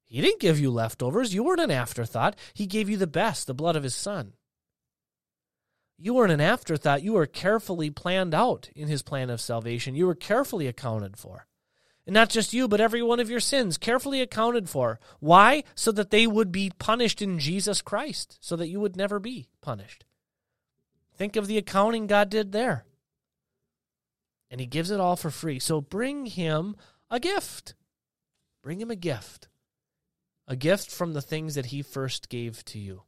He 0.05 0.20
didn't 0.20 0.41
give 0.41 0.61
you 0.61 0.70
leftovers. 0.70 1.35
You 1.35 1.43
weren't 1.43 1.61
an 1.61 1.70
afterthought. 1.70 2.37
He 2.53 2.66
gave 2.66 2.89
you 2.89 2.97
the 2.97 3.07
best, 3.07 3.47
the 3.47 3.55
blood 3.55 3.76
of 3.76 3.82
His 3.82 3.95
Son. 3.95 4.35
You 5.97 6.14
weren't 6.14 6.32
an 6.32 6.41
afterthought. 6.41 7.03
You 7.03 7.12
were 7.14 7.26
carefully 7.26 7.91
planned 7.91 8.35
out 8.35 8.68
in 8.74 8.89
His 8.89 9.03
plan 9.03 9.30
of 9.30 9.41
salvation. 9.41 9.95
You 9.95 10.07
were 10.07 10.14
carefully 10.14 10.66
accounted 10.66 11.16
for. 11.16 11.47
And 12.07 12.12
not 12.12 12.28
just 12.28 12.53
you, 12.53 12.68
but 12.68 12.80
every 12.80 13.03
one 13.03 13.18
of 13.18 13.30
your 13.30 13.41
sins 13.41 13.78
carefully 13.78 14.20
accounted 14.20 14.68
for. 14.68 15.01
Why? 15.20 15.64
So 15.74 15.91
that 15.93 16.11
they 16.11 16.26
would 16.26 16.53
be 16.53 16.70
punished 16.78 17.22
in 17.22 17.39
Jesus 17.39 17.80
Christ, 17.80 18.37
so 18.41 18.57
that 18.57 18.68
you 18.68 18.78
would 18.80 18.97
never 18.97 19.18
be 19.18 19.49
punished. 19.62 20.05
Think 21.16 21.37
of 21.37 21.47
the 21.47 21.57
accounting 21.57 22.07
God 22.07 22.28
did 22.28 22.53
there. 22.53 22.85
And 24.51 24.61
he 24.61 24.66
gives 24.66 24.90
it 24.90 25.01
all 25.01 25.16
for 25.16 25.30
free. 25.30 25.59
So 25.59 25.80
bring 25.80 26.26
him 26.26 26.76
a 27.11 27.18
gift. 27.18 27.74
Bring 28.62 28.80
him 28.80 28.90
a 28.90 28.97
gift. 28.97 29.49
A 30.47 30.57
gift 30.57 30.90
from 30.90 31.12
the 31.12 31.22
things 31.22 31.55
that 31.55 31.66
he 31.66 31.82
first 31.82 32.28
gave 32.28 32.64
to 32.66 32.78
you. 32.78 33.03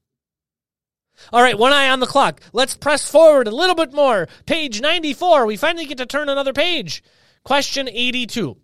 All 1.32 1.42
right, 1.42 1.58
one 1.58 1.72
eye 1.72 1.88
on 1.88 2.00
the 2.00 2.06
clock. 2.06 2.40
Let's 2.52 2.76
press 2.76 3.10
forward 3.10 3.48
a 3.48 3.54
little 3.54 3.74
bit 3.74 3.92
more. 3.92 4.28
Page 4.44 4.80
94. 4.80 5.46
We 5.46 5.56
finally 5.56 5.86
get 5.86 5.98
to 5.98 6.06
turn 6.06 6.28
another 6.28 6.52
page. 6.52 7.02
Question 7.42 7.88
82. 7.88 8.56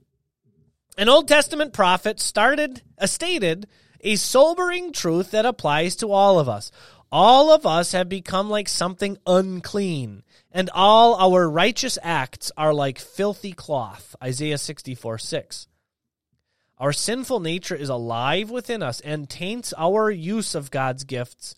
An 0.99 1.09
Old 1.09 1.29
Testament 1.29 1.73
prophet 1.73 2.21
started, 2.21 2.83
uh, 2.99 3.07
stated 3.07 3.67
a 4.01 4.17
sobering 4.17 4.93
truth 4.93 5.31
that 5.31 5.47
applies 5.47 5.97
to 5.97 6.11
all 6.11 6.39
of 6.39 6.49
us. 6.49 6.71
All 7.11 7.53
of 7.53 7.65
us 7.67 7.93
have 7.93 8.09
become 8.09 8.51
like 8.51 8.69
something 8.69 9.17
unclean, 9.27 10.23
and 10.53 10.71
all 10.75 11.15
our 11.15 11.49
righteous 11.49 11.99
acts 12.03 12.53
are 12.57 12.75
like 12.75 12.99
filthy 12.99 13.53
cloth. 13.53 14.15
Isaiah 14.23 14.59
64 14.59 15.19
6. 15.19 15.67
Our 16.79 16.93
sinful 16.93 17.41
nature 17.41 17.77
is 17.77 17.89
alive 17.89 18.51
within 18.51 18.83
us 18.83 19.01
and 19.01 19.29
taints 19.29 19.73
our 19.79 20.11
use 20.11 20.55
of 20.55 20.71
God's 20.71 21.05
gifts 21.05 21.55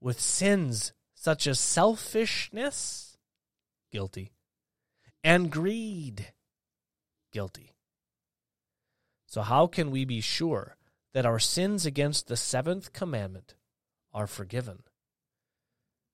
with 0.00 0.20
sins 0.20 0.92
such 1.14 1.46
as 1.46 1.58
selfishness, 1.58 3.16
guilty, 3.90 4.32
and 5.22 5.50
greed, 5.50 6.32
guilty. 7.32 7.72
So, 9.26 9.42
how 9.42 9.66
can 9.66 9.90
we 9.90 10.04
be 10.04 10.20
sure 10.20 10.76
that 11.14 11.24
our 11.24 11.38
sins 11.38 11.86
against 11.86 12.26
the 12.26 12.36
seventh 12.36 12.92
commandment 12.92 13.54
are 14.12 14.26
forgiven? 14.26 14.82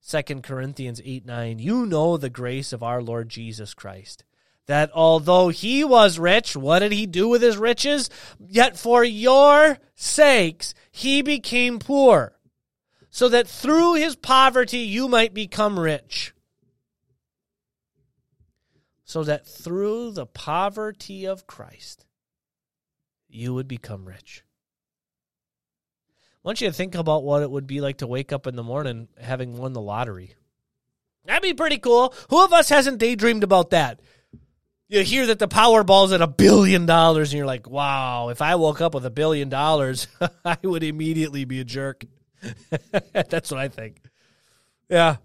2 0.09 0.22
Corinthians 0.40 1.01
8 1.05 1.26
9, 1.26 1.59
you 1.59 1.86
know 1.86 2.16
the 2.16 2.30
grace 2.30 2.72
of 2.72 2.82
our 2.82 3.03
Lord 3.03 3.28
Jesus 3.28 3.74
Christ 3.74 4.24
that 4.70 4.92
although 4.94 5.48
he 5.48 5.82
was 5.82 6.16
rich, 6.16 6.55
what 6.55 6.78
did 6.78 6.92
he 6.92 7.05
do 7.05 7.28
with 7.28 7.42
his 7.42 7.57
riches? 7.57 8.09
Yet 8.38 8.78
for 8.78 9.03
your 9.03 9.78
sakes 9.96 10.74
he 10.92 11.22
became 11.22 11.80
poor, 11.80 12.38
so 13.11 13.28
that 13.30 13.48
through 13.48 13.94
his 13.94 14.14
poverty 14.14 14.78
you 14.78 15.09
might 15.09 15.34
become 15.34 15.76
rich. 15.76 16.32
So 19.05 19.24
that 19.24 19.44
through 19.44 20.12
the 20.12 20.26
poverty 20.26 21.24
of 21.24 21.48
Christ 21.48 22.07
you 23.28 23.53
would 23.55 23.66
become 23.66 24.05
rich. 24.05 24.44
Want 26.43 26.61
you 26.61 26.68
to 26.68 26.72
think 26.72 26.95
about 26.95 27.22
what 27.22 27.43
it 27.43 27.51
would 27.51 27.66
be 27.66 27.80
like 27.80 27.99
to 27.99 28.07
wake 28.07 28.32
up 28.32 28.47
in 28.47 28.57
the 28.57 28.62
morning 28.62 29.09
having 29.20 29.59
won 29.59 29.72
the 29.72 29.80
lottery. 29.80 30.34
That'd 31.24 31.43
be 31.43 31.55
pretty 31.55 31.78
cool. 31.78 32.14
Who 32.30 32.43
of 32.45 32.53
us 32.53 32.70
hasn't 32.70 32.99
daydreamed 32.99 33.45
about 33.45 33.70
that? 33.70 34.01
you 34.91 35.05
hear 35.05 35.26
that 35.26 35.38
the 35.38 35.47
Powerball's 35.47 36.12
at 36.12 36.20
a 36.20 36.26
billion 36.26 36.84
dollars, 36.84 37.30
and 37.30 37.38
you're 37.38 37.47
like, 37.47 37.70
wow, 37.70 38.28
if 38.30 38.43
I 38.43 38.57
woke 38.57 38.80
up 38.80 38.93
with 38.93 39.07
a 39.07 39.11
billion 39.11 39.49
dollars, 39.49 40.09
I 40.45 40.59
would 40.64 40.82
immediately 40.82 41.45
be 41.45 41.61
a 41.61 41.64
jerk. 41.64 42.05
That's 43.12 43.53
what 43.53 43.61
I 43.61 43.68
think. 43.68 43.99
Yeah. 44.88 45.16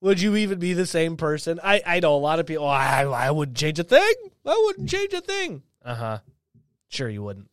Would 0.00 0.20
you 0.20 0.36
even 0.36 0.60
be 0.60 0.74
the 0.74 0.86
same 0.86 1.16
person? 1.16 1.58
I, 1.62 1.82
I 1.84 2.00
know 2.00 2.14
a 2.14 2.18
lot 2.18 2.38
of 2.38 2.46
people, 2.46 2.64
oh, 2.64 2.68
I, 2.68 3.02
I 3.02 3.30
wouldn't 3.32 3.56
change 3.56 3.80
a 3.80 3.84
thing. 3.84 4.14
I 4.46 4.62
wouldn't 4.66 4.88
change 4.88 5.12
a 5.12 5.20
thing. 5.20 5.62
Uh 5.84 5.94
huh. 5.94 6.18
Sure, 6.88 7.08
you 7.08 7.22
wouldn't. 7.22 7.48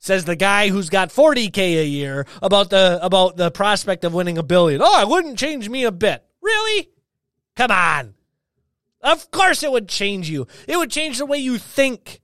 Says 0.00 0.24
the 0.24 0.34
guy 0.34 0.68
who's 0.68 0.88
got 0.88 1.10
40K 1.10 1.58
a 1.58 1.86
year 1.86 2.26
about 2.40 2.70
the 2.70 2.98
about 3.02 3.36
the 3.36 3.50
prospect 3.50 4.02
of 4.02 4.14
winning 4.14 4.38
a 4.38 4.42
billion. 4.42 4.80
Oh, 4.82 5.02
it 5.02 5.08
wouldn't 5.08 5.38
change 5.38 5.68
me 5.68 5.84
a 5.84 5.92
bit. 5.92 6.24
Really? 6.40 6.88
Come 7.54 7.70
on. 7.70 8.14
Of 9.02 9.30
course, 9.30 9.62
it 9.62 9.70
would 9.70 9.88
change 9.88 10.28
you. 10.28 10.46
It 10.66 10.78
would 10.78 10.90
change 10.90 11.18
the 11.18 11.26
way 11.26 11.38
you 11.38 11.58
think. 11.58 12.20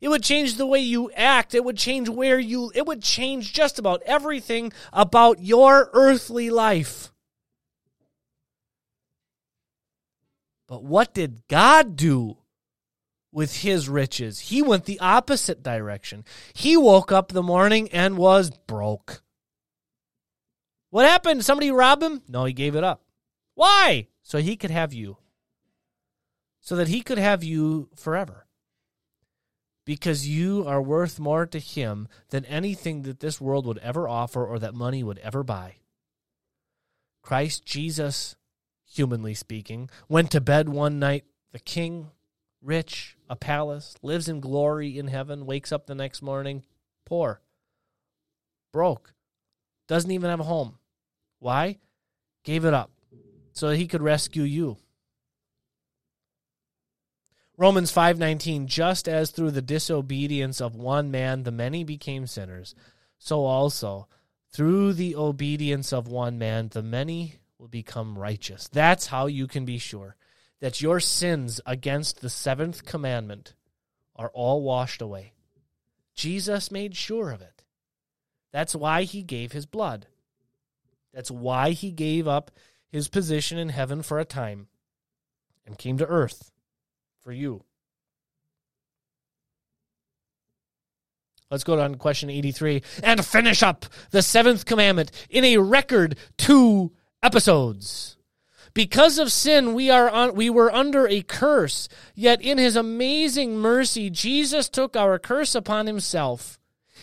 It 0.00 0.08
would 0.08 0.22
change 0.22 0.56
the 0.56 0.66
way 0.66 0.80
you 0.80 1.10
act. 1.12 1.54
It 1.54 1.64
would 1.64 1.76
change 1.78 2.08
where 2.08 2.38
you, 2.38 2.72
it 2.74 2.86
would 2.86 3.02
change 3.02 3.52
just 3.52 3.78
about 3.78 4.02
everything 4.04 4.72
about 4.92 5.40
your 5.40 5.90
earthly 5.92 6.50
life. 6.50 7.12
But 10.66 10.82
what 10.82 11.14
did 11.14 11.46
God 11.48 11.94
do 11.96 12.38
with 13.32 13.62
his 13.62 13.88
riches? 13.88 14.38
He 14.38 14.62
went 14.62 14.84
the 14.84 15.00
opposite 15.00 15.62
direction. 15.62 16.24
He 16.52 16.76
woke 16.76 17.10
up 17.10 17.32
the 17.32 17.42
morning 17.42 17.88
and 17.90 18.18
was 18.18 18.50
broke. 18.50 19.22
What 20.90 21.06
happened? 21.06 21.44
Somebody 21.44 21.70
rob 21.70 22.02
him? 22.02 22.22
No, 22.28 22.44
he 22.44 22.52
gave 22.52 22.76
it 22.76 22.84
up. 22.84 23.02
Why? 23.54 24.08
So 24.22 24.38
he 24.38 24.56
could 24.56 24.70
have 24.70 24.92
you 24.92 25.16
so 26.62 26.76
that 26.76 26.88
he 26.88 27.02
could 27.02 27.18
have 27.18 27.44
you 27.44 27.88
forever. 27.94 28.46
Because 29.84 30.28
you 30.28 30.64
are 30.66 30.80
worth 30.80 31.18
more 31.18 31.44
to 31.44 31.58
him 31.58 32.06
than 32.30 32.44
anything 32.44 33.02
that 33.02 33.18
this 33.18 33.40
world 33.40 33.66
would 33.66 33.78
ever 33.78 34.08
offer 34.08 34.46
or 34.46 34.60
that 34.60 34.74
money 34.74 35.02
would 35.02 35.18
ever 35.18 35.42
buy. 35.42 35.74
Christ 37.20 37.66
Jesus, 37.66 38.36
humanly 38.84 39.34
speaking, 39.34 39.90
went 40.08 40.30
to 40.30 40.40
bed 40.40 40.68
one 40.68 41.00
night, 41.00 41.24
the 41.50 41.58
king, 41.58 42.10
rich, 42.62 43.16
a 43.28 43.36
palace, 43.36 43.94
lives 44.02 44.28
in 44.28 44.40
glory 44.40 44.98
in 44.98 45.08
heaven, 45.08 45.46
wakes 45.46 45.72
up 45.72 45.86
the 45.86 45.94
next 45.94 46.22
morning, 46.22 46.62
poor, 47.04 47.40
broke, 48.72 49.12
doesn't 49.88 50.10
even 50.10 50.30
have 50.30 50.40
a 50.40 50.44
home. 50.44 50.78
Why? 51.38 51.78
Gave 52.44 52.64
it 52.64 52.72
up 52.72 52.90
so 53.52 53.70
he 53.70 53.86
could 53.86 54.02
rescue 54.02 54.42
you. 54.42 54.76
Romans 57.56 57.92
5:19 57.92 58.66
just 58.66 59.06
as 59.08 59.30
through 59.30 59.50
the 59.50 59.62
disobedience 59.62 60.60
of 60.60 60.74
one 60.74 61.10
man 61.10 61.42
the 61.42 61.52
many 61.52 61.84
became 61.84 62.26
sinners 62.26 62.74
so 63.18 63.44
also 63.44 64.08
through 64.50 64.94
the 64.94 65.14
obedience 65.14 65.92
of 65.92 66.08
one 66.08 66.38
man 66.38 66.68
the 66.68 66.82
many 66.82 67.36
will 67.58 67.68
become 67.68 68.18
righteous. 68.18 68.68
That's 68.68 69.06
how 69.06 69.26
you 69.26 69.46
can 69.46 69.64
be 69.64 69.78
sure 69.78 70.16
that 70.62 70.80
your 70.80 71.00
sins 71.00 71.60
against 71.66 72.20
the 72.20 72.30
seventh 72.30 72.84
commandment 72.84 73.52
are 74.14 74.30
all 74.32 74.62
washed 74.62 75.02
away. 75.02 75.32
Jesus 76.14 76.70
made 76.70 76.94
sure 76.94 77.32
of 77.32 77.42
it. 77.42 77.64
That's 78.52 78.72
why 78.72 79.02
he 79.02 79.24
gave 79.24 79.50
his 79.50 79.66
blood. 79.66 80.06
That's 81.12 81.32
why 81.32 81.70
he 81.70 81.90
gave 81.90 82.28
up 82.28 82.52
his 82.86 83.08
position 83.08 83.58
in 83.58 83.70
heaven 83.70 84.02
for 84.02 84.20
a 84.20 84.24
time 84.24 84.68
and 85.66 85.76
came 85.76 85.98
to 85.98 86.06
earth 86.06 86.52
for 87.18 87.32
you. 87.32 87.64
Let's 91.50 91.64
go 91.64 91.80
on 91.80 91.96
question 91.96 92.30
83 92.30 92.84
and 93.02 93.26
finish 93.26 93.64
up 93.64 93.86
the 94.12 94.22
seventh 94.22 94.64
commandment 94.64 95.10
in 95.28 95.44
a 95.44 95.58
record 95.58 96.16
two 96.38 96.92
episodes. 97.20 98.16
Because 98.74 99.18
of 99.18 99.30
sin, 99.30 99.74
we 99.74 99.90
are 99.90 100.08
on, 100.08 100.34
we 100.34 100.48
were 100.48 100.72
under 100.74 101.06
a 101.06 101.22
curse. 101.22 101.88
Yet 102.14 102.40
in 102.40 102.58
his 102.58 102.76
amazing 102.76 103.56
mercy, 103.58 104.08
Jesus 104.08 104.68
took 104.68 104.96
our 104.96 105.18
curse 105.18 105.54
upon 105.54 105.86
himself. 105.86 106.58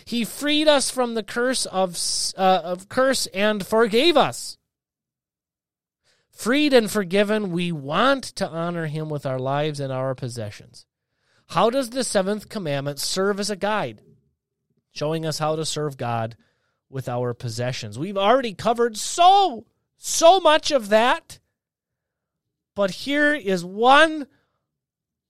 He 0.05 0.25
freed 0.25 0.67
us 0.67 0.89
from 0.89 1.13
the 1.13 1.23
curse 1.23 1.65
of, 1.67 1.97
uh, 2.37 2.61
of 2.63 2.89
curse 2.89 3.27
and 3.27 3.65
forgave 3.65 4.17
us. 4.17 4.57
Freed 6.31 6.73
and 6.73 6.89
forgiven, 6.89 7.51
we 7.51 7.71
want 7.71 8.23
to 8.23 8.47
honor 8.47 8.87
him 8.87 9.09
with 9.09 9.25
our 9.25 9.39
lives 9.39 9.79
and 9.79 9.91
our 9.91 10.15
possessions. 10.15 10.85
How 11.47 11.69
does 11.69 11.89
the 11.89 12.03
seventh 12.03 12.47
commandment 12.47 12.99
serve 12.99 13.39
as 13.39 13.49
a 13.49 13.55
guide, 13.55 14.01
showing 14.91 15.25
us 15.25 15.37
how 15.39 15.55
to 15.57 15.65
serve 15.65 15.97
God 15.97 16.37
with 16.89 17.09
our 17.09 17.33
possessions? 17.33 17.99
We've 17.99 18.17
already 18.17 18.53
covered 18.53 18.97
so, 18.97 19.65
so 19.97 20.39
much 20.39 20.71
of 20.71 20.89
that. 20.89 21.39
But 22.79 22.91
here 22.91 23.33
is 23.33 23.65
one, 23.65 24.25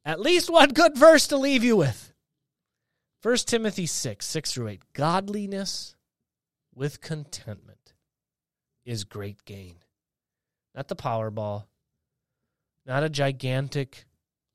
at 0.05 0.19
least 0.19 0.51
one 0.51 0.69
good 0.69 0.95
verse 0.95 1.25
to 1.29 1.37
leave 1.37 1.63
you 1.63 1.75
with. 1.75 2.13
1 3.23 3.37
Timothy 3.37 3.87
6, 3.87 4.23
6 4.23 4.51
through 4.51 4.67
8. 4.67 4.81
Godliness 4.93 5.95
with 6.75 7.01
contentment 7.01 7.95
is 8.85 9.03
great 9.03 9.45
gain 9.45 9.77
not 10.75 10.89
the 10.89 10.95
Powerball, 10.95 11.65
not 12.85 13.01
a 13.01 13.09
gigantic 13.09 14.05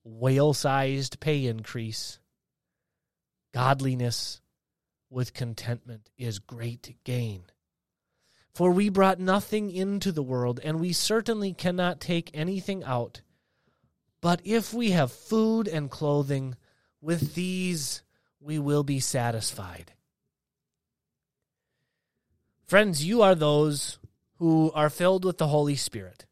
whale 0.04 0.54
sized 0.54 1.18
pay 1.18 1.46
increase. 1.46 2.20
Godliness 3.52 4.40
with 5.10 5.34
contentment 5.34 6.10
is 6.16 6.38
great 6.38 6.94
gain. 7.02 7.42
For 8.54 8.70
we 8.70 8.88
brought 8.88 9.18
nothing 9.18 9.70
into 9.70 10.12
the 10.12 10.22
world, 10.22 10.60
and 10.62 10.78
we 10.78 10.92
certainly 10.92 11.52
cannot 11.52 12.00
take 12.00 12.30
anything 12.32 12.84
out. 12.84 13.20
But 14.20 14.40
if 14.44 14.72
we 14.72 14.92
have 14.92 15.12
food 15.12 15.66
and 15.66 15.90
clothing, 15.90 16.56
with 17.00 17.34
these 17.34 18.02
we 18.40 18.58
will 18.58 18.84
be 18.84 19.00
satisfied. 19.00 19.92
Friends, 22.66 23.04
you 23.04 23.22
are 23.22 23.34
those 23.34 23.98
who 24.38 24.70
are 24.74 24.90
filled 24.90 25.24
with 25.24 25.38
the 25.38 25.48
Holy 25.48 25.76
Spirit. 25.76 26.26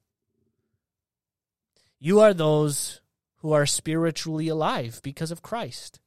You 1.99 2.21
are 2.21 2.35
those 2.35 3.01
who 3.37 3.53
are 3.53 3.67
spiritually 3.67 4.49
alive 4.49 5.01
because 5.03 5.31
of 5.31 5.43
Christ. 5.43 6.01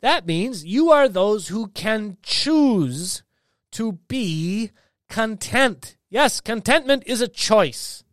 That 0.00 0.26
means 0.26 0.64
you 0.64 0.90
are 0.90 1.08
those 1.08 1.48
who 1.48 1.68
can 1.68 2.18
choose 2.22 3.22
to 3.72 3.92
be 4.08 4.70
content. 5.08 5.96
Yes, 6.10 6.40
contentment 6.40 7.04
is 7.06 7.20
a 7.20 7.28
choice. 7.28 8.04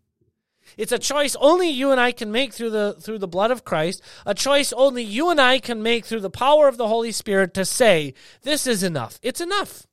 It's 0.78 0.92
a 0.92 1.00
choice 1.00 1.36
only 1.40 1.70
you 1.70 1.92
and 1.92 2.00
I 2.00 2.12
can 2.12 2.32
make 2.32 2.54
through 2.54 2.72
the 2.72 2.96
through 3.00 3.20
the 3.20 3.28
blood 3.28 3.52
of 3.52 3.64
Christ, 3.64 4.02
a 4.26 4.34
choice 4.34 4.74
only 4.74 5.04
you 5.04 5.30
and 5.30 5.40
I 5.40 5.60
can 5.60 5.84
make 5.84 6.06
through 6.06 6.22
the 6.22 6.30
power 6.30 6.68
of 6.68 6.78
the 6.78 6.88
Holy 6.88 7.12
Spirit 7.12 7.54
to 7.54 7.66
say, 7.66 8.14
this 8.42 8.66
is 8.66 8.82
enough. 8.82 9.20
It's 9.22 9.42
enough. 9.42 9.86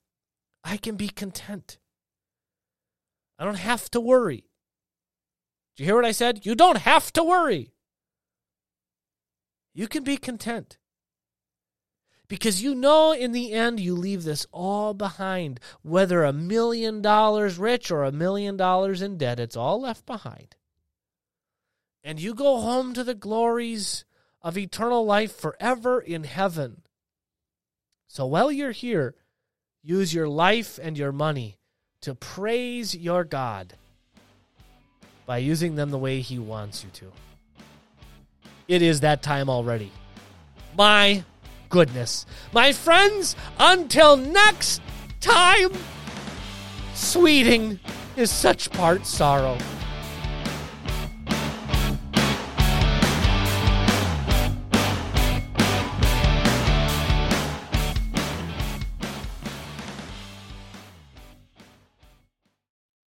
I 0.64 0.76
can 0.76 0.96
be 0.96 1.08
content. 1.08 1.78
I 3.38 3.44
don't 3.44 3.54
have 3.56 3.90
to 3.90 4.00
worry. 4.00 4.44
Do 5.76 5.82
you 5.82 5.86
hear 5.86 5.96
what 5.96 6.04
I 6.04 6.12
said? 6.12 6.44
You 6.44 6.54
don't 6.54 6.78
have 6.78 7.12
to 7.14 7.24
worry. 7.24 7.72
You 9.74 9.88
can 9.88 10.04
be 10.04 10.16
content. 10.16 10.78
Because 12.30 12.62
you 12.62 12.76
know 12.76 13.10
in 13.10 13.32
the 13.32 13.52
end 13.52 13.80
you 13.80 13.96
leave 13.96 14.22
this 14.22 14.46
all 14.52 14.94
behind. 14.94 15.58
Whether 15.82 16.22
a 16.22 16.32
million 16.32 17.02
dollars 17.02 17.58
rich 17.58 17.90
or 17.90 18.04
a 18.04 18.12
million 18.12 18.56
dollars 18.56 19.02
in 19.02 19.18
debt, 19.18 19.40
it's 19.40 19.56
all 19.56 19.80
left 19.80 20.06
behind. 20.06 20.54
And 22.04 22.20
you 22.20 22.32
go 22.32 22.60
home 22.60 22.94
to 22.94 23.02
the 23.02 23.16
glories 23.16 24.04
of 24.42 24.56
eternal 24.56 25.04
life 25.04 25.34
forever 25.34 26.00
in 26.00 26.22
heaven. 26.22 26.82
So 28.06 28.26
while 28.26 28.52
you're 28.52 28.70
here, 28.70 29.16
use 29.82 30.14
your 30.14 30.28
life 30.28 30.78
and 30.80 30.96
your 30.96 31.10
money 31.10 31.58
to 32.02 32.14
praise 32.14 32.94
your 32.94 33.24
God 33.24 33.74
by 35.26 35.38
using 35.38 35.74
them 35.74 35.90
the 35.90 35.98
way 35.98 36.20
He 36.20 36.38
wants 36.38 36.84
you 36.84 36.90
to. 36.90 37.12
It 38.68 38.82
is 38.82 39.00
that 39.00 39.20
time 39.20 39.50
already. 39.50 39.90
My 40.78 41.24
goodness. 41.70 42.26
My 42.52 42.72
friends, 42.72 43.34
until 43.58 44.16
next 44.16 44.82
time, 45.20 45.70
sweeting 46.94 47.80
is 48.16 48.30
such 48.30 48.70
part 48.70 49.06
sorrow. 49.06 49.56